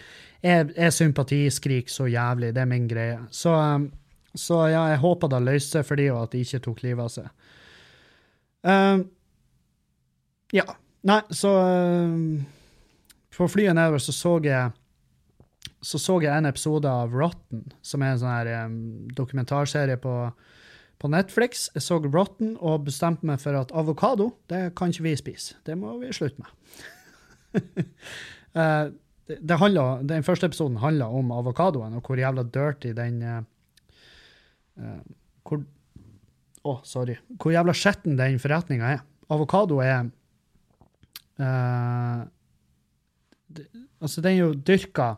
jeg, 0.45 0.71
jeg 0.77 0.97
sympatiskriker 0.99 1.93
så 1.93 2.09
jævlig. 2.11 2.53
Det 2.55 2.63
er 2.63 2.69
min 2.69 2.89
greie. 2.89 3.19
Så 3.33 3.53
um, 3.57 3.89
så 4.35 4.65
ja, 4.67 4.83
jeg 4.91 4.99
håper 4.99 5.31
det 5.31 5.43
løste 5.45 5.79
seg 5.79 5.87
for 5.87 5.99
dem, 5.99 6.15
og 6.15 6.25
at 6.25 6.33
de 6.35 6.41
ikke 6.43 6.63
tok 6.67 6.81
livet 6.83 7.05
av 7.05 7.11
seg. 7.13 7.29
Um, 8.65 9.05
ja. 10.55 10.67
Nei, 11.05 11.19
så 11.37 11.51
um, 11.53 12.39
På 13.35 13.45
flyet 13.51 13.75
nedover 13.77 14.01
så 14.01 14.13
så 14.15 14.31
jeg 14.41 14.71
så 15.85 15.99
så 16.01 16.17
jeg 16.23 16.33
en 16.33 16.49
episode 16.49 16.89
av 16.89 17.13
Rotten, 17.13 17.61
som 17.85 18.01
er 18.01 18.15
en 18.15 18.21
sånn 18.21 18.33
her 18.33 18.49
um, 18.65 18.77
dokumentarserie 19.13 19.99
på, 20.01 20.13
på, 21.01 21.09
Netflix. 21.13 21.67
Jeg 21.75 21.85
så 21.85 21.99
Rotten 22.01 22.55
og 22.57 22.87
bestemte 22.87 23.27
meg 23.29 23.41
for 23.43 23.57
at 23.59 23.73
avokado 23.75 24.31
det 24.49 24.71
kan 24.77 24.93
ikke 24.93 25.05
vi 25.05 25.15
spise. 25.19 25.59
Det 25.67 25.77
må 25.77 25.93
vi 26.01 26.09
slutte 26.15 26.41
med. 26.41 26.49
uh, 28.57 28.87
det, 29.29 29.37
det 29.41 29.59
handler, 29.61 30.01
den 30.09 30.25
første 30.25 30.49
episoden 30.49 30.81
handla 30.81 31.11
om 31.13 31.29
avokadoen 31.35 31.99
og 31.99 32.09
hvor 32.09 32.19
jævla 32.19 32.45
dirty 32.49 32.93
den 32.97 33.21
uh, 33.21 34.99
hvor 35.45 35.61
Å, 36.65 36.71
oh, 36.71 36.79
sorry. 36.81 37.13
Hvor 37.37 37.53
jævla 37.53 37.75
skitten 37.77 38.15
den 38.17 38.39
forretninga 38.41 38.87
er. 38.95 39.03
Avokado 39.29 39.77
er 39.85 40.07
uh, 41.37 42.23
det, 43.53 43.67
Altså, 44.01 44.21
den 44.25 44.31
er 44.33 44.39
jo 44.39 44.57
dyrka 44.57 45.11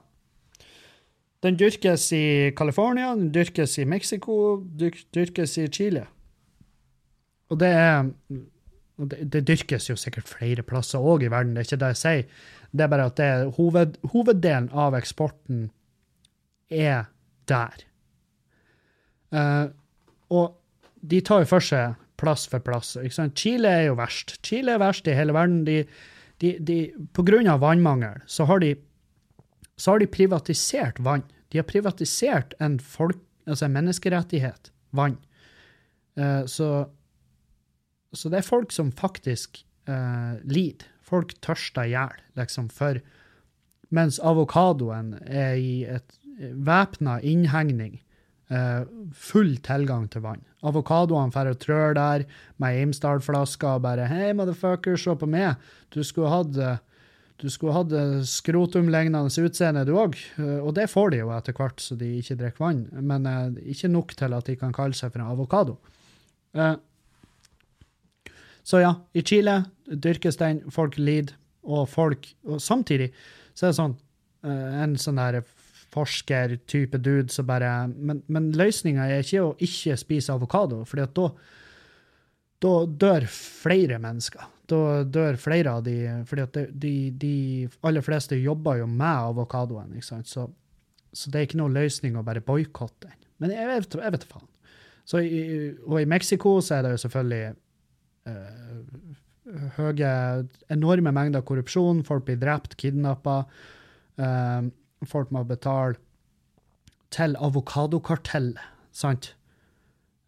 Den 1.46 1.58
dyrkes 1.60 2.10
i 2.18 2.52
California, 2.58 3.12
den 3.16 3.32
dyrkes 3.34 3.78
i 3.78 3.86
Mexico, 3.86 4.58
dyr, 4.80 4.96
dyrkes 5.14 5.58
i 5.62 5.68
Chile. 5.70 6.08
Og 7.50 7.60
det 7.62 7.70
er 7.70 8.10
det, 8.98 9.44
dyrkes 9.46 9.90
jo 9.92 9.96
sikkert 10.00 10.30
flere 10.30 10.66
plasser 10.66 11.04
òg 11.04 11.28
i 11.28 11.32
verden, 11.32 11.54
det 11.54 11.62
er 11.62 11.70
ikke 11.70 11.82
det 11.84 11.92
jeg 11.94 12.02
sier. 12.02 12.24
Det 12.74 12.84
er 12.84 12.92
bare 12.92 13.06
at 13.12 13.20
det 13.20 13.26
er 13.26 13.52
hoved, 13.58 14.00
hoveddelen 14.14 14.72
av 14.74 14.98
eksporten 14.98 15.68
er 16.74 17.06
der. 17.48 17.86
Uh, 19.32 19.70
og 20.34 20.58
de 21.06 21.22
tar 21.22 21.44
jo 21.44 21.52
for 21.54 21.64
seg 21.64 21.96
plass 22.18 22.48
for 22.50 22.64
plass. 22.64 22.96
Chile 23.38 23.70
er 23.70 23.88
jo 23.92 23.98
verst. 24.00 24.40
Chile 24.46 24.74
er 24.74 24.82
verst 24.82 25.08
i 25.08 25.16
hele 25.16 25.36
verden. 25.36 25.62
De, 25.68 25.84
de, 26.42 26.56
de, 26.60 26.80
på 27.14 27.26
grunn 27.28 27.50
av 27.52 27.62
vannmangel 27.62 28.24
så 28.26 28.48
har, 28.50 28.64
de, 28.64 28.74
så 29.78 29.94
har 29.94 30.02
de 30.02 30.10
privatisert 30.10 31.00
vann. 31.00 31.26
De 31.54 31.62
har 31.62 31.68
privatisert 31.70 32.56
en, 32.64 32.80
folk, 32.80 33.20
altså 33.48 33.68
en 33.68 33.76
menneskerettighet, 33.78 34.72
vann. 34.96 35.18
Uh, 36.18 36.44
så, 36.50 36.88
så, 38.12 38.32
det 38.34 38.42
er 38.42 38.48
folk 38.48 38.74
som 38.74 38.92
faktisk 38.92 39.62
uh, 39.90 40.40
lider. 40.44 40.90
Folk 41.08 41.38
tørster 41.46 41.88
i 41.88 41.94
hjel, 41.94 42.26
liksom, 42.40 42.72
for 42.74 43.00
Mens 43.88 44.18
avokadoen 44.20 45.14
er 45.24 45.54
i 45.56 45.86
et 45.88 46.18
væpna 46.38 47.22
innhegning 47.24 48.02
Uh, 48.48 48.88
full 49.12 49.58
tilgang 49.60 50.06
til 50.08 50.22
vann. 50.24 50.40
Avokadoene 50.64 51.34
får 51.36 51.50
og 51.52 51.58
trør 51.60 51.98
der 51.98 52.22
med 52.64 52.78
Imsdal-flasker 52.80 53.76
og 53.76 53.82
bare 53.84 54.06
'Hei, 54.08 54.32
motherfucker, 54.32 54.96
se 54.96 55.16
på 55.20 55.28
meg. 55.28 55.58
Du 55.92 56.00
skulle 56.00 56.32
hatt 56.32 56.80
du 57.38 57.50
skulle 57.54 57.76
hatt 57.76 57.94
skrotumlignende 58.26 59.44
utseende, 59.46 59.86
du 59.86 59.94
òg. 59.98 60.18
Uh, 60.40 60.60
og 60.64 60.74
det 60.78 60.88
får 60.90 61.14
de 61.14 61.22
jo 61.22 61.32
etter 61.36 61.56
hvert, 61.58 61.82
så 61.84 61.98
de 62.00 62.10
ikke 62.18 62.38
drikker 62.40 62.64
vann. 62.64 62.86
Men 62.98 63.28
uh, 63.30 63.60
ikke 63.62 63.92
nok 63.94 64.16
til 64.18 64.34
at 64.34 64.50
de 64.50 64.58
kan 64.58 64.74
kalle 64.76 64.98
seg 64.98 65.14
for 65.14 65.22
en 65.22 65.34
avokado. 65.34 65.78
så 68.64 68.80
ja, 68.82 68.96
i 69.14 69.22
Chile 69.22 69.60
dyrkes 69.86 70.40
den, 70.42 70.64
folk 70.72 70.98
lider, 70.98 71.36
og 71.68 71.90
folk 71.90 72.30
Og 72.48 72.62
samtidig 72.62 73.12
så 73.54 73.66
er 73.68 73.70
det 73.74 73.76
sånn 73.76 73.96
en 74.48 74.94
sånn 74.96 75.18
der 75.20 75.42
forsker-type 75.92 76.98
dude 77.04 77.34
som 77.34 77.48
bare 77.48 77.88
Men, 77.90 78.22
men 78.28 78.52
løsninga 78.56 79.08
er 79.08 79.26
ikke 79.26 79.44
å 79.44 79.56
ikke 79.60 79.98
spise 80.00 80.34
avokado, 80.34 80.84
for 80.88 81.04
da, 81.04 81.28
da 82.64 82.74
dør 83.06 83.28
flere 83.30 84.00
mennesker. 84.02 84.48
Da 84.68 85.04
dør 85.08 85.38
flere 85.40 85.78
av 85.78 85.86
de 85.86 85.98
fordi 86.28 86.44
at 86.44 86.58
de, 86.74 86.94
de, 87.16 87.36
aller 87.88 88.04
fleste 88.04 88.40
jobber 88.40 88.82
jo 88.82 88.88
med 88.90 89.30
avokadoen. 89.32 89.94
ikke 89.96 90.10
sant? 90.10 90.28
Så, 90.28 90.48
så 91.14 91.32
det 91.32 91.40
er 91.40 91.48
ikke 91.48 91.62
noe 91.62 91.74
løsning 91.74 92.18
å 92.18 92.26
bare 92.28 92.44
boikotte 92.44 93.08
den. 93.08 93.20
Men 93.38 93.54
jeg 93.54 93.70
vet, 93.70 94.00
jeg 94.02 94.16
vet 94.18 94.28
faen. 94.28 94.50
Så 95.08 95.22
og 95.22 96.02
i 96.02 96.10
Mexico 96.10 96.58
så 96.60 96.78
er 96.78 96.84
det 96.84 96.96
jo 96.96 97.04
selvfølgelig 97.06 97.54
uh, 98.28 99.14
høye, 99.78 100.12
enorme 100.74 101.14
mengder 101.16 101.46
korrupsjon. 101.48 102.04
Folk 102.04 102.26
blir 102.28 102.42
drept, 102.42 102.76
kidnappa. 102.82 103.44
Uh, 104.20 104.68
folk 105.08 105.32
må 105.32 105.46
betale 105.48 105.96
til 107.14 107.38
avokadokartellet, 107.40 108.60
sant? 108.92 109.32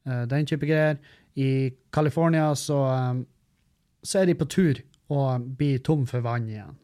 Uh, 0.08 0.24
den 0.30 0.48
type 0.48 0.70
greier. 0.70 1.02
I 1.36 1.72
California 1.94 2.56
så, 2.56 2.80
um, 3.12 3.24
så, 4.02 4.22
er 4.22 4.30
de 4.30 4.38
på 4.40 4.48
tur 4.50 4.82
å 5.10 5.24
bli 5.40 5.78
tom 5.86 6.06
for 6.10 6.26
vann 6.26 6.50
igjen. 6.50 6.78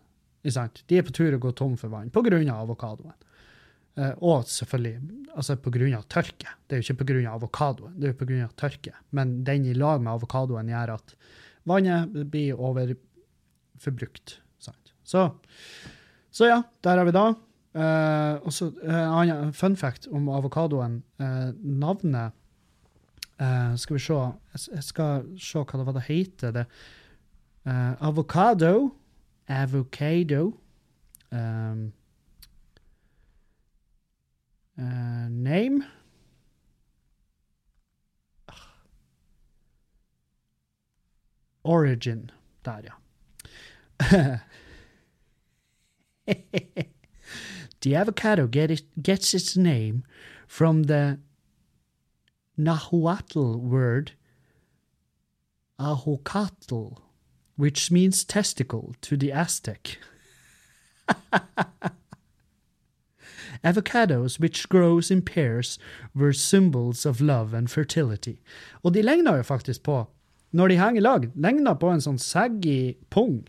De 0.46 0.98
er 0.98 1.06
på 1.06 1.14
tur 1.16 1.36
å 1.36 1.42
gå 1.42 1.52
tom 1.58 1.74
for 1.78 1.94
vann 1.94 2.12
pga. 2.14 2.38
avokadoen. 2.54 3.16
Uh, 3.96 4.12
og 4.20 4.46
selvfølgelig 4.52 5.26
altså 5.36 5.56
pga. 5.56 6.02
tørke. 6.08 6.54
Det 6.68 6.76
er 6.76 6.82
jo 6.82 6.94
ikke 6.94 7.06
pga. 7.06 7.34
avokadoen, 7.34 7.98
det 7.98 8.10
er 8.10 8.14
jo 8.14 8.20
pga. 8.22 8.50
tørke. 8.56 8.94
Men 9.12 9.44
den 9.44 9.66
i 9.66 9.74
lag 9.74 10.02
med 10.02 10.14
avokadoen 10.14 10.70
gjør 10.70 10.96
at 11.00 11.16
vannet 11.66 12.14
blir 12.32 12.60
overforbrukt. 12.60 14.40
Så, 15.06 15.28
så 16.34 16.48
ja, 16.50 16.62
der 16.84 17.00
er 17.00 17.06
vi 17.06 17.14
da. 17.14 17.28
Uh, 17.76 18.40
og 18.48 18.54
så 18.56 18.70
uh, 18.86 19.20
annen 19.20 19.52
fun 19.54 19.76
fact 19.76 20.08
om 20.08 20.30
avokadoen. 20.32 21.02
Uh, 21.20 21.52
navnet 21.60 22.36
Skal 23.76 23.94
vi 23.96 24.00
se 24.00 24.14
Jeg 24.72 24.84
skal 24.84 25.26
se 25.40 25.60
hva 25.60 25.80
det, 25.80 25.86
hva 25.86 25.94
det 25.98 26.06
heter. 26.08 26.52
Det. 26.52 26.66
avocado. 28.00 28.96
Avocado. 29.48 30.54
Um, 31.32 31.94
uh, 34.78 35.28
name. 35.30 35.84
Origin. 41.64 42.32
Der, 42.66 42.82
ja. 42.84 42.94
The 47.86 47.96
avocado 47.96 48.48
get 48.48 48.72
it, 48.72 48.84
gets 49.02 49.34
its 49.34 49.56
name 49.56 50.04
from 50.48 50.86
the 50.86 51.20
Nahuatl 52.58 53.58
word 53.58 54.12
ahocatl, 55.80 56.98
which 57.58 57.92
means 57.92 58.24
testicle 58.24 58.96
to 59.02 59.18
the 59.18 59.32
Aztec. 59.32 59.98
Avocados 63.64 64.40
which 64.40 64.70
grows 64.70 65.12
in 65.12 65.22
pairs 65.22 65.80
were 66.14 66.34
symbols 66.34 67.06
of 67.06 67.22
love 67.22 67.54
and 67.54 67.70
fertility. 67.70 68.42
Og 68.84 68.94
de 68.94 69.02
legna 69.02 69.36
jo 69.36 69.44
faktisk 69.44 69.84
på, 69.84 70.06
når 70.52 70.68
de 70.68 70.78
henger 70.78 70.98
i 70.98 71.04
lag, 71.04 71.32
legna 71.36 71.74
på 71.74 71.90
en 71.92 72.02
sånn 72.02 72.20
saggy 72.22 72.96
pung. 73.10 73.48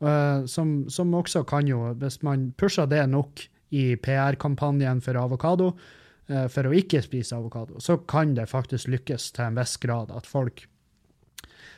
Uh, 0.00 0.44
som, 0.46 0.88
som, 0.92 1.14
også 1.14 1.42
kan 1.48 1.68
jo, 1.68 1.92
hvis 1.96 2.22
man 2.22 2.52
pusher 2.58 2.86
det 2.86 3.08
nok 3.08 3.40
i 3.72 3.94
PR-kampanjen 3.96 5.00
for 5.00 5.16
avokado, 5.16 5.72
for 6.26 6.66
å 6.66 6.74
ikke 6.74 7.02
spise 7.04 7.36
avokado, 7.36 7.80
så 7.80 7.98
kan 8.02 8.34
det 8.34 8.48
faktisk 8.50 8.88
lykkes 8.90 9.28
til 9.36 9.44
en 9.44 9.58
viss 9.60 9.76
grad 9.78 10.10
at 10.10 10.26
folk 10.26 10.64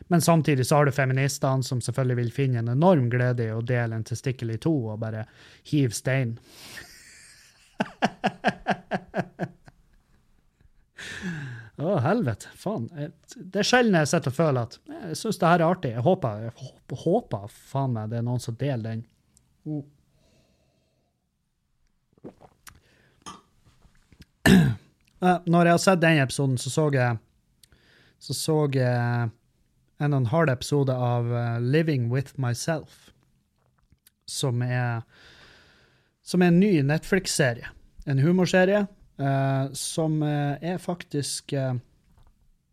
Men 0.09 0.22
samtidig 0.24 0.64
så 0.66 0.76
har 0.78 0.88
du 0.88 0.92
feministene 0.96 1.62
som 1.66 1.82
selvfølgelig 1.84 2.16
vil 2.16 2.32
finne 2.32 2.59
en 2.62 2.72
enorm 2.72 3.11
glede 3.12 3.44
i 3.44 3.53
å 3.53 3.61
dele 3.61 3.99
en 3.99 4.07
testikkel 4.09 4.55
i 4.55 4.61
to 4.62 4.72
og 4.94 5.01
bare 5.03 5.26
hive 5.68 5.92
stein. 5.92 6.38
Å, 11.78 11.99
helvete. 12.03 12.51
Faen. 12.59 12.88
Det 13.38 13.61
er 13.61 13.66
sjelden 13.66 14.01
jeg 14.01 14.11
sitter 14.11 14.32
og 14.32 14.38
føler 14.38 14.66
at 14.66 14.78
jeg 14.94 15.18
syns 15.20 15.38
det 15.38 15.51
her 15.53 15.61
er 15.62 15.68
artig. 15.68 15.92
Jeg 15.94 16.05
håper, 16.07 16.49
jeg 16.49 17.03
håper 17.05 17.55
faen 17.70 17.94
meg 17.94 18.11
det 18.11 18.18
er 18.18 18.26
noen 18.26 18.42
som 18.42 18.57
deler 18.59 18.88
den. 18.88 19.05
Oh. 19.68 19.84
Når 25.21 25.66
jeg 25.66 25.75
har 25.75 25.83
sett 25.83 26.01
den 26.03 26.21
episoden, 26.23 26.59
så 26.59 26.71
så 26.71 26.91
jeg 26.95 27.19
så 28.19 28.35
så 28.35 28.59
jeg 28.75 29.31
en 29.99 30.12
og 30.14 30.21
en 30.23 30.31
halv 30.31 30.51
episode 30.53 30.95
av 30.95 31.27
uh, 31.31 31.59
Living 31.62 32.09
With 32.12 32.39
Myself, 32.39 33.11
som 34.27 34.62
er 34.62 35.03
som 36.23 36.43
er 36.45 36.53
en 36.53 36.61
ny 36.61 36.83
Netflix-serie. 36.85 37.71
En 38.07 38.21
humorserie 38.21 38.85
uh, 39.19 39.73
som 39.73 40.23
uh, 40.23 40.57
er 40.61 40.79
faktisk 40.79 41.55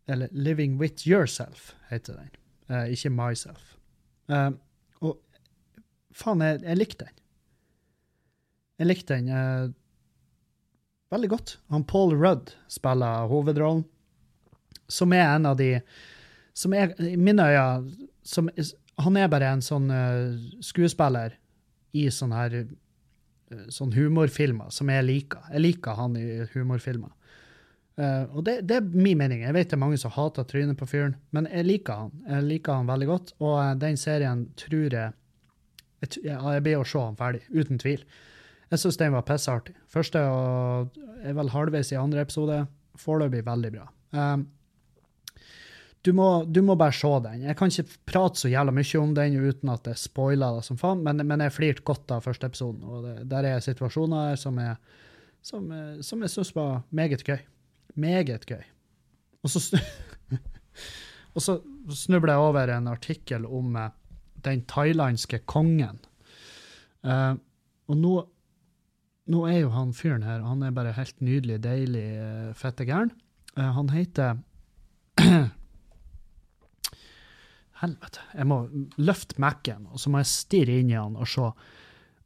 Eller 0.08 0.28
Living 0.32 0.78
With 0.78 1.08
Yourself, 1.08 1.74
heter 1.89 2.14
den. 2.14 2.30
ikke 2.91 3.10
Myself. 3.10 3.76
og 5.02 5.18
faen, 6.14 6.41
jeg, 6.41 6.60
jeg 6.62 6.78
likte 6.78 7.06
den. 7.06 7.16
Jeg 8.80 8.88
likte 8.88 9.16
den 9.16 9.74
veldig 11.14 11.30
godt. 11.32 11.58
Han 11.74 11.86
Paul 11.88 12.16
Rudd 12.18 12.53
spiller 12.72 13.30
hovedrollen, 13.32 13.86
som 14.88 15.14
er 15.16 15.28
en 15.28 15.49
av 15.49 15.58
de 15.58 15.80
Som 16.56 16.72
er, 16.74 16.93
i 17.03 17.18
mine 17.20 17.43
øyne 17.43 18.08
som, 18.24 18.49
Han 18.99 19.18
er 19.18 19.28
bare 19.28 19.49
en 19.51 19.62
sånn 19.62 19.89
uh, 19.91 20.38
skuespiller 20.64 21.34
i 21.91 22.06
sånne 22.08 22.36
her 22.36 22.53
uh, 22.62 23.66
sånn 23.68 23.91
humorfilmer 23.91 24.72
som 24.72 24.89
jeg 24.89 25.03
liker. 25.03 25.41
Jeg 25.51 25.62
liker 25.62 25.97
han 25.99 26.16
i 26.16 26.45
humorfilmer. 26.53 27.12
Uh, 27.99 28.24
og 28.36 28.45
det, 28.47 28.62
det, 28.70 28.78
er 28.78 28.88
min 28.88 29.20
mening. 29.20 29.43
Jeg 29.43 29.56
vet 29.56 29.68
det 29.70 29.76
er 29.76 29.84
mange 29.84 29.99
som 29.99 30.14
hater 30.16 30.47
trynet 30.47 30.80
på 30.80 30.88
fyren, 30.88 31.18
men 31.36 31.49
jeg 31.51 31.68
liker 31.68 32.06
han. 32.06 32.16
Jeg 32.28 32.47
liker 32.47 32.80
han 32.80 32.88
veldig 32.88 33.10
godt, 33.12 33.36
og 33.43 33.84
den 33.84 33.99
serien 33.99 34.47
tror 34.56 34.88
jeg 34.88 35.12
Jeg, 36.03 36.24
jeg 36.24 36.64
blir 36.64 36.80
å 36.80 36.88
se 36.88 36.99
han 37.01 37.16
ferdig, 37.20 37.41
uten 37.51 37.80
tvil. 37.82 38.01
Jeg 38.72 38.82
syns 38.82 38.97
den 38.97 39.13
var 39.13 39.26
pissartig. 39.28 39.76
Første 39.91 40.22
og 40.26 40.97
er 41.26 41.36
vel 41.38 41.51
halvveis 41.53 41.91
i 41.93 41.99
andre 41.99 42.26
episode. 42.26 42.63
Foreløpig 42.99 43.43
veldig 43.45 43.72
bra. 43.76 43.88
Um, 44.16 44.45
du, 46.05 46.11
må, 46.13 46.28
du, 46.45 46.61
må, 46.66 46.76
bare 46.80 46.95
se 46.95 47.11
den. 47.26 47.45
Jeg 47.47 47.57
kan 47.59 47.72
ikke 47.72 47.99
prate 48.09 48.41
så 48.41 48.51
jævla 48.51 48.74
mye 48.76 49.01
om 49.01 49.16
den 49.18 49.38
uten 49.41 49.72
at 49.74 49.86
det 49.88 49.97
spoiler 49.99 50.59
det 50.59 50.68
som 50.68 50.80
faen, 50.82 51.03
men, 51.05 51.24
men 51.28 51.43
jeg 51.45 51.55
flirte 51.55 51.86
godt 51.86 52.13
av 52.16 52.26
første 52.26 52.49
episoden. 52.49 52.84
Og 52.86 53.05
det, 53.05 53.16
der 53.32 53.49
er 53.49 53.63
situasjoner 53.66 54.32
her 54.32 54.39
som, 54.39 54.59
er, 54.61 54.78
som, 55.45 55.70
som 56.05 56.26
jeg 56.26 56.34
syns 56.34 56.53
var 56.57 56.84
meget 56.89 57.26
gøy. 57.26 57.41
Meget 57.95 58.45
gøy. 58.49 58.63
Og 59.45 59.53
så, 59.53 59.82
og 61.36 61.41
så 61.43 61.59
snubler 61.93 62.34
jeg 62.34 62.49
over 62.49 62.74
en 62.74 62.89
artikkel 62.89 63.45
om 63.45 63.78
uh, 63.78 63.89
den 64.45 64.66
thailandske 64.70 65.43
kongen. 65.49 65.99
Uh, 67.05 67.38
og 67.89 67.97
nå 68.01 68.16
nå 69.32 69.45
er 69.49 69.59
jo 69.63 69.69
han 69.73 69.93
fyren 69.97 70.26
her 70.26 70.43
han 70.45 70.63
er 70.63 70.73
bare 70.76 70.93
helt 70.97 71.21
nydelig, 71.23 71.59
deilig, 71.63 72.07
uh, 72.21 72.51
fette 72.57 72.86
gæren. 72.86 73.11
Uh, 73.55 73.71
han 73.78 73.89
heter 73.93 74.41
Helvete. 77.82 78.21
Jeg 78.32 78.47
må 78.47 78.57
løfte 79.01 79.39
Mac-en, 79.41 79.88
og 79.91 79.99
så 79.99 80.11
må 80.11 80.21
jeg 80.21 80.32
stirre 80.32 80.78
inn 80.80 80.93
i 80.93 80.95
han 80.95 81.17
og 81.19 81.28
se. 81.28 81.49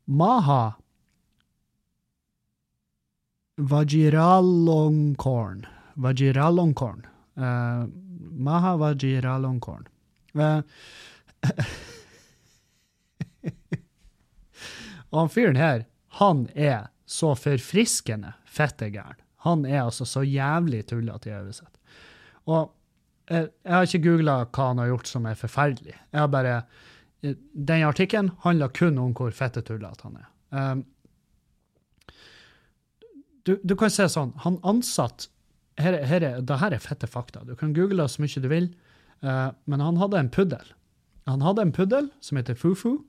Maha 0.09 0.63
Vajiralongkorn. 3.59 5.65
Vajiralongkorn. 5.99 7.01
Uh, 7.39 7.83
Maha 8.49 8.75
Vajiralongkorn. 8.81 9.85
Uh, 15.09 15.15
han 15.15 15.29
fyren 15.33 15.57
her 15.57 15.79
han 16.19 16.47
er 16.55 16.89
så 17.09 17.31
forfriskende 17.35 18.33
fettegæren. 18.45 19.17
Han 19.47 19.63
er 19.65 19.85
altså 19.85 20.05
så 20.05 20.21
jævlig 20.27 20.83
tullete 20.89 21.29
i 21.29 21.33
øyet 21.33 21.55
sitt. 21.61 21.79
Og 22.49 22.73
eh, 23.31 23.47
jeg 23.63 23.73
har 23.73 23.87
ikke 23.87 24.03
googla 24.03 24.35
hva 24.45 24.67
han 24.71 24.81
har 24.83 24.91
gjort 24.91 25.07
som 25.07 25.27
er 25.29 25.39
forferdelig. 25.39 25.95
Jeg 25.95 26.19
har 26.19 26.27
bare 26.27 26.55
eh, 27.23 27.35
Den 27.53 27.85
artikkelen 27.87 28.33
handler 28.43 28.67
kun 28.67 28.99
om 28.99 29.13
hvor 29.15 29.31
fettetullete 29.31 30.03
han 30.03 30.19
er. 30.19 30.27
Um, 30.49 30.83
du, 33.45 33.55
du, 33.63 33.75
kan 33.77 33.91
se 33.93 34.07
sånn 34.09 34.31
Han 34.41 34.55
ansatt 34.65 35.27
her, 35.77 35.93
er, 35.93 36.41
Det 36.41 36.57
her 36.59 36.73
er 36.73 36.83
fette 36.83 37.07
fakta. 37.07 37.45
Du 37.45 37.55
kan 37.55 37.73
google 37.73 38.07
så 38.09 38.21
mye 38.21 38.43
du 38.43 38.49
vil, 38.51 38.73
uh, 39.23 39.55
men 39.65 39.79
han 39.79 40.01
hadde 40.01 40.19
en 40.19 40.33
puddel. 40.33 40.73
Han 41.29 41.45
hadde 41.45 41.63
en 41.63 41.71
puddel 41.75 42.09
som 42.19 42.41
heter 42.41 42.57
Fufu. 42.57 43.05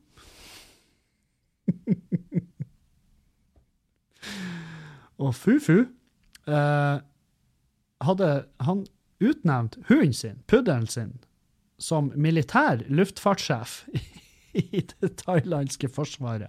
Og 5.20 5.34
Fufu 5.36 5.84
eh, 6.48 7.00
hadde 8.06 8.30
han 8.64 8.84
utnevnt 9.20 9.76
hunden 9.90 10.16
sin, 10.16 10.40
puddelen 10.48 10.88
sin, 10.88 11.12
som 11.80 12.10
militær 12.16 12.84
luftfartssjef 12.88 13.82
i 14.56 14.82
det 14.92 15.12
thailandske 15.20 15.90
forsvaret, 15.92 16.48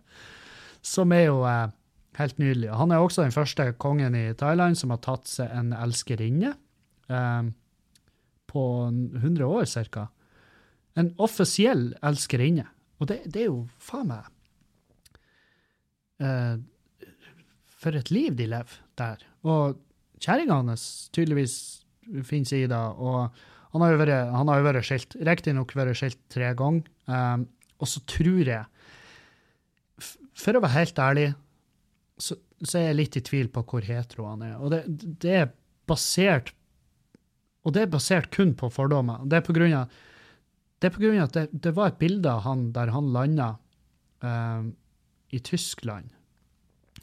som 0.81 1.11
er 1.15 1.27
jo 1.27 1.43
eh, 1.47 1.67
helt 2.19 2.39
nydelig. 2.39 2.71
Han 2.75 2.91
er 2.91 3.03
også 3.03 3.25
den 3.25 3.35
første 3.35 3.71
kongen 3.79 4.15
i 4.15 4.31
Thailand 4.37 4.79
som 4.79 4.93
har 4.95 5.03
tatt 5.03 5.29
seg 5.31 5.51
en 5.55 5.75
elskerinne 5.75 6.55
eh, 7.11 7.43
på 8.51 8.65
100 8.87 9.47
år 9.47 9.67
ca. 9.91 10.07
En 10.99 11.13
offisiell 11.23 11.91
elskerinne. 12.03 12.67
Og 12.99 13.07
det, 13.09 13.21
det 13.31 13.45
er 13.45 13.49
jo 13.49 13.63
faen 13.81 14.11
meg 14.11 14.27
eh, 16.21 16.59
for 17.81 17.97
et 17.97 18.11
liv 18.13 18.35
de 18.37 18.47
lever 18.51 18.81
der. 18.99 19.23
Og 19.47 19.79
kjerringa 20.21 20.59
hans 20.61 20.85
tydeligvis 21.15 21.55
finnes 22.27 22.53
i 22.53 22.67
det. 22.69 22.77
Og 22.77 23.31
han 23.73 23.85
har 23.85 23.93
jo 23.93 24.01
vært, 24.01 24.15
han 24.35 24.51
har 24.51 24.59
jo 24.59 24.67
vært 24.67 24.87
skilt, 24.87 25.17
riktignok 25.27 25.73
vært 25.77 25.97
skilt 25.97 26.19
tre 26.33 26.51
ganger. 26.57 26.85
Um, 27.09 27.47
og 27.81 27.89
så 27.89 28.03
tror 28.09 28.45
jeg, 28.45 28.65
for 30.37 30.57
å 30.57 30.61
være 30.63 30.77
helt 30.77 31.01
ærlig, 31.01 31.27
så, 32.21 32.37
så, 32.61 32.77
er 32.77 32.91
jeg 32.91 32.99
litt 32.99 33.17
i 33.17 33.25
tvil 33.25 33.49
på 33.53 33.63
hvor 33.65 33.85
hetero 33.85 34.27
han 34.29 34.45
er. 34.45 34.57
Og 34.61 34.73
det, 34.73 34.83
det 35.23 35.37
er 35.43 35.53
basert 35.89 36.53
og 37.61 37.75
det 37.75 37.83
er 37.83 37.91
basert 37.93 38.31
kun 38.33 38.55
på 38.57 38.71
fordommer. 38.73 39.21
Det 39.29 39.37
er 39.37 39.43
på 39.45 39.53
grunn 39.53 39.75
av, 39.77 39.91
det 40.81 40.89
grunn 40.95 41.19
av 41.19 41.27
at 41.27 41.35
det, 41.35 41.43
det 41.61 41.73
var 41.77 41.91
et 41.91 41.99
bilde 42.01 42.31
av 42.31 42.41
han 42.47 42.71
der 42.73 42.89
han 42.93 43.11
landa 43.13 43.51
um, 44.25 44.71
i 45.29 45.37
Tyskland 45.45 46.09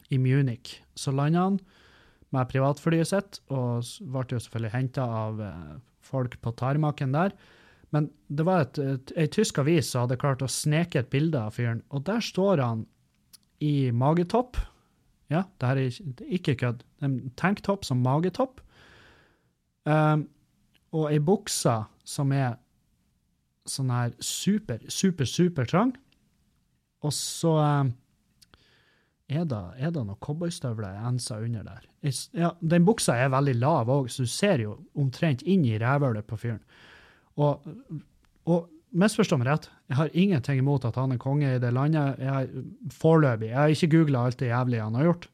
i 0.09 0.17
Munich. 0.21 0.79
Så 0.95 1.13
landa 1.15 1.45
han 1.47 1.59
med 2.35 2.49
privatflyet 2.51 3.09
sitt, 3.09 3.39
og 3.49 3.85
ble 4.05 4.25
jo 4.29 4.41
selvfølgelig 4.41 4.75
henta 4.75 5.05
av 5.05 5.41
eh, 5.41 5.77
folk 6.05 6.37
på 6.43 6.53
tarmaken 6.59 7.15
der. 7.15 7.33
Men 7.93 8.09
det 8.29 8.45
var 8.45 8.67
et, 8.67 9.13
ei 9.17 9.27
tysk 9.33 9.61
avis 9.63 9.89
som 9.89 10.05
hadde 10.05 10.19
klart 10.21 10.43
å 10.45 10.49
sneke 10.51 11.01
et 11.01 11.09
bilde 11.13 11.41
av 11.41 11.55
fyren, 11.57 11.81
og 11.89 12.05
der 12.09 12.21
står 12.21 12.61
han 12.61 12.85
i 13.65 13.89
magetopp. 13.91 14.59
Ja, 15.29 15.43
det 15.61 15.69
her 15.69 15.81
er 15.81 16.27
ikke 16.39 16.57
kødd. 16.57 16.83
En 17.05 17.19
tanktopp 17.37 17.85
som 17.85 18.01
magetopp. 18.05 18.61
Um, 19.89 20.27
og 20.93 21.09
ei 21.11 21.19
bukse 21.21 21.75
som 22.07 22.31
er 22.33 22.57
sånn 23.69 23.91
her 23.93 24.13
super, 24.23 24.81
super, 24.89 25.29
super 25.29 25.69
trang. 25.69 25.93
Og 27.05 27.13
så 27.15 27.53
um, 27.57 27.91
er 29.29 29.45
det, 29.45 29.61
er 29.77 29.91
det 29.93 30.01
noen 30.01 30.17
cowboystøvler 30.25 30.95
jeg 30.95 31.05
ensa 31.11 31.37
under 31.45 31.65
der? 31.67 31.85
Ja, 32.33 32.51
den 32.59 32.85
buksa 32.87 33.13
er 33.19 33.29
veldig 33.29 33.55
lav 33.61 33.91
òg, 33.93 34.09
så 34.09 34.25
du 34.25 34.31
ser 34.31 34.63
jo 34.63 34.79
omtrent 34.97 35.43
inn 35.45 35.67
i 35.69 35.77
rævhølet 35.77 36.25
på 36.25 36.39
fyren. 36.41 36.61
Og, 37.39 37.65
og 38.49 38.69
misforstå 38.97 39.37
meg 39.37 39.51
rett, 39.51 39.67
jeg 39.89 39.99
har 39.99 40.15
ingenting 40.17 40.61
imot 40.61 40.87
at 40.89 40.97
han 40.97 41.13
er 41.13 41.21
konge 41.21 41.51
i 41.55 41.61
det 41.61 41.71
landet. 41.75 42.17
Jeg, 42.23 42.63
foreløpig. 42.95 43.51
Jeg 43.51 43.59
har 43.59 43.73
ikke 43.73 43.91
googla 43.93 44.23
alt 44.25 44.39
det 44.41 44.49
jævlige 44.49 44.85
han 44.87 44.97
har 44.97 45.09
gjort. 45.11 45.27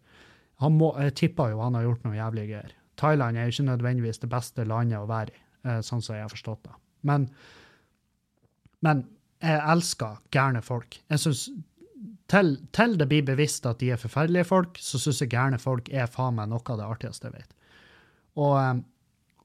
Han 0.64 0.78
må, 0.80 0.91
jeg 1.04 1.16
tipper 1.22 1.52
jo 1.52 1.62
han 1.64 1.76
har 1.76 1.88
gjort 1.88 2.04
noe 2.08 2.18
jævlig 2.18 2.48
greier. 2.52 2.76
Thailand 3.00 3.38
er 3.38 3.52
ikke 3.52 3.68
nødvendigvis 3.68 4.22
det 4.22 4.32
beste 4.32 4.68
landet 4.68 5.00
å 5.00 5.10
være 5.10 5.32
i, 5.32 5.41
eh, 5.68 5.82
sånn 5.84 6.04
som 6.04 6.16
jeg 6.16 6.24
har 6.24 6.32
forstått 6.32 6.68
det. 6.68 6.76
Men, 7.08 7.28
men 8.86 9.04
jeg 9.43 9.60
elsker 9.76 10.22
gærne 10.32 10.64
folk. 10.64 11.00
Jeg 11.12 11.24
syns 11.24 11.50
til, 12.32 12.56
til 12.74 12.98
det 12.98 13.08
blir 13.12 13.28
bevisst 13.28 13.68
at 13.70 13.80
de 13.84 13.92
er 13.94 14.02
forferdelige 14.02 14.50
folk, 14.50 14.80
så 14.82 14.96
syns 15.02 15.22
jeg 15.22 15.34
gærne 15.34 15.60
folk 15.62 15.92
er 15.94 16.10
faen 16.12 16.38
meg 16.40 16.50
noe 16.50 16.66
av 16.74 16.82
det 16.82 16.90
artigste 16.90 17.30
jeg 17.30 17.38
vet. 17.38 17.52
Og, 18.42 18.56
eh, 18.60 18.76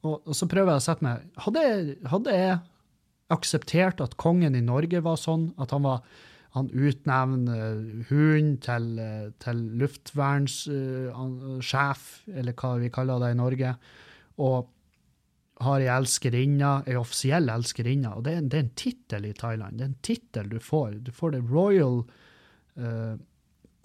og, 0.01 0.17
og 0.25 0.35
så 0.37 0.49
prøver 0.51 0.71
jeg 0.73 0.81
å 0.81 0.89
sette 0.89 1.07
meg 1.07 1.17
Hadde, 1.45 1.63
hadde 2.09 2.33
jeg 2.35 2.59
akseptert 3.31 3.99
at 4.03 4.17
kongen 4.19 4.57
i 4.59 4.65
Norge 4.65 4.99
var 5.05 5.19
sånn, 5.21 5.51
at 5.61 5.71
han 5.77 5.85
var 5.87 5.99
han 6.57 6.67
utnevner 6.75 7.79
hund 8.09 8.57
til, 8.65 8.87
til 9.43 9.59
luftvernssjef, 9.79 12.03
uh, 12.27 12.39
eller 12.41 12.55
hva 12.59 12.71
vi 12.83 12.89
kaller 12.91 13.23
det 13.23 13.31
i 13.31 13.39
Norge, 13.39 13.71
og 14.43 14.57
har 15.61 15.85
ei 15.85 15.91
elskerinne, 15.93 16.71
ei 16.89 16.97
offisiell 16.99 17.49
elskerinne. 17.53 18.11
Og 18.17 18.25
det 18.27 18.33
er, 18.35 18.43
det 18.49 18.59
er 18.59 18.65
en 18.65 18.79
tittel 18.83 19.23
i 19.29 19.37
Thailand. 19.37 19.79
Det 19.79 19.85
er 19.85 19.93
en 19.93 20.07
tittel 20.07 20.47
du 20.51 20.59
får. 20.65 20.91
Du 21.07 21.13
får 21.15 21.37
det 21.37 21.43
Royal 21.53 21.97
uh, 22.81 23.17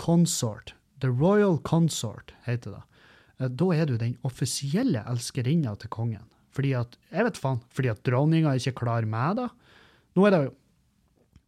Consort. 0.02 0.74
The 1.04 1.12
Royal 1.12 1.60
Consort 1.68 2.34
heter 2.48 2.78
det. 2.78 2.84
Uh, 3.40 3.50
da 3.52 3.70
er 3.76 3.90
du 3.90 3.98
den 4.02 4.18
offisielle 4.28 5.04
elskerinna 5.12 5.76
til 5.82 5.92
kongen. 5.94 6.26
Fordi 6.56 6.72
at, 6.80 6.96
jeg 7.12 7.28
vet 7.28 7.40
faen, 7.40 7.64
fordi 7.76 7.92
at 7.92 8.04
dronninga 8.08 8.56
ikke 8.56 8.78
klarer 8.86 9.08
meg, 9.10 9.42
da. 9.42 9.50
Nå 10.16 10.28
er 10.28 10.36
det 10.36 10.46
jo 10.46 10.54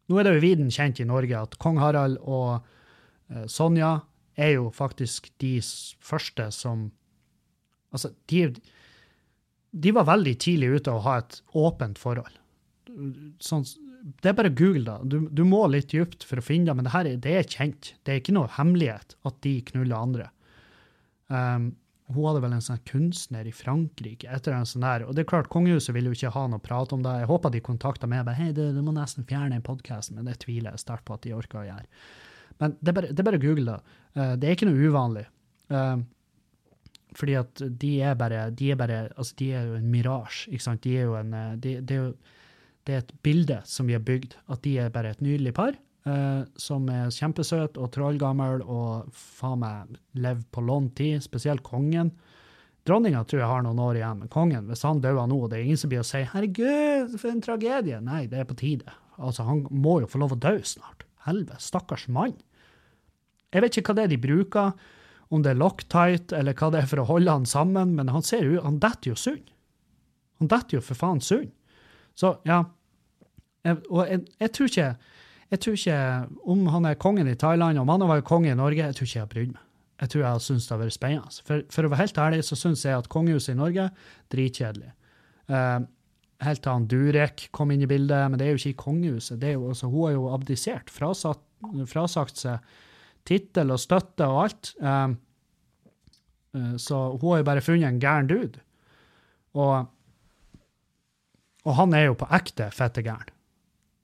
nå 0.08 0.20
er 0.20 0.24
det 0.24 0.38
jo 0.38 0.44
viden 0.44 0.70
kjent 0.72 1.02
i 1.04 1.08
Norge 1.08 1.36
at 1.36 1.58
kong 1.60 1.82
Harald 1.84 2.20
og 2.24 2.62
uh, 2.64 3.46
Sonja 3.52 3.98
er 4.40 4.54
jo 4.56 4.70
faktisk 4.72 5.32
de 5.44 5.58
første 6.04 6.52
som 6.56 6.92
Altså, 7.88 8.10
de, 8.28 8.42
de 9.72 9.92
var 9.96 10.04
veldig 10.10 10.34
tidlig 10.44 10.68
ute 10.76 10.92
å 10.92 11.00
ha 11.06 11.14
et 11.22 11.38
åpent 11.56 11.98
forhold. 11.98 12.34
Sånn, 13.40 13.64
det 14.22 14.30
er 14.32 14.38
bare 14.38 14.54
google 14.54 14.86
da. 14.86 14.98
Du, 15.04 15.20
du, 15.32 15.44
må 15.48 15.64
litt 15.72 15.92
dypt 15.92 16.26
for 16.28 16.40
å 16.40 16.46
finne 16.46 16.70
det, 16.70 16.78
men 16.78 16.88
det, 16.88 16.94
her, 16.94 17.10
det 17.24 17.34
er 17.40 17.50
kjent. 17.50 17.94
Det 18.06 18.14
er 18.14 18.22
ikke 18.22 18.36
noe 18.38 18.52
hemmelighet 18.58 19.18
at 19.28 19.38
de 19.46 19.54
knuller 19.72 19.98
andre. 19.98 20.30
Um, 21.28 21.72
hun 22.08 22.24
hadde 22.30 22.42
vel 22.46 22.54
en 22.56 22.64
sånn 22.64 22.84
kunstner 22.88 23.48
i 23.50 23.52
Frankrike 23.52 24.30
etter 24.32 24.56
en 24.56 24.68
sånn 24.68 24.86
der. 24.86 25.04
Og 25.08 25.16
det 25.16 25.26
er 25.26 25.32
klart, 25.34 25.50
kongehuset 25.52 25.92
ville 25.96 26.14
jo 26.14 26.16
ikke 26.16 26.32
ha 26.38 26.46
noe 26.48 26.64
prat 26.64 26.94
om 26.96 27.04
det. 27.04 27.16
Jeg 27.24 27.32
håper 27.32 27.52
de 27.52 27.64
kontakta 27.66 28.08
meg 28.08 28.24
bare 28.28 28.40
hei, 28.40 28.52
du, 28.56 28.64
du 28.76 28.80
må 28.86 28.94
nesten 28.96 29.28
fjerne 29.28 29.60
podkasten, 29.66 30.16
men 30.16 30.30
det 30.30 30.38
tviler 30.46 30.72
jeg 30.72 30.86
sterkt 30.86 31.08
på 31.10 31.18
at 31.18 31.26
de 31.26 31.36
orker 31.36 31.64
å 31.64 31.66
gjøre. 31.68 31.90
Men 32.64 32.78
det 32.80 32.94
er 32.94 32.98
bare, 33.02 33.10
det 33.12 33.24
er 33.24 33.28
bare 33.28 33.42
google 33.44 33.74
da. 33.74 33.98
Uh, 34.16 34.38
det 34.40 34.48
er 34.48 34.56
ikke 34.56 34.70
noe 34.70 34.88
uvanlig. 34.88 35.26
Uh, 35.74 36.00
fordi 37.18 37.36
at 37.40 37.62
de 37.82 37.92
er 38.06 38.16
bare 38.20 38.50
De 38.56 38.70
er 38.72 38.78
bare, 38.80 38.98
altså 39.18 39.36
de 39.40 39.52
er 39.58 39.68
jo 39.68 39.78
en 39.80 39.92
mirasje, 39.92 40.52
ikke 40.54 40.64
sant. 40.64 40.84
De 40.86 40.96
er 40.96 41.10
jo 41.10 41.18
en 41.20 41.36
de, 41.36 41.60
de, 41.60 41.76
det, 41.82 41.98
er 41.98 42.06
jo, 42.06 42.37
det 42.88 42.96
er 42.96 43.04
et 43.04 43.14
bilde 43.26 43.60
som 43.68 43.90
vi 43.90 43.96
har 43.98 44.06
bygd, 44.06 44.38
at 44.48 44.64
de 44.64 44.78
er 44.80 44.94
bare 44.94 45.12
et 45.14 45.24
nydelig 45.24 45.54
par. 45.58 45.76
Uh, 46.08 46.48
som 46.56 46.86
er 46.88 47.12
kjempesøt 47.12 47.76
og 47.76 47.90
trollgammel 47.92 48.62
og 48.64 49.10
faen 49.12 49.60
meg 49.60 49.98
lever 50.16 50.46
på 50.56 50.64
lånt 50.64 50.94
tid, 51.00 51.20
spesielt 51.26 51.66
kongen. 51.68 52.14
Dronninga 52.88 53.26
tror 53.28 53.42
jeg 53.42 53.52
har 53.52 53.66
noen 53.66 53.82
år 53.84 54.00
igjen, 54.00 54.22
men 54.22 54.32
kongen, 54.32 54.70
hvis 54.72 54.86
han 54.88 55.02
dør 55.04 55.26
nå, 55.28 55.42
det 55.52 55.58
er 55.58 55.66
ingen 55.66 55.82
som 55.82 55.92
blir 55.92 56.06
å 56.06 56.08
si 56.08 56.24
'herregud, 56.24 57.18
for 57.20 57.34
en 57.34 57.44
tragedie'. 57.44 58.00
Nei, 58.04 58.22
det 58.32 58.40
er 58.40 58.48
på 58.48 58.56
tide. 58.56 58.94
Altså, 59.18 59.44
han 59.44 59.66
må 59.70 60.00
jo 60.00 60.08
få 60.08 60.22
lov 60.22 60.38
å 60.38 60.40
dø 60.40 60.56
snart. 60.64 61.04
Helvete, 61.28 61.60
stakkars 61.60 62.08
mann. 62.08 62.38
Jeg 63.52 63.64
vet 63.64 63.78
ikke 63.78 63.92
hva 63.92 63.98
det 63.98 64.06
er 64.06 64.14
de 64.16 64.22
bruker, 64.24 64.72
om 65.28 65.44
det 65.44 65.52
er 65.52 65.60
Loctite 65.60 66.38
eller 66.38 66.56
hva 66.56 66.72
det 66.72 66.82
er 66.82 66.88
for 66.88 67.04
å 67.04 67.10
holde 67.10 67.34
han 67.34 67.46
sammen, 67.50 67.96
men 67.98 68.08
han 68.14 68.24
ser 68.24 68.48
jo, 68.48 68.62
han 68.64 68.80
detter 68.80 69.12
jo 69.12 69.20
sund. 69.20 69.52
Han 70.40 70.48
detter 70.48 70.78
jo 70.78 70.86
for 70.86 70.96
faen 70.96 71.20
sund. 71.20 71.52
Så 72.18 72.38
ja, 72.48 72.64
og 73.90 74.08
jeg, 74.08 74.22
jeg 74.40 74.52
tror 74.56 74.72
ikke 74.72 74.90
jeg 75.52 75.60
tror 75.64 75.78
ikke, 75.78 76.00
Om 76.52 76.68
han 76.68 76.86
er 76.86 77.00
kongen 77.00 77.28
i 77.28 77.36
Thailand, 77.36 77.80
om 77.80 77.90
han 77.90 78.04
har 78.04 78.18
vært 78.18 78.28
konge 78.28 78.52
i 78.52 78.56
Norge, 78.58 78.84
jeg 78.84 78.96
tror 78.96 79.08
ikke 79.08 79.18
jeg 79.18 79.24
har 79.24 79.34
brydd 79.34 79.54
meg. 79.54 79.64
Jeg 79.98 80.10
tror 80.10 80.22
jeg 80.22 80.30
har 80.30 80.42
syntes 80.44 80.66
det 80.68 80.74
har 80.76 80.82
vært 80.84 80.94
spennende. 80.94 81.44
For, 81.48 81.62
for, 81.74 81.86
å 81.86 81.92
være 81.92 82.04
helt 82.04 82.18
ærlig 82.22 82.42
så 82.46 82.58
syns 82.60 82.84
jeg 82.86 82.98
at 82.98 83.08
kongehuset 83.10 83.56
i 83.56 83.58
Norge 83.58 83.88
dritkjedelig. 84.34 84.92
Uh, 85.50 85.80
helt 86.44 86.62
til 86.62 86.74
han 86.76 86.90
Durek 86.92 87.48
kom 87.56 87.72
inn 87.74 87.86
i 87.86 87.90
bildet, 87.90 88.28
men 88.30 88.38
det 88.38 88.46
er 88.46 88.52
jo 88.54 88.60
ikke 88.62 88.76
i 88.76 88.82
kongehuset. 88.84 89.40
det 89.42 89.50
er 89.50 89.56
jo, 89.56 89.70
altså, 89.72 89.90
Hun 89.90 90.04
har 90.06 90.14
jo 90.18 90.28
abdisert, 90.36 90.92
frasatt, 90.94 91.42
frasagt 91.90 92.44
seg 92.44 92.76
tittel 93.26 93.74
og 93.74 93.82
støtte 93.82 94.28
og 94.28 94.44
alt. 94.44 94.74
Uh, 94.84 95.16
så 96.78 97.00
hun 97.16 97.32
har 97.32 97.42
jo 97.42 97.50
bare 97.50 97.66
funnet 97.66 97.90
en 97.90 98.04
gæren 98.04 98.30
dude. 98.30 98.62
Og, 99.58 99.88
og 101.66 101.76
han 101.80 101.98
er 101.98 102.10
jo 102.12 102.20
på 102.20 102.30
ekte 102.38 102.70
fette 102.76 103.02
gæren. 103.02 103.34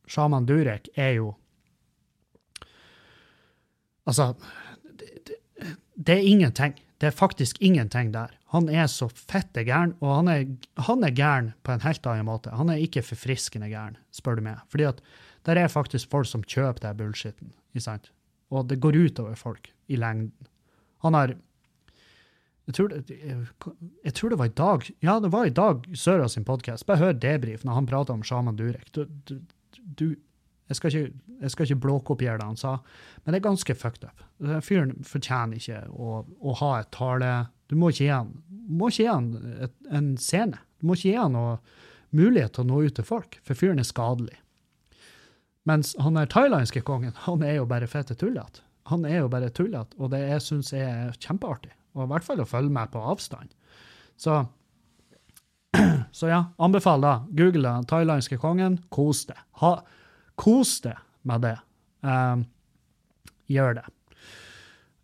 Shaman 0.07 0.45
Durek 0.49 0.89
er 0.95 1.17
jo 1.19 1.33
Altså, 4.03 4.33
det, 4.83 5.05
det, 5.27 5.35
det, 5.95 6.15
er 6.17 6.25
ingenting. 6.27 6.73
Det 6.99 7.07
er 7.07 7.15
faktisk 7.15 7.61
ingenting 7.63 8.09
der. 8.11 8.33
Han 8.51 8.67
er 8.67 8.89
så 8.91 9.07
fette 9.07 9.63
gæren, 9.63 9.93
og 10.03 10.17
han 10.17 10.27
er, 10.27 10.41
han 10.83 11.05
er 11.07 11.13
gæren 11.15 11.53
på 11.63 11.71
en 11.71 11.85
helt 11.85 12.09
annen 12.11 12.27
måte. 12.27 12.51
Han 12.51 12.69
er 12.69 12.83
ikke 12.83 13.05
forfriskende 13.07 13.69
gæren, 13.71 13.95
spør 14.11 14.41
du 14.41 14.43
meg. 14.43 14.59
Fordi 14.67 14.89
at 14.89 14.99
der 15.47 15.61
er 15.61 15.71
faktisk 15.71 16.11
folk 16.11 16.27
som 16.27 16.43
kjøper 16.43 16.83
den 16.83 16.99
bullshitten. 16.99 17.53
Ikke 17.71 17.85
sant? 17.87 18.11
Og 18.51 18.67
det 18.69 18.81
går 18.83 18.99
utover 19.05 19.39
folk 19.39 19.71
i 19.87 19.95
lengden. 19.95 20.33
Han 21.03 21.15
har 21.15 21.35
jeg 22.63 22.75
tror, 22.77 22.87
det, 22.87 23.17
jeg 24.05 24.13
tror, 24.15 24.29
det, 24.29 24.37
var 24.39 24.47
i 24.47 24.55
dag 24.55 24.85
Ja, 25.03 25.17
det 25.19 25.31
var 25.33 25.45
i 25.45 25.51
dag 25.51 25.83
Søra 25.99 26.29
sin 26.31 26.45
podkast. 26.47 26.85
Bare 26.87 27.01
hør 27.01 27.11
debrief 27.11 27.65
når 27.67 27.73
han 27.73 27.89
prater 27.89 28.15
om 28.15 28.23
sjaman 28.23 28.55
Durek. 28.55 28.87
Du, 28.95 29.03
du, 29.27 29.41
du 29.83 30.13
jeg 30.71 30.77
skal, 30.79 30.93
ikke, 30.95 31.23
jeg 31.43 31.51
skal 31.51 31.67
ikke 31.67 31.81
blåkopiere 31.83 32.39
det 32.39 32.45
han 32.47 32.57
sa, 32.57 32.77
men 33.23 33.33
det 33.33 33.41
er 33.41 33.49
ganske 33.49 33.75
fucked 33.75 34.05
up. 34.07 34.21
Fyren 34.63 34.93
fortjener 35.05 35.59
ikke 35.59 35.81
å, 35.91 36.21
å, 36.23 36.53
ha 36.61 36.69
et 36.79 36.89
tale 36.95 37.31
Du 37.69 37.75
må 37.77 37.91
ikke 37.91 38.05
gi 38.05 38.13
han, 38.13 38.31
må 38.71 38.87
ikke 38.89 39.03
gi 39.03 39.09
han 39.09 39.57
et, 39.67 39.75
en 39.91 40.13
scene. 40.17 40.61
Du 40.79 40.87
må 40.87 40.95
ikke 40.95 41.11
gi 41.11 41.19
han 41.19 41.35
noe 41.35 41.57
mulighet 42.15 42.55
til 42.55 42.63
å 42.63 42.69
nå 42.69 42.79
ut 42.87 42.95
til 42.95 43.07
folk, 43.07 43.37
for 43.43 43.59
fyren 43.59 43.81
er 43.83 43.89
skadelig. 43.89 44.39
Mens 45.67 45.93
han 46.03 46.19
der 46.19 46.31
thailandske 46.31 46.83
kongen, 46.85 47.15
han 47.25 47.43
er 47.45 47.57
jo 47.59 47.67
bare 47.69 47.89
fete 47.91 48.15
tullete. 48.19 48.63
Han 48.91 49.05
er 49.07 49.21
jo 49.21 49.29
bare 49.31 49.51
tullete, 49.55 49.95
og 49.99 50.11
det 50.11 50.21
jeg 50.25 50.43
synes 50.47 50.73
er 50.75 51.13
kjempeartig. 51.23 51.71
Og 51.95 52.05
i 52.05 52.11
hvert 52.11 52.25
fall 52.25 52.41
å 52.43 52.47
følge 52.49 52.73
med 52.73 52.91
på 52.91 53.03
avstand. 53.13 53.53
Så 54.19 54.41
så 56.11 56.29
ja, 56.31 56.41
anbefaler 56.57 57.05
det. 57.07 57.37
Google 57.39 57.69
den 57.69 57.87
thailandske 57.89 58.37
kongen. 58.41 58.79
Kos 58.93 59.25
deg. 59.29 59.39
kos 60.35 60.79
deg 60.83 60.97
med 61.23 61.43
det. 61.45 61.57
Um, 62.03 62.45
gjør 63.51 63.79
det. 63.79 63.85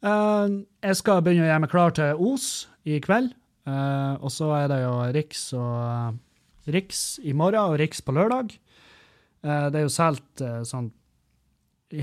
Um, 0.04 0.64
jeg 0.84 1.00
skal 1.00 1.22
begynne 1.24 1.46
å 1.46 1.50
gjøre 1.50 1.64
meg 1.64 1.72
klar 1.72 1.94
til 1.96 2.24
Os 2.30 2.48
i 2.88 3.00
kveld. 3.04 3.34
Uh, 3.68 4.16
og 4.24 4.32
så 4.34 4.50
er 4.58 4.70
det 4.72 4.80
jo 4.82 4.94
Riks 5.16 5.44
og 5.58 5.76
uh, 5.84 6.18
Riks 6.72 7.04
i 7.24 7.36
morgen 7.38 7.74
og 7.74 7.80
Riks 7.82 8.02
på 8.06 8.14
lørdag. 8.14 8.52
det 9.42 9.78
er 9.80 9.86
jo 9.86 9.90
solgt 9.90 10.42
sånn 10.68 10.90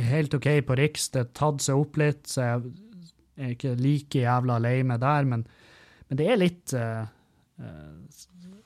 helt 0.08 0.34
OK 0.34 0.48
på 0.66 0.76
Riks. 0.80 1.10
Det 1.12 1.20
har 1.20 1.28
tatt 1.36 1.62
seg 1.62 1.78
opp 1.78 1.98
litt, 2.00 2.24
så 2.26 2.42
jeg 2.42 2.72
er 3.36 3.52
ikke 3.52 3.74
like 3.78 4.22
jævla 4.24 4.56
lei 4.64 4.80
meg 4.82 5.02
der. 5.04 5.28
Men, 5.28 5.44
men 6.08 6.18
det 6.18 6.26
er 6.32 6.40
litt 6.40 6.74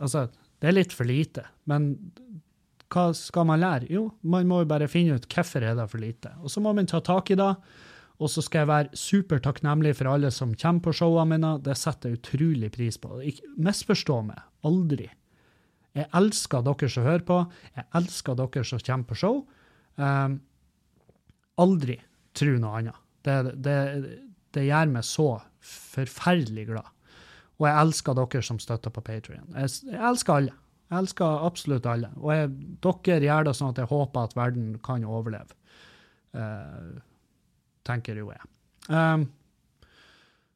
Altså, 0.01 0.27
det 0.61 0.71
er 0.71 0.77
litt 0.77 0.95
for 0.97 1.09
lite. 1.09 1.45
Men 1.71 1.93
hva 2.91 3.11
skal 3.15 3.47
man 3.47 3.63
lære? 3.63 3.91
Jo, 3.93 4.09
man 4.27 4.49
må 4.51 4.65
jo 4.65 4.71
bare 4.71 4.91
finne 4.91 5.19
ut 5.19 5.29
hvorfor 5.31 5.65
er 5.65 5.79
for 5.87 6.03
lite. 6.03 6.33
Og 6.43 6.53
så 6.53 6.63
må 6.65 6.75
man 6.77 6.89
ta 6.91 7.03
tak 7.05 7.31
i 7.31 7.39
det. 7.39 7.53
Og 8.21 8.29
så 8.29 8.43
skal 8.45 8.65
jeg 8.65 8.69
være 8.69 8.99
supertakknemlig 9.01 9.95
for 9.97 10.11
alle 10.11 10.29
som 10.35 10.53
kommer 10.59 10.85
på 10.85 10.93
showene 10.99 11.37
mine. 11.37 11.55
Det 11.65 11.77
setter 11.79 12.11
jeg 12.11 12.21
utrolig 12.21 12.69
pris 12.75 12.99
på. 13.01 13.15
Ikke 13.25 13.49
misforstå 13.65 14.19
meg. 14.27 14.43
Aldri. 14.69 15.09
Jeg 15.97 16.07
elsker 16.19 16.67
dere 16.67 16.91
som 16.93 17.07
hører 17.07 17.25
på. 17.27 17.39
Jeg 17.79 17.87
elsker 18.01 18.37
dere 18.39 18.67
som 18.69 18.83
kommer 18.85 19.09
på 19.09 19.19
show. 19.23 19.41
Um, 19.97 20.37
aldri 21.61 21.97
tro 22.37 22.53
noe 22.61 22.83
annet. 22.83 23.01
Det, 23.25 23.39
det, 23.65 23.79
det 24.55 24.67
gjør 24.69 24.93
meg 24.93 25.07
så 25.07 25.31
forferdelig 25.71 26.69
glad. 26.71 26.93
Og 27.61 27.69
jeg 27.69 27.77
elsker 27.77 28.17
dere 28.17 28.43
som 28.45 28.59
støtter 28.63 28.93
på 28.95 29.03
Patrion. 29.05 29.49
Jeg, 29.53 29.73
jeg, 29.91 30.01
elsker 30.11 30.39
alle. 30.39 30.55
Jeg 30.91 31.05
elsker 31.05 31.45
absolutt 31.47 31.87
alle. 31.87 32.09
Og 32.19 32.33
jeg, 32.33 32.53
dere 32.87 33.21
gjør 33.27 33.51
det 33.51 33.57
sånn 33.59 33.75
at 33.75 33.83
jeg 33.83 33.91
håper 33.91 34.31
at 34.31 34.39
verden 34.39 34.73
kan 34.85 35.05
overleve. 35.05 35.57
Uh, 36.33 36.97
tenker 37.87 38.17
jo 38.17 38.31
jeg. 38.33 38.49
Um, 38.89 39.29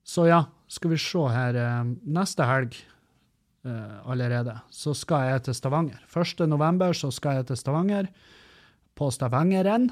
så 0.04 0.26
ja, 0.30 0.40
skal 0.70 0.94
vi 0.94 1.00
se 1.00 1.28
her. 1.34 1.60
Um, 1.60 1.94
neste 2.16 2.48
helg 2.48 2.76
uh, 3.68 4.00
allerede 4.08 4.56
så 4.72 4.96
skal 4.96 5.28
jeg 5.28 5.44
til 5.48 5.58
Stavanger. 5.60 6.00
1. 6.08 6.46
november 6.48 6.96
så 6.96 7.12
skal 7.12 7.40
jeg 7.40 7.50
til 7.52 7.60
Stavanger, 7.60 8.08
på 8.94 9.10
Stavangeren. 9.10 9.90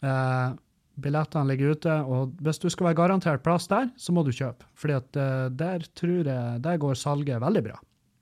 Uh, 0.00 0.56
Billettene 0.96 1.50
ligger 1.50 1.74
ute, 1.76 1.92
og 2.08 2.38
hvis 2.40 2.60
du 2.62 2.70
skal 2.72 2.88
være 2.88 2.98
garantert 3.02 3.44
plass 3.44 3.68
der, 3.68 3.90
så 4.00 4.14
må 4.16 4.24
du 4.24 4.32
kjøpe. 4.32 4.64
fordi 4.74 4.96
at 4.96 5.18
uh, 5.20 5.46
der 5.52 5.84
tror 5.94 6.24
jeg 6.24 6.62
der 6.64 6.80
går 6.80 6.94
salget 6.96 7.42
veldig 7.42 7.62
bra. 7.68 7.76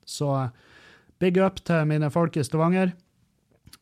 Så 0.06 0.50
big 1.22 1.38
up 1.38 1.62
til 1.64 1.86
mine 1.86 2.10
folk 2.10 2.36
i 2.36 2.44
Stavanger. 2.44 2.92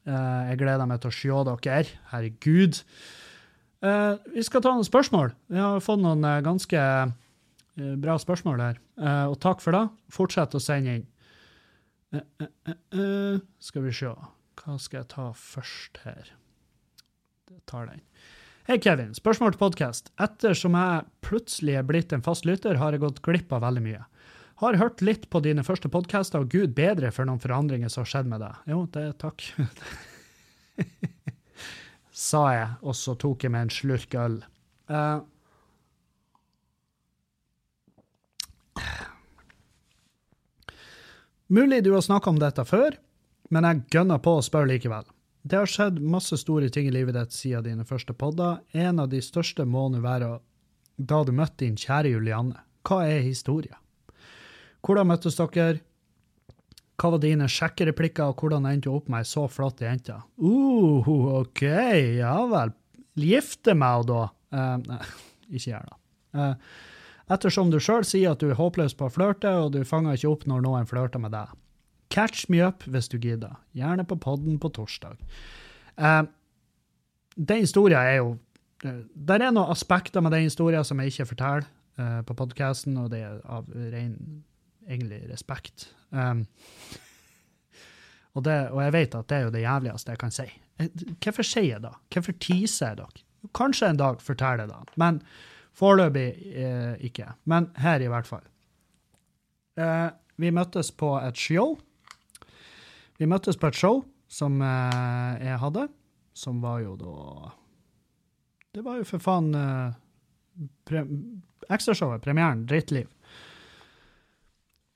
Uh, 0.05 0.53
jeg 0.53 0.61
gleder 0.61 0.87
meg 0.87 1.01
til 1.01 1.09
å 1.09 1.17
se 1.17 1.59
dere. 1.65 1.99
Herregud. 2.13 2.83
Eh, 3.83 4.15
vi 4.35 4.43
skal 4.47 4.63
ta 4.63 4.71
noen 4.71 4.87
spørsmål. 4.87 5.33
Vi 5.51 5.59
har 5.59 5.83
fått 5.83 6.03
noen 6.03 6.23
eh, 6.27 6.43
ganske 6.47 6.79
eh, 6.79 7.95
bra 7.99 8.15
spørsmål 8.21 8.63
her. 8.63 8.79
Eh, 9.01 9.25
og 9.33 9.41
takk 9.43 9.63
for 9.65 9.75
det. 9.75 9.83
Fortsett 10.15 10.55
å 10.55 10.63
sende 10.63 11.01
inn. 11.01 11.09
Eh, 12.15 12.23
eh, 12.45 12.53
eh, 12.71 12.77
eh. 12.95 13.41
Skal 13.59 13.89
vi 13.89 13.95
se. 13.99 14.13
Hva 14.63 14.79
skal 14.79 15.01
jeg 15.01 15.11
ta 15.17 15.27
først 15.35 15.99
her? 16.05 16.31
Det 17.51 17.59
tar 17.67 17.91
den. 17.91 18.05
Hei, 18.63 18.77
Kevin. 18.79 19.11
Spørsmål 19.11 19.57
til 19.57 19.59
podkast. 19.59 20.13
Ettersom 20.23 20.77
jeg 20.79 21.03
plutselig 21.27 21.73
er 21.81 21.87
blitt 21.87 22.13
en 22.15 22.23
fast 22.23 22.45
lytter, 22.47 22.77
har 22.79 22.95
jeg 22.95 23.01
gått 23.03 23.17
glipp 23.27 23.51
av 23.51 23.65
veldig 23.65 23.81
mye. 23.83 24.05
Har 24.63 24.77
hørt 24.79 25.01
litt 25.03 25.25
på 25.35 25.41
dine 25.43 25.65
første 25.67 25.89
podkaster, 25.91 26.45
og 26.45 26.53
gud 26.55 26.71
bedre 26.77 27.11
for 27.11 27.27
noen 27.27 27.43
forandringer 27.43 27.91
som 27.91 28.05
har 28.05 28.11
skjedd 28.13 28.29
med 28.31 28.39
deg. 28.45 28.61
Jo, 28.71 28.85
det 28.95 29.19
takk. 29.19 29.43
Sa 32.29 32.43
jeg, 32.55 32.69
og 32.87 32.95
så 32.95 33.17
tok 33.19 33.43
jeg 33.43 33.51
meg 33.51 33.67
en 33.67 33.73
slurk 33.75 34.15
øl. 34.23 34.37
Uh, 34.87 35.27
mulig 41.51 41.83
du 41.83 41.91
har 41.97 42.07
snakka 42.07 42.31
om 42.31 42.39
dette 42.39 42.63
før, 42.71 42.95
men 43.51 43.67
jeg 43.67 43.83
gønner 43.99 44.23
på 44.23 44.37
å 44.39 44.47
spørre 44.47 44.71
likevel. 44.71 45.11
Det 45.43 45.59
har 45.59 45.67
skjedd 45.67 45.99
masse 46.07 46.37
store 46.39 46.69
ting 46.71 46.87
i 46.87 46.95
livet 46.95 47.17
ditt 47.19 47.35
siden 47.35 47.67
dine 47.67 47.87
første 47.87 48.15
podder. 48.15 48.61
En 48.79 49.03
av 49.03 49.09
de 49.11 49.19
største 49.23 49.67
må 49.67 49.89
nå 49.91 50.03
være 50.05 50.37
da 51.03 51.23
du 51.27 51.33
møtte 51.35 51.65
din 51.65 51.79
kjære 51.79 52.13
Julianne. 52.13 52.61
Hva 52.87 53.01
er 53.09 53.25
historien? 53.27 53.79
Hvordan 54.83 55.11
møttes 55.11 55.39
dere? 55.39 55.81
Hva 56.99 57.11
var 57.15 57.23
dine 57.23 57.49
sjekkereplikker, 57.51 58.31
og 58.31 58.39
hvordan 58.39 58.69
endte 58.71 58.87
du 58.87 58.95
opp 58.95 59.09
med 59.11 59.25
ei 59.25 59.27
så 59.27 59.49
flott 59.51 59.83
jente? 59.83 60.21
Uh, 60.39 61.09
OK, 61.41 61.65
ja 62.21 62.37
vel. 62.51 62.75
Gifte 63.19 63.75
meg, 63.79 64.07
da? 64.11 64.29
Uh, 64.55 65.11
ikke 65.55 65.73
gjør 65.73 65.89
det. 65.89 65.99
Uh, 66.39 67.35
ettersom 67.35 67.73
du 67.73 67.81
sjøl 67.83 68.07
sier 68.07 68.37
at 68.37 68.43
du 68.43 68.53
er 68.53 68.61
håpløs 68.61 68.95
på 68.95 69.09
å 69.09 69.15
flørte, 69.15 69.51
og 69.65 69.75
du 69.75 69.83
fanger 69.89 70.19
ikke 70.19 70.31
opp 70.31 70.47
når 70.51 70.63
noen 70.69 70.87
flørter 70.91 71.23
med 71.23 71.35
deg. 71.35 71.51
Catch 72.13 72.49
me 72.53 72.61
up 72.65 72.85
hvis 72.85 73.09
du 73.09 73.19
gidder. 73.19 73.57
Gjerne 73.77 74.05
på 74.05 74.19
podden 74.21 74.59
på 74.61 74.69
torsdag. 74.69 75.17
Uh, 75.97 76.25
den 77.37 77.65
historia 77.65 78.03
er 78.05 78.19
jo 78.21 78.39
Det 78.83 79.37
er 79.37 79.53
noen 79.53 79.71
aspekter 79.71 80.21
med 80.21 80.33
den 80.35 80.49
historia 80.49 80.83
som 80.85 80.99
jeg 81.01 81.13
ikke 81.13 81.29
forteller 81.31 81.69
uh, 82.01 82.21
på 82.27 82.35
podkasten, 82.35 82.97
og 82.99 83.13
det 83.13 83.21
er 83.23 83.39
av 83.47 83.69
ren 83.71 84.43
egentlig 84.89 85.21
respekt. 85.31 85.93
Um, 86.11 86.43
og, 88.35 88.43
det, 88.45 88.57
og, 88.73 88.83
jeg 88.83 88.93
vet 88.93 89.15
at 89.15 89.29
det 89.31 89.37
er 89.37 89.47
jo 89.47 89.55
det 89.55 89.63
jævligste 89.63 90.17
jeg 90.17 90.19
kan 90.19 90.35
si. 90.35 90.49
Hvorfor 91.23 91.47
sier 91.47 91.69
jeg 91.77 91.85
det? 91.85 91.93
Hvorfor 92.13 92.37
teaser 92.43 92.89
jeg 92.89 93.01
dere? 93.03 93.25
Kanskje 93.55 93.93
en 93.93 94.01
dag 94.01 94.21
forteller 94.23 94.67
jeg 94.67 94.73
det, 94.73 94.97
men 94.99 95.21
foreløpig 95.79 96.27
eh, 96.53 96.95
ikke. 97.09 97.33
Men 97.45 97.71
her, 97.81 98.03
i 98.03 98.11
hvert 98.11 98.29
fall. 98.29 98.45
Eh, 99.79 100.11
vi 100.43 100.51
møttes 100.55 100.93
på 100.93 101.15
et 101.21 101.39
show 101.39 101.77
vi 103.23 103.31
møttes 103.31 103.59
på 103.59 103.71
et 103.71 103.79
show 103.79 104.03
som 104.33 104.59
eh, 104.65 105.43
jeg 105.47 105.61
hadde, 105.63 105.87
som 106.35 106.63
var 106.65 106.81
jo 106.83 106.97
da 106.99 107.17
Det 108.75 108.83
var 108.83 108.99
jo 108.99 109.07
for 109.07 109.23
faen 109.23 109.53
eh, 109.55 109.99
pre 110.89 111.05
ekstrashowet, 111.73 112.25
premieren, 112.25 112.65
Drittliv. 112.67 113.07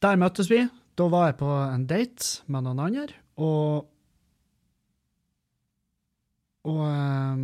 Der 0.02 0.18
møttes 0.18 0.50
vi. 0.50 0.64
Da 0.98 1.06
var 1.12 1.28
jeg 1.30 1.36
på 1.38 1.48
en 1.48 1.84
date 1.86 2.48
med 2.50 2.66
noen 2.66 2.82
andre, 2.82 3.14
og 3.38 3.86
Og 6.66 6.82
eh, 6.82 7.42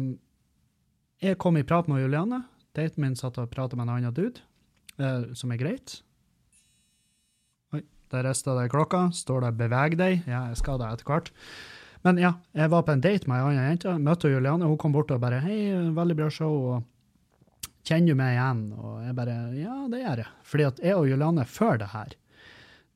jeg 1.23 1.39
kom 1.39 1.59
i 1.59 1.67
prat 1.67 1.87
med 1.87 2.03
Juliane. 2.03 2.43
Daten 2.75 3.05
min 3.05 3.15
satt 3.19 3.39
og 3.39 3.51
pratet 3.53 3.79
med 3.79 3.87
en 3.87 3.95
annen 3.95 4.17
dude, 4.17 4.43
eh, 4.99 5.31
som 5.39 5.53
er 5.55 5.61
greit. 5.61 6.01
Der 8.13 8.27
rista 8.29 8.55
det 8.59 8.71
klokka. 8.73 9.07
Står 9.17 9.47
det 9.47 9.57
'beveg 9.57 9.97
deg'? 9.97 10.27
Ja, 10.29 10.47
jeg 10.53 10.57
skal 10.61 10.79
det 10.79 10.93
etter 10.93 11.09
hvert. 11.09 11.31
Men 12.05 12.19
ja, 12.19 12.33
jeg 12.55 12.71
var 12.71 12.83
på 12.83 12.93
en 12.93 13.01
date 13.01 13.29
med 13.31 13.39
ei 13.39 13.47
anna 13.49 13.69
jente. 13.71 13.93
Møtte 13.99 14.29
Juliane. 14.29 14.67
Hun 14.67 14.79
kom 14.79 14.93
bort 14.93 15.11
og 15.11 15.21
bare 15.21 15.41
'Hei, 15.41 15.73
veldig 15.95 16.17
bra 16.17 16.29
show'. 16.29 16.77
og 16.77 16.85
Kjenner 17.83 18.13
du 18.13 18.15
meg 18.15 18.37
igjen? 18.37 18.61
Og 18.79 19.03
jeg 19.03 19.15
bare 19.17 19.37
Ja, 19.59 19.77
det 19.91 20.03
gjør 20.03 20.23
jeg. 20.23 20.31
Fordi 20.45 20.65
at 20.65 20.81
jeg 20.81 20.97
og 20.97 21.09
Juliane 21.09 21.45
før 21.45 21.79
det 21.79 21.89
her, 21.89 22.15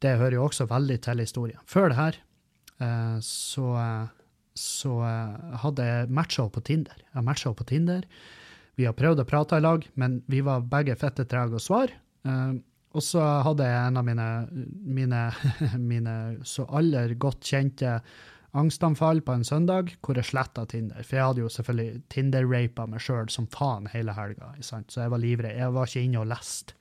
det 0.03 0.19
hører 0.19 0.37
jo 0.39 0.45
også 0.45 0.69
veldig 0.69 1.01
til 1.03 1.19
historien. 1.19 1.59
Før 1.67 1.89
det 1.89 1.97
her 1.97 2.17
eh, 2.81 3.19
så, 3.21 4.09
så 4.55 4.93
eh, 5.03 5.57
hadde 5.65 5.83
jeg 5.83 6.11
matcha 6.11 6.47
på 6.49 6.61
Tinder. 6.61 6.95
Jeg 7.15 7.25
matcha 7.25 7.53
på 7.53 7.65
Tinder. 7.65 8.03
Vi 8.77 8.85
har 8.85 8.93
prøvd 8.93 9.25
å 9.25 9.29
prate 9.29 9.57
i 9.57 9.65
lag, 9.65 9.87
men 9.97 10.23
vi 10.29 10.43
var 10.45 10.61
begge 10.61 10.95
fette 11.01 11.25
trege 11.25 11.57
å 11.57 11.63
svare. 11.63 11.97
Og 12.97 13.05
så 13.05 13.21
hadde 13.45 13.67
jeg 13.67 13.89
en 13.91 14.01
av 14.01 14.07
mine, 14.07 14.29
mine, 14.97 15.21
mine 15.93 16.17
så 16.49 16.65
aller 16.79 17.13
godt 17.21 17.45
kjente 17.45 17.99
angstanfall 18.57 19.21
på 19.21 19.35
en 19.37 19.45
søndag 19.45 19.93
hvor 20.01 20.17
jeg 20.17 20.31
sletta 20.31 20.65
Tinder. 20.71 21.03
For 21.05 21.19
jeg 21.19 21.29
hadde 21.29 21.43
jo 21.45 21.51
selvfølgelig 21.53 22.05
Tinder-rapa 22.13 22.87
meg 22.89 23.03
sjøl 23.05 23.29
som 23.33 23.49
faen 23.53 23.91
hele 23.93 24.15
helga. 24.17 24.55
Så 24.65 24.81
jeg 25.03 25.13
var 25.13 25.21
livredd. 25.21 25.59
Jeg 25.59 25.75
var 25.77 25.91
ikke 25.91 26.07
inne 26.07 26.23
og 26.23 26.31
leste 26.33 26.79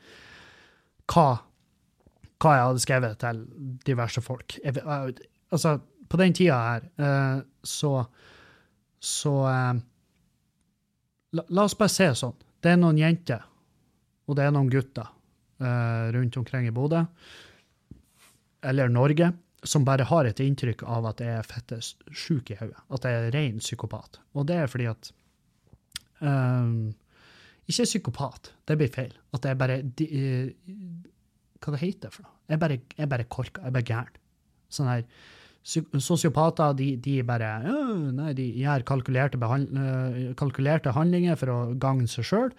hva, 1.12 1.36
hva, 2.42 2.54
jeg 2.56 2.64
hadde 2.64 2.82
skrevet 2.82 3.20
til 3.22 3.42
diverse 3.86 4.24
folk. 4.26 4.56
Jeg, 4.64 4.80
altså, 5.54 5.76
på 6.10 6.18
den 6.18 6.34
tida 6.34 6.62
her, 6.70 6.88
eh, 6.98 7.44
så 7.64 8.06
Så 9.06 9.32
eh, 9.46 9.76
la, 11.38 11.44
la 11.50 11.64
oss 11.68 11.76
bare 11.78 11.94
se 11.94 12.08
sånn. 12.18 12.34
Det 12.64 12.72
er 12.72 12.80
noen 12.82 12.98
jenter, 12.98 13.44
og 14.26 14.40
det 14.40 14.48
er 14.48 14.56
noen 14.56 14.72
gutter 14.72 15.12
rundt 15.58 16.38
omkring 16.38 16.68
i 16.68 16.74
Bodø, 16.76 17.06
eller 18.66 18.90
Norge, 18.92 19.32
som 19.66 19.86
bare 19.86 20.06
har 20.10 20.28
et 20.30 20.42
inntrykk 20.44 20.84
av 20.90 21.08
at 21.10 21.22
jeg 21.24 21.40
er 21.40 21.48
fette 21.48 21.80
sjuk 22.14 22.52
i 22.54 22.58
hodet. 22.60 22.78
At 22.94 23.08
jeg 23.08 23.20
er 23.20 23.34
ren 23.34 23.62
psykopat. 23.62 24.20
Og 24.38 24.48
det 24.50 24.58
er 24.62 24.72
fordi 24.72 24.88
at 24.92 25.12
um, 26.22 26.94
Ikke 27.66 27.88
psykopat, 27.88 28.52
det 28.68 28.78
blir 28.78 28.92
feil. 28.94 29.14
At 29.34 29.46
jeg 29.46 29.58
bare 29.58 29.80
de, 29.82 30.06
uh, 30.06 30.50
Hva 31.64 31.74
det 31.74 31.82
heter 31.82 32.14
for 32.14 32.28
noe? 32.28 32.36
Jeg 32.52 32.62
bare, 32.62 32.78
jeg 32.98 33.10
bare 33.10 33.26
korka. 33.26 33.64
Jeg 33.66 33.74
bare 33.74 33.90
gæren. 33.90 34.22
Sånn 34.70 34.92
her 34.92 35.08
Sosiopater 35.66 36.76
de, 36.78 36.92
de 37.02 37.24
bare 37.26 37.48
øh, 37.66 38.14
nei, 38.14 38.36
de 38.38 38.44
gjør 38.62 38.86
kalkulerte, 38.86 40.92
handlinger 40.94 41.40
for 41.42 41.50
å 41.50 41.74
gagne 41.82 42.06
seg 42.06 42.28
sjøl. 42.30 42.52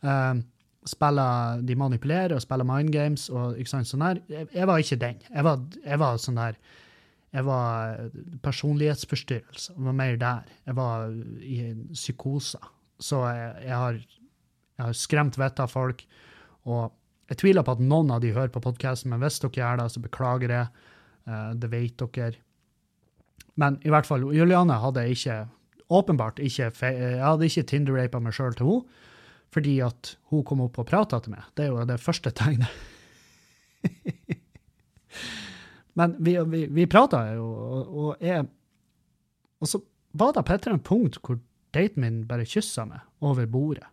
Um, 0.00 0.40
spiller, 0.86 1.62
de 1.66 1.76
manipulerer 1.78 2.36
og 2.36 2.42
spiller 2.42 2.66
mind 2.68 2.92
games 2.94 3.28
og 3.32 3.58
ikke 3.58 3.72
sant, 3.72 3.88
sånn 3.90 4.04
der. 4.04 4.20
Jeg, 4.30 4.48
jeg, 4.54 4.68
var 4.70 4.82
ikke 4.82 5.00
den. 5.02 5.22
Jeg 5.28 5.46
var, 5.46 5.62
jeg 5.84 6.02
var 6.02 6.20
sånn 6.22 6.42
der 6.42 6.60
Jeg 7.36 7.44
var 7.44 7.96
personlighetsforstyrrelse. 8.42 9.74
Jeg 9.74 9.84
var 9.84 9.96
mer 9.98 10.16
der. 10.16 10.52
Jeg 10.64 10.76
var 10.78 11.10
i 11.42 11.56
psykose. 11.92 12.60
Så 13.02 13.18
jeg, 13.28 13.50
jeg 13.66 13.76
har, 13.76 13.98
jeg 14.78 14.84
har 14.86 14.96
skremt 14.96 15.36
vettet 15.36 15.64
av 15.66 15.72
folk. 15.74 16.06
Og 16.64 16.94
jeg 17.28 17.42
tviler 17.42 17.66
på 17.66 17.74
at 17.76 17.82
noen 17.82 18.14
av 18.14 18.22
de 18.22 18.32
hører 18.32 18.54
på 18.54 18.62
podkasten, 18.62 19.10
men 19.10 19.20
hvis 19.20 19.40
dere 19.42 19.58
gjør 19.58 19.82
det, 19.82 19.88
så 19.92 20.02
beklager 20.04 20.54
jeg. 20.54 20.86
Uh, 21.26 21.50
det 21.58 21.68
vet 21.72 22.06
dere. 22.14 22.38
Men 23.58 23.80
i 23.84 23.90
hvert 23.92 24.06
fall, 24.06 24.24
Juliane 24.32 24.78
hadde 24.80 25.04
ikke 25.10 25.42
åpenbart 25.86 26.40
ikke 26.42 26.70
Jeg 26.82 27.20
hadde 27.22 27.46
ikke 27.46 27.62
Tinder-rapa 27.62 28.18
meg 28.22 28.34
sjøl 28.34 28.54
til 28.56 28.66
henne 28.70 29.04
fordi 29.56 29.78
at 29.80 30.12
hun 30.28 30.44
kom 30.44 30.60
opp 30.66 30.76
og 30.82 30.88
prata 30.90 31.16
til 31.24 31.32
meg. 31.32 31.46
Det 31.56 31.64
er 31.64 31.72
jo 31.72 31.88
det 31.88 31.96
første 32.02 32.32
tegnet. 32.36 32.68
Men 35.96 36.12
vi, 36.20 36.36
vi, 36.52 36.66
vi 36.76 36.84
prata 36.92 37.22
jo, 37.32 37.46
og, 37.48 37.92
og 37.96 38.24
jeg 38.24 38.44
Og 39.64 39.68
så 39.70 39.80
var 40.12 40.34
det 40.36 40.44
på 40.44 40.52
et 40.52 40.66
eller 40.66 40.76
annet 40.76 40.88
punkt 40.88 41.16
hvor 41.24 41.38
daten 41.72 42.02
min 42.04 42.18
bare 42.28 42.44
kyssa 42.48 42.84
meg 42.88 43.00
over 43.24 43.48
bordet. 43.48 43.86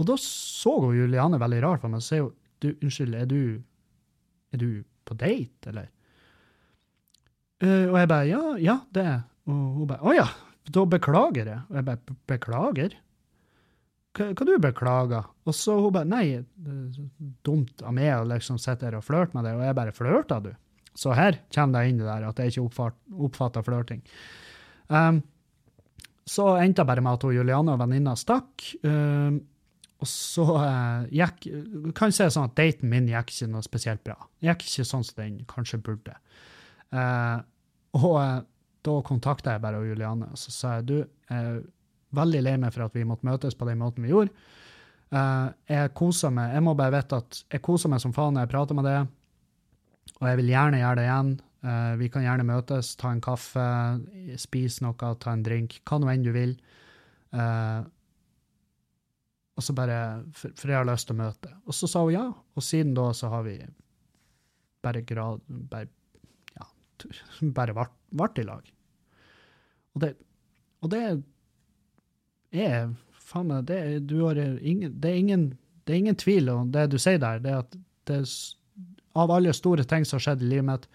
Og 0.00 0.06
da 0.08 0.16
så 0.20 0.72
hun 0.80 0.96
Juliane 0.96 1.40
veldig 1.40 1.60
rart 1.64 1.82
på 1.82 1.90
meg 1.92 2.00
og 2.00 2.06
sa 2.06 2.22
jo, 2.22 2.30
unnskyld, 2.70 3.16
er 3.16 3.28
du, 3.28 3.60
er 4.52 4.62
du 4.62 4.68
på 5.04 5.16
date, 5.20 5.68
eller? 5.68 5.90
Uh, 7.60 7.92
og 7.92 7.98
jeg 8.00 8.08
bare 8.08 8.28
ja, 8.30 8.40
ja, 8.56 8.78
det 8.96 9.04
Og 9.44 9.56
hun 9.76 9.88
bare 9.90 10.00
å 10.00 10.16
ja, 10.16 10.24
da 10.72 10.86
beklager 10.88 11.52
jeg. 11.52 11.60
Og 11.68 11.76
jeg 11.76 11.88
bare 11.90 12.16
beklager? 12.30 12.96
Hva, 14.16 14.46
du 14.46 14.56
beklager? 14.58 15.28
Og 15.46 15.54
så 15.54 15.76
hun 15.78 15.92
bare 15.94 16.08
Nei, 16.10 16.40
dumt 17.46 17.82
av 17.86 17.94
meg 17.94 18.12
å 18.16 18.26
liksom 18.28 18.58
sitte 18.60 18.88
her 18.88 18.98
og 18.98 19.06
flørte 19.06 19.36
med 19.36 19.46
deg. 19.46 19.58
Og 19.58 19.66
jeg 19.68 19.78
bare 19.78 19.94
Flørta 19.94 20.40
du? 20.42 20.50
Så 20.98 21.14
her 21.14 21.38
kommer 21.54 21.80
det 21.80 21.92
inn 21.92 22.00
det 22.00 22.08
der 22.08 22.26
at 22.28 22.40
jeg 22.42 22.52
ikke 22.52 22.90
oppfatter 23.26 23.64
flørting. 23.64 24.02
Um, 24.90 25.22
så 26.26 26.56
endte 26.58 26.82
det 26.82 26.90
bare 26.90 27.04
med 27.04 27.16
at 27.16 27.24
hun 27.26 27.36
Juliane 27.36 27.74
og 27.74 27.80
venninna 27.80 28.16
stakk. 28.18 28.66
Um, 28.82 29.38
og 30.00 30.08
så 30.08 30.46
uh, 30.56 31.06
gikk 31.12 31.46
Kan 31.96 32.14
si 32.14 32.24
sånn 32.32 32.48
at 32.48 32.56
daten 32.56 32.88
min 32.90 33.08
gikk 33.10 33.34
ikke 33.34 33.50
noe 33.52 33.64
spesielt 33.64 34.02
bra. 34.06 34.16
Gikk 34.42 34.66
ikke 34.66 34.86
sånn 34.88 35.06
som 35.06 35.22
den 35.22 35.40
kanskje 35.50 35.80
burde. 35.86 36.16
Uh, 36.90 37.38
og 38.00 38.14
uh, 38.18 38.38
da 38.82 38.94
kontakta 39.06 39.54
jeg 39.54 39.62
bare 39.62 39.82
Juliane 39.84 40.30
og 40.32 40.40
så 40.40 40.52
sa 40.54 40.78
jeg 40.78 40.86
du, 40.88 40.96
veldig 42.16 42.42
lei 42.42 42.56
meg 42.60 42.74
for 42.74 42.86
at 42.86 42.96
vi 42.96 43.06
måtte 43.06 43.28
møtes 43.28 43.56
på 43.58 43.68
den 43.68 43.80
måten 43.80 44.04
vi 44.06 44.12
gjorde. 44.12 44.34
Uh, 45.10 45.50
jeg 45.66 45.90
koser 45.98 46.30
meg 46.30 46.52
jeg 46.54 46.62
må 46.62 46.76
bare 46.78 46.94
vite 46.94 47.18
at 47.18 47.38
jeg 47.50 47.62
koser 47.66 47.90
meg 47.90 47.98
som 47.98 48.12
faen 48.14 48.36
når 48.36 48.44
jeg 48.44 48.50
prater 48.52 48.76
med 48.78 48.86
deg, 48.86 49.08
og 50.20 50.26
jeg 50.28 50.38
vil 50.38 50.52
gjerne 50.52 50.82
gjøre 50.82 50.98
det 51.00 51.06
igjen. 51.08 51.32
Uh, 51.60 51.94
vi 52.00 52.08
kan 52.12 52.24
gjerne 52.24 52.46
møtes, 52.48 52.94
ta 53.00 53.10
en 53.12 53.22
kaffe, 53.24 53.64
spise 54.40 54.84
noe, 54.84 55.14
ta 55.20 55.34
en 55.34 55.42
drink, 55.44 55.80
hva 55.84 55.98
nå 56.00 56.12
enn 56.12 56.26
du 56.26 56.30
vil. 56.34 56.54
Uh, 57.34 57.82
og 59.60 59.64
så 59.66 59.74
bare, 59.76 59.98
for, 60.32 60.54
for, 60.56 60.72
jeg 60.72 60.78
har 60.78 60.88
lyst 60.88 61.10
til 61.10 61.18
å 61.18 61.20
møte. 61.20 61.52
Og 61.68 61.76
så 61.76 61.88
sa 61.90 62.04
hun 62.06 62.14
ja, 62.14 62.26
og 62.32 62.64
siden 62.64 62.94
da 62.96 63.10
så 63.16 63.28
har 63.34 63.44
vi 63.44 63.58
bare 64.80 65.02
grad, 65.04 65.42
bare, 65.68 65.90
ja, 66.56 66.68
bare 67.58 67.76
vart 67.76 68.40
i 68.40 68.46
lag. 68.46 68.70
Og 69.92 70.04
det, 70.04 70.14
og 70.80 70.94
det 70.94 71.02
er 72.52 72.92
faen 73.14 73.50
meg, 73.50 73.66
det, 73.68 73.80
det, 74.10 74.90
det 74.90 75.10
er 75.10 75.98
ingen 75.98 76.18
tvil 76.18 76.50
om 76.52 76.70
det 76.74 76.88
du 76.90 76.98
sier 76.98 77.20
der. 77.22 77.42
det 77.44 77.56
at 77.64 77.76
det, 78.10 78.22
Av 79.18 79.30
alle 79.30 79.52
store 79.52 79.84
ting 79.84 80.04
som 80.06 80.18
har 80.18 80.26
skjedd 80.28 80.42
i 80.42 80.48
livet 80.52 80.66
mitt, 80.66 80.88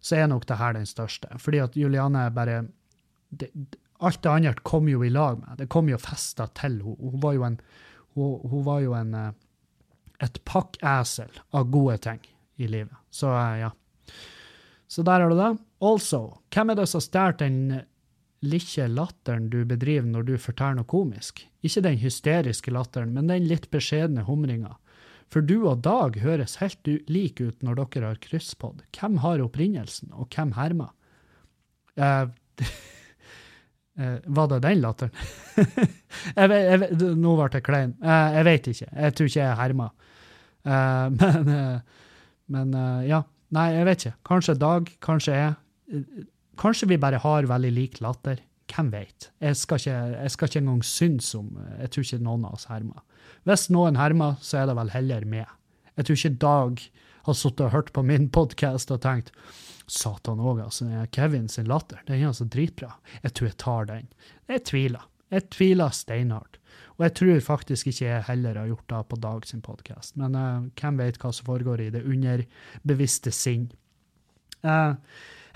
så 0.00 0.16
er 0.16 0.28
nok 0.30 0.46
det 0.46 0.58
her 0.60 0.76
den 0.76 0.86
største. 0.86 1.28
Fordi 1.42 1.58
at 1.58 1.76
Juliane 1.76 2.30
bare 2.30 2.64
det, 3.30 3.50
Alt 3.98 4.22
det 4.22 4.30
andre 4.30 4.54
kom 4.62 4.86
jo 4.86 5.02
i 5.02 5.10
lag 5.10 5.40
med. 5.40 5.56
Det 5.58 5.66
kom 5.68 5.88
jo 5.90 5.98
festa 5.98 6.46
til 6.54 6.76
henne. 6.78 6.94
Hun 7.02 7.18
var 7.22 7.32
jo 7.34 7.42
en, 7.42 7.56
hun, 8.14 8.36
hun 8.46 8.62
var 8.62 8.84
jo 8.84 8.92
en 8.94 9.14
eh, 9.14 9.32
et 10.18 10.40
pakkesel 10.44 11.30
av 11.54 11.70
gode 11.70 11.98
ting 12.02 12.20
i 12.56 12.66
livet. 12.66 12.94
Så 13.10 13.30
eh, 13.30 13.58
ja. 13.62 13.70
Så 14.88 15.02
der 15.02 15.20
har 15.20 15.30
du 15.30 15.36
det. 15.36 15.56
Also, 15.84 16.38
hvem 16.54 16.72
er 16.72 16.80
det 16.80 16.88
som 16.90 17.02
stjal 17.04 17.36
den 17.38 17.58
lille 18.44 18.88
latteren 18.92 19.48
du 19.50 19.64
bedriver 19.66 20.06
når 20.06 20.26
du 20.28 20.34
forteller 20.38 20.78
noe 20.78 20.88
komisk. 20.88 21.44
Ikke 21.66 21.82
den 21.84 21.98
hysteriske 22.02 22.72
latteren, 22.74 23.14
men 23.14 23.30
den 23.30 23.48
litt 23.50 23.68
beskjedne 23.72 24.26
humringa. 24.28 24.76
For 25.28 25.44
du 25.44 25.66
og 25.68 25.82
Dag 25.84 26.16
høres 26.22 26.56
helt 26.62 26.88
like 27.10 27.44
ut 27.44 27.64
når 27.64 27.82
dere 27.82 28.12
har 28.12 28.20
krysspod. 28.22 28.84
Hvem 28.96 29.18
har 29.24 29.42
opprinnelsen, 29.44 30.12
og 30.14 30.30
hvem 30.32 30.54
hermer? 30.56 30.94
Uh, 31.98 32.30
uh, 33.98 34.18
var 34.38 34.52
det 34.54 34.62
den 34.64 34.80
latteren? 34.84 35.12
jeg, 36.38 36.48
jeg, 36.54 36.90
nå 37.18 37.34
ble 37.36 37.50
jeg 37.58 37.66
klein. 37.66 37.96
Uh, 38.00 38.38
jeg 38.38 38.48
vet 38.48 38.70
ikke. 38.72 38.90
Jeg 38.94 39.18
tror 39.18 39.32
ikke 39.32 39.42
jeg 39.42 39.60
hermer. 39.62 39.96
men, 40.68 41.46
men 42.52 42.72
ja. 43.06 43.22
Nei, 43.56 43.70
jeg 43.72 43.86
vet 43.88 44.02
ikke. 44.04 44.18
Kanskje 44.28 44.54
Dag, 44.60 44.90
kanskje 45.04 45.36
jeg. 45.36 45.54
Kanskje 46.58 46.88
vi 46.90 47.00
bare 47.00 47.20
har 47.22 47.48
veldig 47.50 47.72
lik 47.74 48.00
latter. 48.04 48.42
Hvem 48.68 48.90
vet? 48.92 49.30
Jeg 49.40 49.56
skal 49.56 49.80
ikke, 49.80 49.98
jeg 50.12 50.32
skal 50.34 50.50
ikke 50.50 50.60
engang 50.60 50.82
synes 50.84 51.28
om 51.38 51.54
Jeg 51.78 51.90
tror 51.90 52.04
ikke 52.04 52.24
noen 52.26 52.44
av 52.44 52.58
oss 52.58 52.66
hermer. 52.68 53.00
Hvis 53.48 53.68
noen 53.72 53.96
hermer, 53.96 54.36
så 54.44 54.60
er 54.60 54.68
det 54.68 54.76
vel 54.76 54.92
heller 54.92 55.24
meg. 55.24 55.46
Jeg 55.96 56.08
tror 56.08 56.18
ikke 56.18 56.40
Dag 56.44 56.82
har 57.28 57.36
sittet 57.36 57.64
og 57.66 57.72
hørt 57.72 57.92
på 57.96 58.04
min 58.04 58.28
podkast 58.32 58.92
og 58.94 59.00
tenkt 59.04 59.32
Satan 59.88 60.40
òg, 60.44 60.60
altså. 60.66 60.84
Kevin 61.12 61.48
sin 61.48 61.68
latter, 61.68 62.02
den 62.06 62.20
er 62.20 62.28
altså 62.28 62.44
dritbra. 62.44 62.92
Jeg 63.22 63.32
tror 63.32 63.48
jeg 63.48 63.58
tar 63.62 63.88
den. 63.88 64.10
Jeg 64.52 64.64
tviler. 64.68 65.08
Jeg 65.32 65.48
tviler 65.54 65.94
steinhardt. 65.96 66.58
Og 66.98 67.06
jeg 67.06 67.14
tror 67.20 67.40
faktisk 67.46 67.88
ikke 67.88 68.04
jeg 68.04 68.26
heller 68.28 68.58
har 68.58 68.68
gjort 68.68 68.90
det 68.90 69.02
på 69.08 69.18
Dag 69.22 69.48
sin 69.48 69.64
podkast. 69.64 70.16
Men 70.20 70.36
uh, 70.36 70.68
hvem 70.76 71.00
vet 71.00 71.18
hva 71.22 71.32
som 71.32 71.48
foregår 71.48 71.84
i 71.84 71.90
det 71.94 72.04
underbevisste 72.04 73.32
sinn. 73.32 73.68
Uh, 74.66 74.98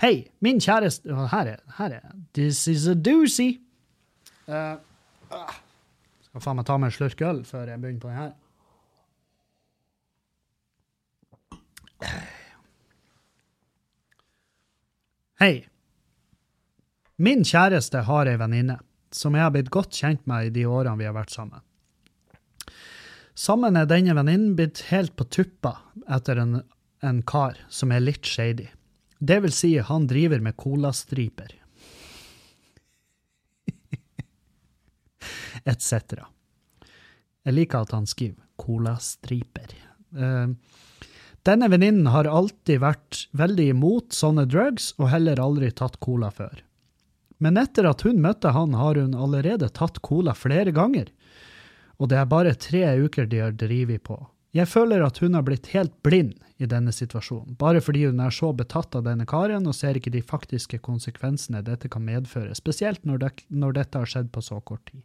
Hei, 0.03 0.25
min 0.43 0.59
kjæreste 0.59 1.15
Her 1.31 1.47
er, 1.47 1.59
her 1.77 1.93
er 1.95 2.15
This 2.35 2.67
is 2.67 2.87
a 2.87 2.93
doozy. 2.93 3.61
Uh, 4.47 4.75
uh, 5.31 5.53
skal 6.27 6.43
faen 6.43 6.57
meg 6.59 6.65
ta 6.67 6.75
meg 6.75 6.91
en 6.91 6.95
slurk 6.97 7.21
øl 7.23 7.39
før 7.47 7.69
jeg 7.71 7.79
begynner 7.79 8.01
på 8.03 8.09
den 8.11 8.17
her. 8.19 8.33
Hei. 15.39 15.53
Min 17.23 17.47
kjæreste 17.47 18.03
har 18.03 18.27
ei 18.27 18.35
venninne 18.41 18.81
som 19.13 19.35
jeg 19.37 19.45
har 19.45 19.55
blitt 19.55 19.71
godt 19.71 19.95
kjent 19.95 20.27
med 20.27 20.49
i 20.49 20.53
de 20.59 20.67
årene 20.67 20.99
vi 20.99 21.07
har 21.07 21.15
vært 21.15 21.31
sammen. 21.31 21.63
Sammen 23.39 23.79
er 23.79 23.87
denne 23.87 24.19
venninnen 24.19 24.57
blitt 24.59 24.83
helt 24.91 25.15
på 25.15 25.23
tuppa 25.31 25.77
etter 26.11 26.43
en, 26.43 26.59
en 26.99 27.23
kar 27.23 27.55
som 27.71 27.95
er 27.95 28.03
litt 28.03 28.27
shady. 28.27 28.67
Det 29.23 29.39
vil 29.39 29.53
si, 29.55 29.77
han 29.79 30.07
driver 30.07 30.39
med 30.43 30.57
colastriper. 30.59 31.53
Etc. 35.71 35.93
Jeg 37.43 37.55
liker 37.55 37.85
at 37.85 37.93
han 37.95 38.07
skriver 38.09 38.43
colastriper. 38.59 39.71
Uh, 40.11 40.51
denne 41.47 41.69
venninnen 41.71 42.11
har 42.11 42.27
alltid 42.27 42.83
vært 42.83 43.21
veldig 43.31 43.69
imot 43.77 44.15
sånne 44.15 44.43
drugs, 44.51 44.91
og 44.99 45.11
heller 45.13 45.39
aldri 45.39 45.71
tatt 45.71 45.99
cola 46.03 46.31
før. 46.31 46.63
Men 47.43 47.59
etter 47.59 47.87
at 47.87 48.03
hun 48.03 48.21
møtte 48.23 48.51
han, 48.55 48.75
har 48.75 48.99
hun 48.99 49.15
allerede 49.15 49.71
tatt 49.71 50.01
cola 50.03 50.35
flere 50.35 50.71
ganger. 50.75 51.07
Og 51.99 52.11
det 52.11 52.19
er 52.19 52.31
bare 52.31 52.59
tre 52.59 52.99
uker 52.99 53.25
de 53.31 53.39
har 53.43 53.55
drevet 53.55 54.03
på. 54.03 54.19
Jeg 54.53 54.69
føler 54.69 55.01
at 55.01 55.17
hun 55.17 55.33
har 55.33 55.41
blitt 55.47 55.71
helt 55.73 55.95
blind 56.05 56.35
i 56.61 56.67
denne 56.69 56.91
situasjonen, 56.93 57.55
bare 57.57 57.81
fordi 57.81 58.03
hun 58.05 58.19
er 58.21 58.33
så 58.33 58.51
betatt 58.53 58.93
av 58.93 59.07
denne 59.07 59.25
karen 59.29 59.65
og 59.65 59.73
ser 59.73 59.97
ikke 59.97 60.13
de 60.13 60.21
faktiske 60.21 60.77
konsekvensene 60.85 61.63
dette 61.65 61.89
kan 61.89 62.05
medføre, 62.05 62.53
spesielt 62.55 63.01
når, 63.09 63.17
det, 63.23 63.31
når 63.49 63.79
dette 63.79 64.03
har 64.03 64.11
skjedd 64.11 64.29
på 64.33 64.43
så 64.45 64.59
kort 64.61 64.85
tid. 64.91 65.01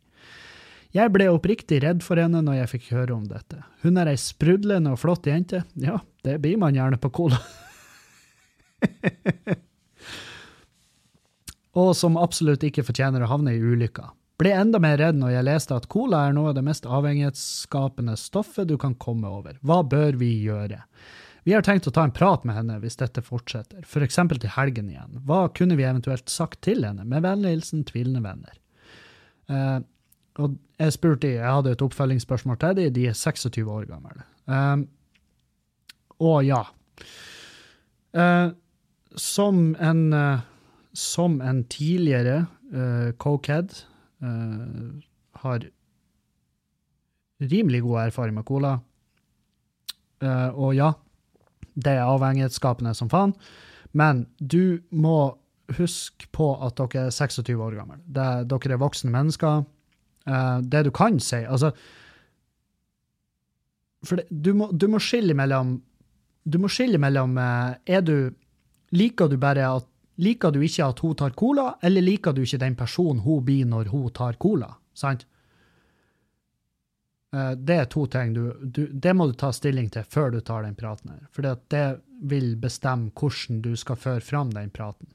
Jeg 0.96 1.12
ble 1.12 1.30
oppriktig 1.32 1.80
redd 1.84 2.04
for 2.04 2.20
henne 2.20 2.40
når 2.44 2.62
jeg 2.62 2.72
fikk 2.74 2.92
høre 2.96 3.16
om 3.16 3.24
dette. 3.28 3.60
Hun 3.84 4.00
er 4.00 4.08
ei 4.12 4.18
sprudlende 4.20 4.92
og 4.94 5.00
flott 5.00 5.26
jente. 5.28 5.62
Ja, 5.80 5.98
det 6.24 6.38
blir 6.44 6.56
man 6.60 6.76
gjerne 6.76 7.00
på 7.00 7.10
Cola. 7.12 7.40
og 11.80 11.96
som 11.96 12.20
absolutt 12.20 12.64
ikke 12.68 12.84
fortjener 12.84 13.24
å 13.24 13.32
havne 13.32 13.56
i 13.56 13.60
ulykker. 13.60 14.08
Ble 14.38 14.52
enda 14.54 14.78
mer 14.78 15.00
redd 15.00 15.16
når 15.18 15.32
jeg 15.32 15.46
leste 15.48 15.74
at 15.74 15.88
cola 15.90 16.28
er 16.28 16.34
noe 16.36 16.52
av 16.52 16.58
det 16.58 16.62
mest 16.62 16.84
avhengighetsskapende 16.86 18.14
stoffet 18.20 18.68
du 18.70 18.76
kan 18.78 18.94
komme 18.94 19.26
over. 19.26 19.56
Hva 19.66 19.80
bør 19.82 20.14
vi 20.20 20.30
gjøre? 20.44 20.84
Vi 21.42 21.56
har 21.56 21.64
tenkt 21.66 21.88
å 21.90 21.92
ta 21.94 22.04
en 22.06 22.14
prat 22.14 22.44
med 22.46 22.54
henne 22.54 22.76
hvis 22.82 23.00
dette 23.00 23.24
fortsetter, 23.24 23.82
f.eks. 23.82 24.20
For 24.20 24.38
til 24.38 24.54
helgen 24.54 24.92
igjen. 24.92 25.18
Hva 25.26 25.48
kunne 25.56 25.78
vi 25.78 25.86
eventuelt 25.88 26.30
sagt 26.30 26.60
til 26.66 26.86
henne? 26.86 27.06
Med 27.08 27.24
vennlig 27.26 27.56
hilsen 27.56 27.82
tvilende 27.88 28.22
venner. 28.22 28.54
Uh, 29.50 29.80
og 30.38 30.54
jeg 30.78 30.94
spurte, 30.94 31.24
de, 31.24 31.34
jeg 31.40 31.56
hadde 31.56 31.74
et 31.74 31.82
oppfølgingsspørsmål 31.82 32.60
til 32.62 32.78
de, 32.78 32.86
de 32.94 33.08
er 33.10 33.18
26 33.18 33.66
år 33.74 33.88
gamle. 33.90 34.22
Uh, 34.46 34.86
og 36.22 36.38
ja. 36.46 36.62
Uh, 38.14 38.54
som 39.18 39.72
en, 39.82 40.02
som 40.94 41.40
en 41.42 41.64
tidligere 41.72 42.44
uh, 42.70 43.10
cokehead 43.18 43.80
har 44.20 45.66
rimelig 47.40 47.82
god 47.82 48.00
erfaring 48.00 48.34
med 48.34 48.46
cola. 48.46 48.78
Uh, 50.22 50.50
og 50.58 50.74
ja, 50.74 50.92
det 51.78 51.94
er 51.94 52.08
avhengighetsskapende 52.08 52.94
som 52.98 53.10
faen, 53.10 53.34
men 53.94 54.26
du 54.38 54.80
må 54.90 55.38
huske 55.78 56.26
på 56.34 56.50
at 56.64 56.78
dere 56.80 57.06
er 57.06 57.14
26 57.14 57.54
år 57.62 57.76
gamle. 57.78 58.00
Dere 58.08 58.74
er 58.74 58.80
voksne 58.80 59.12
mennesker. 59.14 59.62
Uh, 60.26 60.58
det 60.62 60.84
du 60.84 60.90
kan 60.92 61.16
si 61.22 61.38
Altså 61.48 61.70
For 64.04 64.18
det, 64.20 64.26
du, 64.28 64.50
må, 64.52 64.66
du, 64.76 64.84
må, 64.92 64.98
skille 65.00 65.32
mellom 65.32 65.78
Du 66.44 66.58
må 66.60 66.68
skille 66.68 66.98
mellom 67.00 67.38
Er 67.38 68.02
du 68.04 68.34
Liker 68.92 69.30
du 69.30 69.38
bare 69.40 69.70
at 69.78 69.86
Liker 70.18 70.50
du 70.54 70.62
ikke 70.66 70.86
at 70.90 71.02
hun 71.04 71.16
tar 71.18 71.34
cola, 71.38 71.72
eller 71.82 72.02
liker 72.02 72.34
du 72.34 72.42
ikke 72.42 72.58
den 72.58 72.76
personen 72.78 73.22
hun 73.22 73.44
blir 73.46 73.66
når 73.70 73.92
hun 73.92 74.08
tar 74.14 74.38
cola? 74.40 74.72
Sant? 74.94 75.26
Eh, 77.34 77.52
det 77.52 77.76
er 77.76 77.84
to 77.92 78.06
ting. 78.10 78.32
Du, 78.34 78.50
du, 78.62 78.86
det 78.92 79.14
må 79.14 79.28
du 79.28 79.36
ta 79.38 79.52
stilling 79.54 79.90
til 79.92 80.06
før 80.08 80.32
du 80.34 80.40
tar 80.40 80.64
den 80.66 80.78
praten. 80.78 81.12
her. 81.14 81.28
For 81.32 81.44
det 81.44 81.84
vil 82.28 82.56
bestemme 82.60 83.12
hvordan 83.14 83.62
du 83.62 83.74
skal 83.76 84.00
føre 84.00 84.24
fram 84.24 84.52
den 84.54 84.74
praten. 84.74 85.12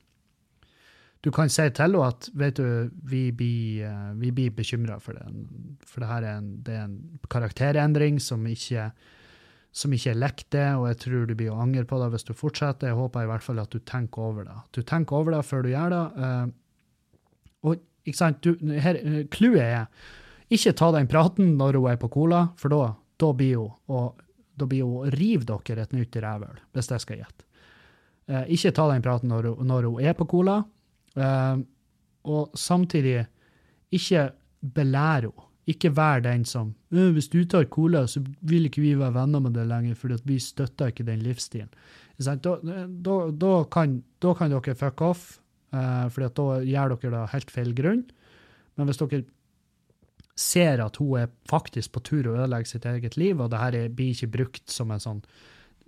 Du 1.24 1.32
kan 1.32 1.48
si 1.50 1.64
til 1.72 1.86
henne 1.86 2.04
at 2.04 2.28
vet 2.36 2.58
du, 2.60 2.90
vi 3.08 3.30
blir, 3.32 3.86
eh, 3.88 4.14
vi 4.20 4.50
bekymra 4.52 5.00
for 5.00 5.16
det. 5.16 5.24
For 5.88 6.04
det 6.04 6.10
her 6.10 6.24
er 6.24 6.38
en, 6.38 6.50
det 6.64 6.76
er 6.76 6.88
en 6.88 7.20
karakterendring 7.32 8.20
som 8.20 8.46
ikke 8.48 8.92
som 9.74 9.94
ikke 9.96 10.12
er 10.12 10.20
lekt 10.22 10.52
det, 10.54 10.68
og 10.78 10.86
jeg 10.92 11.00
tror 11.02 11.24
du 11.26 11.34
blir 11.38 11.54
å 11.54 11.62
angre 11.64 11.86
på 11.90 11.98
det 12.02 12.12
hvis 12.14 12.28
du 12.28 12.34
fortsetter. 12.38 12.92
Jeg 12.92 12.98
håper 13.00 13.26
i 13.26 13.30
hvert 13.32 13.46
fall 13.46 13.62
at 13.64 13.74
du 13.74 13.80
tenker 13.82 14.28
over 14.30 14.46
det. 14.46 14.58
Du 14.78 14.84
tenker 14.86 15.18
over 15.18 15.34
det 15.34 15.46
før 15.48 15.66
du 15.66 15.72
gjør 15.72 15.96
det. 15.96 16.04
Uh, 16.20 17.70
og 17.70 17.82
ikke 18.06 18.20
sant, 18.20 18.46
Clouet 19.34 19.64
er 19.64 19.88
ikke 20.54 20.76
ta 20.78 20.92
den 20.94 21.10
praten 21.10 21.56
når 21.58 21.80
hun 21.80 21.90
er 21.90 21.98
på 22.02 22.12
cola, 22.14 22.44
for 22.60 22.74
da, 22.74 22.92
da 23.18 23.32
blir 23.34 23.58
hun 23.64 23.74
og 23.96 24.22
da 24.54 24.68
blir 24.70 24.86
hun 24.86 25.10
rive 25.18 25.48
dere 25.50 25.88
et 25.88 25.96
nytt 25.96 26.16
rævhøl, 26.22 26.60
hvis 26.76 26.92
jeg 26.94 27.02
skal 27.02 27.22
gjette. 27.24 27.46
Eh, 28.30 28.52
ikke 28.56 28.74
ta 28.76 28.88
den 28.92 29.04
praten 29.04 29.32
når, 29.32 29.50
når, 29.66 29.88
hun 29.90 30.04
er 30.04 30.14
på 30.18 30.28
cola. 30.30 30.60
Eh, 31.18 31.64
og 32.30 32.54
samtidig 32.58 33.24
ikke 33.94 34.30
belære 34.62 35.32
henne. 35.32 35.50
Ikke 35.68 35.94
vær 35.96 36.20
den 36.20 36.46
som 36.46 36.76
«Øh, 36.92 37.14
'Hvis 37.14 37.30
du 37.32 37.46
tar 37.46 37.64
cola, 37.64 38.06
så 38.08 38.24
vil 38.42 38.66
ikke 38.66 38.82
vi 38.82 38.96
være 39.00 39.14
venner 39.14 39.40
med 39.40 39.54
deg 39.54 39.68
lenger, 39.68 39.96
for 39.96 40.18
vi 40.26 40.40
støtter 40.40 40.92
ikke 40.92 41.06
den 41.06 41.22
livsstilen'. 41.22 41.70
Da, 42.20 42.36
da, 42.46 43.32
da, 43.32 43.64
kan, 43.72 44.04
da, 44.22 44.34
kan, 44.34 44.52
dere 44.52 44.76
fuck 44.76 45.02
off, 45.02 45.40
uh, 45.74 46.10
for 46.10 46.28
da 46.28 46.60
gjør 46.62 46.98
dere 46.98 47.12
det 47.12 47.32
helt 47.32 47.52
feil 47.52 47.74
grunn. 47.74 48.04
Men 48.76 48.86
hvis 48.88 48.98
dere 48.98 49.24
ser 50.36 50.82
at 50.84 50.98
hun 50.98 51.20
er 51.20 51.32
faktisk 51.50 51.94
på 51.94 52.04
tur 52.04 52.28
å 52.28 52.38
ødelegge 52.38 52.70
sitt 52.70 52.86
eget 52.86 53.18
liv, 53.18 53.40
og 53.40 53.52
det 53.52 53.60
her 53.60 53.90
blir 53.90 54.14
ikke 54.14 54.32
brukt 54.38 54.70
som 54.70 54.92
en 54.92 55.00
sånn 55.00 55.24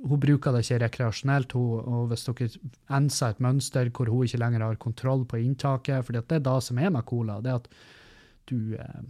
hun 0.03 0.19
bruker 0.19 0.51
det 0.51 0.65
ikke 0.65 0.79
rekreasjonelt. 0.83 1.53
Hun, 1.55 1.83
og 1.87 2.09
hvis 2.11 2.25
dere 2.27 2.49
enser 2.97 3.31
et 3.31 3.43
mønster 3.43 3.91
hvor 3.95 4.11
hun 4.11 4.25
ikke 4.27 4.41
lenger 4.41 4.65
har 4.65 4.81
kontroll 4.81 5.23
på 5.29 5.39
inntaket 5.39 6.03
for 6.05 6.17
det 6.17 6.25
er 6.35 6.43
det 6.43 6.55
som 6.63 6.81
er 6.81 6.91
med 6.91 7.05
cola, 7.07 7.39
det 7.41 7.53
er 7.53 7.61
at 7.61 7.69
du 8.51 8.75
eh, 8.75 9.05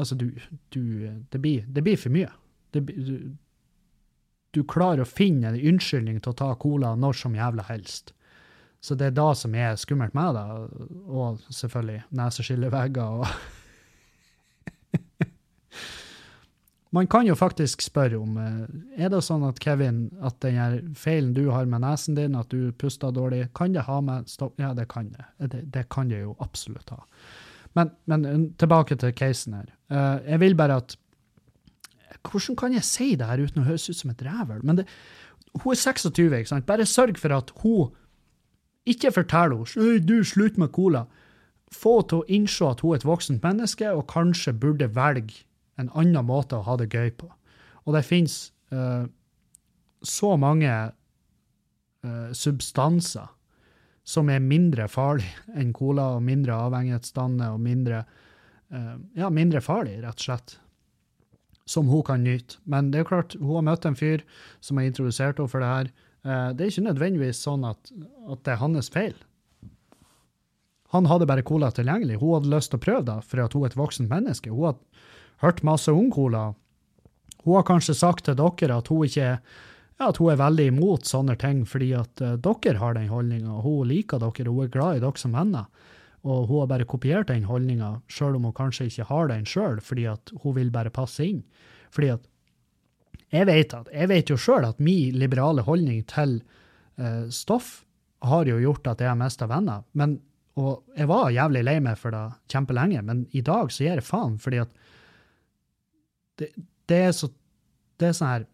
Altså, 0.00 0.16
du, 0.18 0.30
du 0.74 0.82
det, 1.30 1.38
blir, 1.38 1.64
det, 1.68 1.84
blir, 1.86 1.98
for 2.00 2.14
mye. 2.14 2.30
Det, 2.74 2.82
du, 2.88 3.36
du, 4.56 4.62
klarer 4.64 5.04
å 5.04 5.08
finne 5.08 5.52
en 5.52 5.60
unnskyldning 5.74 6.20
til 6.20 6.32
å 6.32 6.38
ta 6.40 6.50
cola 6.60 6.94
når 6.98 7.20
som 7.20 7.36
jævla 7.36 7.68
helst. 7.70 8.14
Så 8.80 8.96
det 8.96 9.10
er 9.10 9.16
da 9.18 9.30
som 9.36 9.54
er 9.54 9.76
skummelt 9.76 10.14
med 10.16 10.34
det, 10.38 10.44
og 11.12 11.40
selvfølgelig 11.52 12.02
neseskillevegger 12.16 13.20
og 13.20 13.26
Man 16.90 17.06
kan 17.06 17.26
jo 17.26 17.36
faktisk 17.38 17.84
spørre 17.84 18.18
om 18.18 18.38
eh, 18.42 19.04
Er 19.04 19.12
det 19.12 19.20
sånn 19.22 19.44
at 19.46 19.60
Kevin, 19.62 20.08
at 20.26 20.40
den 20.42 20.94
feilen 20.98 21.34
du 21.36 21.44
har 21.54 21.68
med 21.70 21.84
nesen 21.84 22.16
din, 22.18 22.34
at 22.34 22.50
du 22.50 22.72
puster 22.74 23.14
dårlig, 23.14 23.44
kan 23.54 23.76
det 23.76 23.86
ha 23.86 24.00
med 24.02 24.26
stopp? 24.30 24.58
Ja, 24.58 24.72
det 24.74 24.88
kan 24.90 25.12
det. 25.14 25.24
det. 25.38 25.62
Det, 25.70 25.84
kan 25.92 26.10
det 26.10 26.24
jo 26.24 26.34
absolutt 26.42 26.90
ha. 26.90 27.04
Men, 27.78 27.92
men 28.10 28.26
eh, 28.26 28.40
tilbake 28.58 28.96
til 28.98 29.14
casen 29.14 29.54
her. 29.54 29.70
Uh, 29.90 30.18
jeg 30.26 30.40
vil 30.40 30.56
bare 30.58 30.80
at 30.82 30.96
Hvordan 32.20 32.56
kan 32.56 32.72
jeg 32.74 32.84
si 32.84 33.14
det 33.16 33.24
her 33.26 33.40
uten 33.40 33.62
å 33.62 33.64
høres 33.64 33.88
ut 33.88 33.96
som 33.96 34.10
et 34.12 34.22
rævel? 34.26 34.58
Men 34.66 34.76
det, 34.76 34.84
hun 35.62 35.72
er 35.72 35.78
26, 35.80 36.34
ikke 36.36 36.50
sant? 36.50 36.66
Bare 36.68 36.84
sørg 36.84 37.16
for 37.16 37.32
at 37.32 37.52
hun 37.62 37.94
ikke 38.84 39.12
forteller 39.14 39.64
henne 39.72 40.02
du, 40.04 40.18
slutt 40.24 40.58
med 40.60 40.68
cola. 40.68 41.06
Få 41.72 41.94
henne 41.96 42.10
til 42.10 42.20
å 42.20 42.28
innse 42.28 42.68
at 42.68 42.84
hun 42.84 42.92
er 42.92 43.00
et 43.00 43.06
voksent 43.08 43.46
menneske, 43.46 43.88
og 43.88 44.04
kanskje 44.12 44.52
burde 44.52 44.90
velge 44.92 45.46
en 45.80 45.88
annen 45.96 46.28
måte 46.28 46.58
å 46.58 46.66
ha 46.66 46.76
det 46.76 46.90
gøy 46.92 47.08
på. 47.16 47.30
Og 47.88 47.96
det 47.96 48.04
fins 48.04 48.52
uh, 48.74 49.08
så 50.04 50.34
mange 50.36 50.74
uh, 52.04 52.28
substanser 52.36 53.32
som 54.06 54.30
er 54.32 54.42
mindre 54.42 54.88
farlig 54.90 55.28
enn 55.54 55.72
cola, 55.76 56.16
og 56.16 56.24
mindre 56.26 56.56
avhengighetsdannende 56.56 57.50
og 57.54 57.62
mindre, 57.62 58.02
uh, 58.74 58.96
ja, 59.18 59.30
mindre 59.30 59.62
farlig, 59.64 60.00
rett 60.04 60.18
og 60.18 60.26
slett. 60.26 60.58
Som 61.70 61.90
hun 61.90 62.02
kan 62.06 62.24
nyte. 62.26 62.58
Men 62.66 62.90
det 62.90 63.02
er 63.02 63.10
klart, 63.10 63.36
hun 63.38 63.60
har 63.60 63.66
møtt 63.68 63.86
en 63.86 63.98
fyr 63.98 64.24
som 64.64 64.80
har 64.80 64.88
introdusert 64.88 65.38
henne 65.38 65.52
for 65.52 65.62
det 65.62 65.68
her. 65.70 65.90
det 66.52 66.64
er 66.64 66.72
ikke 66.72 66.82
nødvendigvis 66.88 67.38
sånn 67.44 67.62
at, 67.64 67.92
at 68.26 68.40
det 68.44 68.52
er 68.52 68.58
hans 68.60 68.90
feil. 68.90 69.14
Han 70.90 71.06
hadde 71.06 71.28
bare 71.30 71.46
cola 71.46 71.70
tilgjengelig. 71.70 72.18
Hun 72.18 72.34
hadde 72.34 72.50
lyst 72.50 72.72
til 72.72 72.80
å 72.80 72.82
prøve 72.82 73.04
det, 73.06 73.18
for 73.30 73.44
at 73.44 73.54
hun 73.54 73.62
er 73.62 73.70
et 73.70 73.78
voksent 73.78 74.10
menneske. 74.10 74.50
Hun 74.50 74.72
hadde 74.72 75.06
hørt 75.44 75.62
masse 75.66 75.92
om 75.94 76.10
cola. 76.10 76.48
Hun 77.44 77.56
har 77.56 77.66
kanskje 77.68 77.96
sagt 77.96 78.26
til 78.26 78.36
dere 78.38 78.80
at 78.80 78.90
hun 78.90 79.06
ikke 79.06 79.36
ja, 80.00 80.08
at 80.08 80.16
hun 80.16 80.32
er 80.32 80.40
veldig 80.40 80.66
imot 80.72 81.08
sånne 81.08 81.36
ting 81.40 81.62
fordi 81.68 81.92
at 81.98 82.22
uh, 82.24 82.36
dere 82.40 82.80
har 82.80 82.96
den 82.96 83.10
holdninga. 83.12 83.60
Hun 83.60 83.90
liker 83.90 84.22
dere, 84.22 84.48
hun 84.48 84.64
er 84.64 84.72
glad 84.72 84.96
i 84.96 85.02
dere 85.04 85.20
som 85.20 85.36
venner. 85.36 85.68
Og 86.24 86.48
hun 86.48 86.62
har 86.62 86.70
bare 86.72 86.88
kopiert 86.88 87.28
den 87.28 87.46
holdninga, 87.48 87.98
sjøl 88.12 88.36
om 88.36 88.48
hun 88.48 88.56
kanskje 88.56 88.88
ikke 88.88 89.08
har 89.08 89.28
den 89.30 89.46
sjøl, 89.48 89.78
fordi 89.84 90.06
at 90.10 90.32
hun 90.42 90.56
vil 90.56 90.72
bare 90.72 90.92
passe 90.92 91.24
inn. 91.24 91.42
Fordi 91.92 92.10
at 92.16 92.26
jeg 93.30 93.46
vet, 93.46 93.74
at, 93.76 93.92
jeg 93.92 94.10
vet 94.10 94.32
jo 94.32 94.38
sjøl 94.40 94.66
at 94.66 94.80
min 94.82 95.16
liberale 95.20 95.64
holdning 95.68 96.02
til 96.10 96.40
uh, 97.00 97.28
stoff 97.32 97.82
har 98.24 98.48
jo 98.48 98.58
gjort 98.60 98.88
at 98.90 99.04
jeg 99.04 99.12
har 99.12 99.20
mista 99.20 99.48
venner. 99.48 99.84
Men, 99.96 100.18
og 100.60 100.96
jeg 100.96 101.08
var 101.08 101.32
jævlig 101.32 101.64
lei 101.64 101.76
meg 101.84 102.00
for 102.00 102.16
det 102.16 102.24
kjempelenge, 102.52 103.04
men 103.04 103.26
i 103.36 103.44
dag 103.44 103.68
så 103.72 103.84
gir 103.84 104.00
jeg 104.00 104.08
faen, 104.08 104.40
fordi 104.40 104.62
at 104.64 104.72
det, 106.40 106.50
det, 106.88 107.02
er 107.10 107.12
så 107.12 107.28
Det 108.00 108.08
er 108.08 108.16
sånn 108.16 108.32
her 108.32 108.48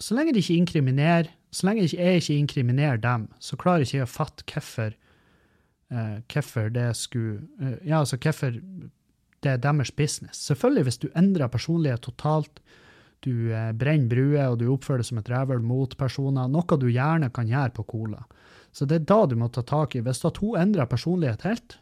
Så 0.00 0.16
lenge 0.16 0.32
de 0.32 0.40
ikke 0.42 0.56
inkriminerer 0.56 1.28
så 1.50 1.66
lenge 1.66 1.88
jeg 1.88 2.20
ikke 2.20 2.38
inkriminerer 2.38 3.00
dem, 3.02 3.26
så 3.42 3.58
klarer 3.58 3.82
ikke 3.82 3.98
jeg 3.98 4.06
å 4.06 4.10
fatte 4.10 4.46
hvorfor 4.46 4.94
uh, 5.90 6.18
hvorfor 6.30 6.70
det 6.74 6.90
skulle 6.98 7.40
uh, 7.58 7.78
Ja, 7.82 7.98
altså 7.98 8.18
hvorfor 8.20 8.54
det 9.40 9.48
er 9.48 9.62
deres 9.62 9.90
business. 9.90 10.44
Selvfølgelig, 10.46 10.82
hvis 10.84 11.00
du 11.00 11.08
endrer 11.16 11.48
personlighet 11.48 12.04
totalt, 12.04 12.60
du 13.24 13.50
uh, 13.50 13.72
brenner 13.74 14.08
bruer 14.08 14.52
og 14.52 14.60
du 14.60 14.68
oppfører 14.70 15.02
deg 15.02 15.10
som 15.10 15.18
et 15.18 15.30
rævøl 15.32 15.62
mot 15.64 15.96
personer, 15.98 16.48
noe 16.48 16.78
du 16.78 16.86
gjerne 16.90 17.32
kan 17.34 17.50
gjøre 17.50 17.74
på 17.80 17.86
Cola. 17.88 18.22
Så 18.70 18.86
det 18.86 19.00
er 19.00 19.08
da 19.10 19.24
du 19.26 19.34
må 19.40 19.48
ta 19.50 19.64
tak 19.66 19.96
i. 19.98 20.04
Hvis 20.06 20.22
at 20.28 20.38
hun 20.38 20.60
endrer 20.60 20.86
personlighet 20.86 21.42
helt, 21.48 21.80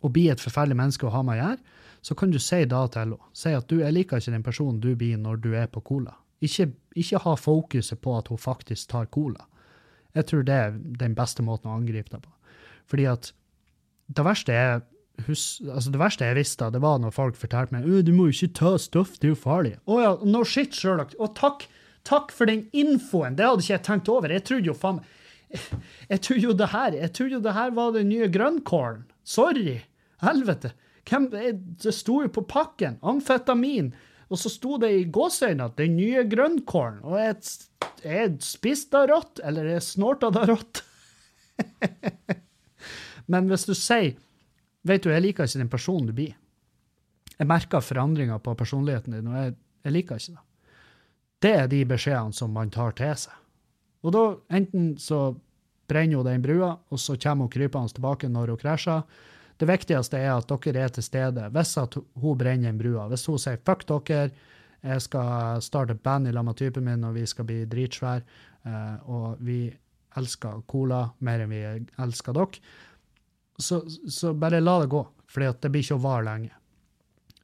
og 0.00 0.14
blir 0.16 0.32
et 0.32 0.42
forferdelig 0.42 0.78
menneske 0.80 1.06
å 1.06 1.12
ha 1.12 1.22
med 1.22 1.36
å 1.36 1.44
gjøre, 1.44 1.78
så 2.00 2.16
kan 2.16 2.32
du 2.32 2.40
si 2.40 2.64
da 2.64 2.86
til 2.88 3.04
henne. 3.04 3.30
Si 3.36 3.52
at 3.52 3.68
du, 3.68 3.78
jeg 3.84 3.94
liker 3.94 4.18
ikke 4.18 4.32
den 4.32 4.46
personen 4.46 4.80
du 4.80 4.94
blir 4.96 5.20
når 5.20 5.42
du 5.44 5.50
er 5.52 5.68
på 5.68 5.84
cola. 5.84 6.16
Ikke, 6.40 6.70
ikke 6.98 7.22
ha 7.24 7.36
fokuset 7.38 8.00
på 8.02 8.16
at 8.18 8.30
hun 8.32 8.40
faktisk 8.40 8.90
tar 8.90 9.10
cola. 9.14 9.46
Jeg 10.16 10.26
tror 10.26 10.46
det 10.46 10.54
er 10.54 10.78
den 10.98 11.14
beste 11.14 11.44
måten 11.46 11.70
å 11.70 11.76
angripe 11.78 12.10
det 12.12 12.22
på. 12.24 12.32
Fordi 12.90 13.06
at 13.06 13.30
det 14.10 14.24
verste 14.26 14.56
er 14.56 14.80
hus, 15.28 15.60
altså 15.68 15.92
det 15.94 16.00
verste 16.00 16.26
jeg 16.26 16.38
visste, 16.40 16.70
det 16.72 16.80
var 16.82 16.98
når 17.02 17.14
folk 17.14 17.38
fortalte 17.38 17.76
meg 17.76 17.86
du 18.06 18.12
må 18.16 18.28
jo 18.28 18.34
ikke 18.34 18.56
ta 18.58 18.74
stoff, 18.80 19.18
det 19.20 19.30
er 19.30 19.34
jo 19.34 19.38
farlig. 19.38 19.76
Å 19.86 20.00
ja, 20.00 20.10
no 20.26 20.42
shit, 20.44 20.74
Sherlock. 20.74 21.14
Og 21.20 21.34
takk, 21.38 21.66
takk 22.08 22.34
for 22.34 22.50
den 22.50 22.66
infoen, 22.72 23.38
det 23.38 23.46
hadde 23.46 23.64
ikke 23.64 23.76
jeg 23.76 23.86
tenkt 23.86 24.10
over. 24.12 24.34
Jeg 24.34 24.46
trodde 24.48 24.72
jo 24.72 24.76
faen 24.76 25.02
Jeg 26.12 26.22
trodde 26.22 26.46
jo 26.46 26.52
det 26.54 26.68
her 26.70 26.94
jeg 26.94 27.30
jo 27.32 27.40
det 27.42 27.54
her 27.56 27.72
var 27.74 27.94
den 27.94 28.10
nye 28.10 28.28
grønnkålen. 28.30 29.02
Sorry. 29.26 29.80
Helvete. 30.22 30.72
Hvem, 31.08 31.26
det 31.30 31.94
sto 31.96 32.20
jo 32.22 32.30
på 32.30 32.44
pakken 32.46 32.98
amfetamin, 33.02 33.90
og 34.30 34.38
så 34.38 34.50
sto 34.52 34.76
det 34.78 34.90
i 34.94 35.06
gåseøynene 35.10 35.66
at 35.66 35.78
den 35.80 35.96
nye 35.98 36.22
grønnkålen. 36.30 37.00
Og 37.02 37.18
er, 37.18 37.34
jeg 38.04 38.36
spist 38.46 38.94
av 38.94 39.08
rått, 39.10 39.42
eller 39.42 39.72
jeg 39.72 39.82
snorta 39.82 40.30
av 40.30 40.46
rått. 40.52 40.84
Men 43.30 43.50
hvis 43.50 43.66
du 43.68 43.74
sier 43.76 44.16
Vet 44.88 45.04
du, 45.04 45.10
jeg 45.12 45.20
liker 45.20 45.44
ikke 45.44 45.60
den 45.60 45.68
personen 45.68 46.06
du 46.08 46.14
blir. 46.16 46.30
Jeg 47.34 47.48
merker 47.50 47.82
forandringer 47.84 48.38
på 48.40 48.54
personligheten 48.56 49.12
din, 49.12 49.26
og 49.28 49.34
jeg, 49.36 49.50
jeg 49.84 49.92
liker 49.92 50.22
ikke 50.22 50.32
det. 50.38 50.44
Det 51.44 51.50
er 51.52 51.68
de 51.68 51.80
beskjedene 51.90 52.36
som 52.38 52.54
man 52.56 52.72
tar 52.72 52.94
til 52.96 53.12
seg. 53.26 53.34
Og 54.00 54.14
da 54.16 54.22
enten 54.56 54.94
så 54.96 55.18
brenner 55.90 56.22
hun 56.22 56.30
den 56.30 56.46
brua, 56.46 56.70
og 56.88 57.02
så 57.02 57.18
kommer 57.20 57.44
hun 57.44 57.52
krypende 57.52 57.92
tilbake 57.92 58.32
når 58.32 58.54
hun 58.54 58.62
krasjer, 58.62 59.04
det 59.60 59.68
viktigste 59.68 60.18
er 60.18 60.32
at 60.32 60.48
dere 60.48 60.86
er 60.86 60.94
til 60.94 61.04
stede 61.04 61.50
hvis 61.52 61.76
hun 61.76 62.38
brenner 62.40 62.72
en 62.72 62.80
brua. 62.80 63.08
Hvis 63.08 63.26
hun 63.28 63.38
sier 63.38 63.60
'fuck 63.60 63.84
dere', 63.86 64.30
jeg 64.80 65.02
skal 65.04 65.60
starte 65.60 65.94
band 65.94 66.28
i 66.28 66.32
lag 66.32 66.56
typen 66.56 66.84
min, 66.84 67.04
og 67.04 67.14
vi 67.14 67.26
skal 67.26 67.44
bli 67.44 67.64
dritsvære, 67.68 68.22
uh, 68.66 69.10
og 69.10 69.36
vi 69.40 69.70
elsker 70.16 70.62
cola 70.66 71.02
mer 71.20 71.40
enn 71.44 71.50
vi 71.50 71.60
elsker 71.98 72.32
dere, 72.32 72.62
så, 73.58 73.82
så 74.08 74.32
bare 74.32 74.60
la 74.60 74.78
det 74.80 74.88
gå. 74.88 75.04
For 75.30 75.44
det 75.44 75.70
blir 75.70 75.84
ikke 75.84 75.98
å 76.00 76.02
vare 76.02 76.24
lenge. 76.26 76.54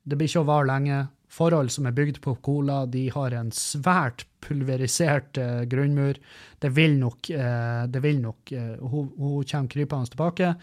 Det 0.02 0.16
blir 0.16 0.30
ikke 0.30 0.42
å 0.42 0.48
vare 0.48 0.70
lenge. 0.70 1.02
Forhold 1.36 1.70
som 1.74 1.86
er 1.86 1.94
bygd 1.94 2.22
på 2.24 2.36
cola, 2.46 2.84
de 2.86 3.08
har 3.12 3.34
en 3.36 3.50
svært 3.52 4.24
pulverisert 4.46 5.38
uh, 5.42 5.62
grunnmur. 5.68 6.18
Det 6.62 6.70
vil 6.72 6.96
nok, 7.00 7.30
uh, 7.34 7.84
det 7.90 8.02
vil 8.04 8.22
nok 8.22 8.52
uh, 8.54 8.76
hun, 8.80 9.10
hun, 9.18 9.44
kommer 9.44 9.72
krypende 9.74 10.12
tilbake, 10.14 10.54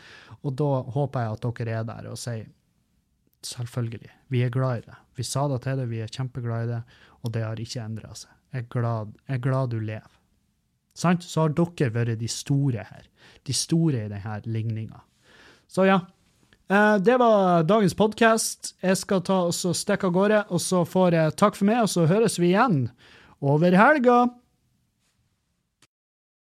og 0.44 0.56
da 0.60 0.70
håper 0.96 1.26
jeg 1.26 1.38
at 1.38 1.48
dere 1.60 1.80
er 1.80 1.88
der 1.88 2.10
og 2.12 2.20
sier 2.20 2.50
selvfølgelig, 3.44 4.12
vi 4.32 4.42
er 4.44 4.52
glad 4.52 4.82
i 4.82 4.86
det. 4.88 4.98
Vi 5.18 5.26
sa 5.28 5.48
det 5.52 5.62
til 5.64 5.80
deg, 5.80 5.90
vi 5.92 6.02
er 6.04 6.12
kjempeglad 6.12 6.66
i 6.66 6.72
det, 6.72 6.82
og 7.24 7.34
det 7.36 7.44
har 7.44 7.60
ikke 7.60 7.84
endra 7.84 8.14
seg. 8.16 8.32
Jeg 8.54 8.66
er, 8.66 8.68
glad, 8.72 9.16
jeg 9.28 9.40
er 9.40 9.44
glad 9.44 9.72
du 9.74 9.80
lever. 9.80 10.20
Sant? 10.94 11.26
Så 11.26 11.42
har 11.42 11.56
dere 11.58 11.94
vært 11.94 12.20
de 12.22 12.30
store 12.30 12.86
her. 12.86 13.08
De 13.48 13.56
store 13.58 14.06
i 14.06 14.12
denne 14.12 14.36
ligninga. 14.46 15.02
Så 15.68 15.88
ja. 15.90 16.04
Eh, 16.70 16.98
det 17.02 17.18
var 17.20 17.66
dagens 17.68 17.98
podkast. 17.98 18.76
Jeg 18.84 19.00
skal 19.02 19.24
ta 19.26 19.40
og 19.50 19.56
stikke 19.58 20.08
av 20.08 20.16
gårde, 20.16 20.44
og 20.54 20.62
så 20.62 20.84
får 20.86 21.18
jeg 21.18 21.36
takk 21.42 21.58
for 21.58 21.70
meg, 21.72 21.82
og 21.84 21.92
så 21.92 22.06
høres 22.10 22.38
vi 22.40 22.52
igjen 22.54 22.86
over 23.44 23.76
helga. 23.76 24.20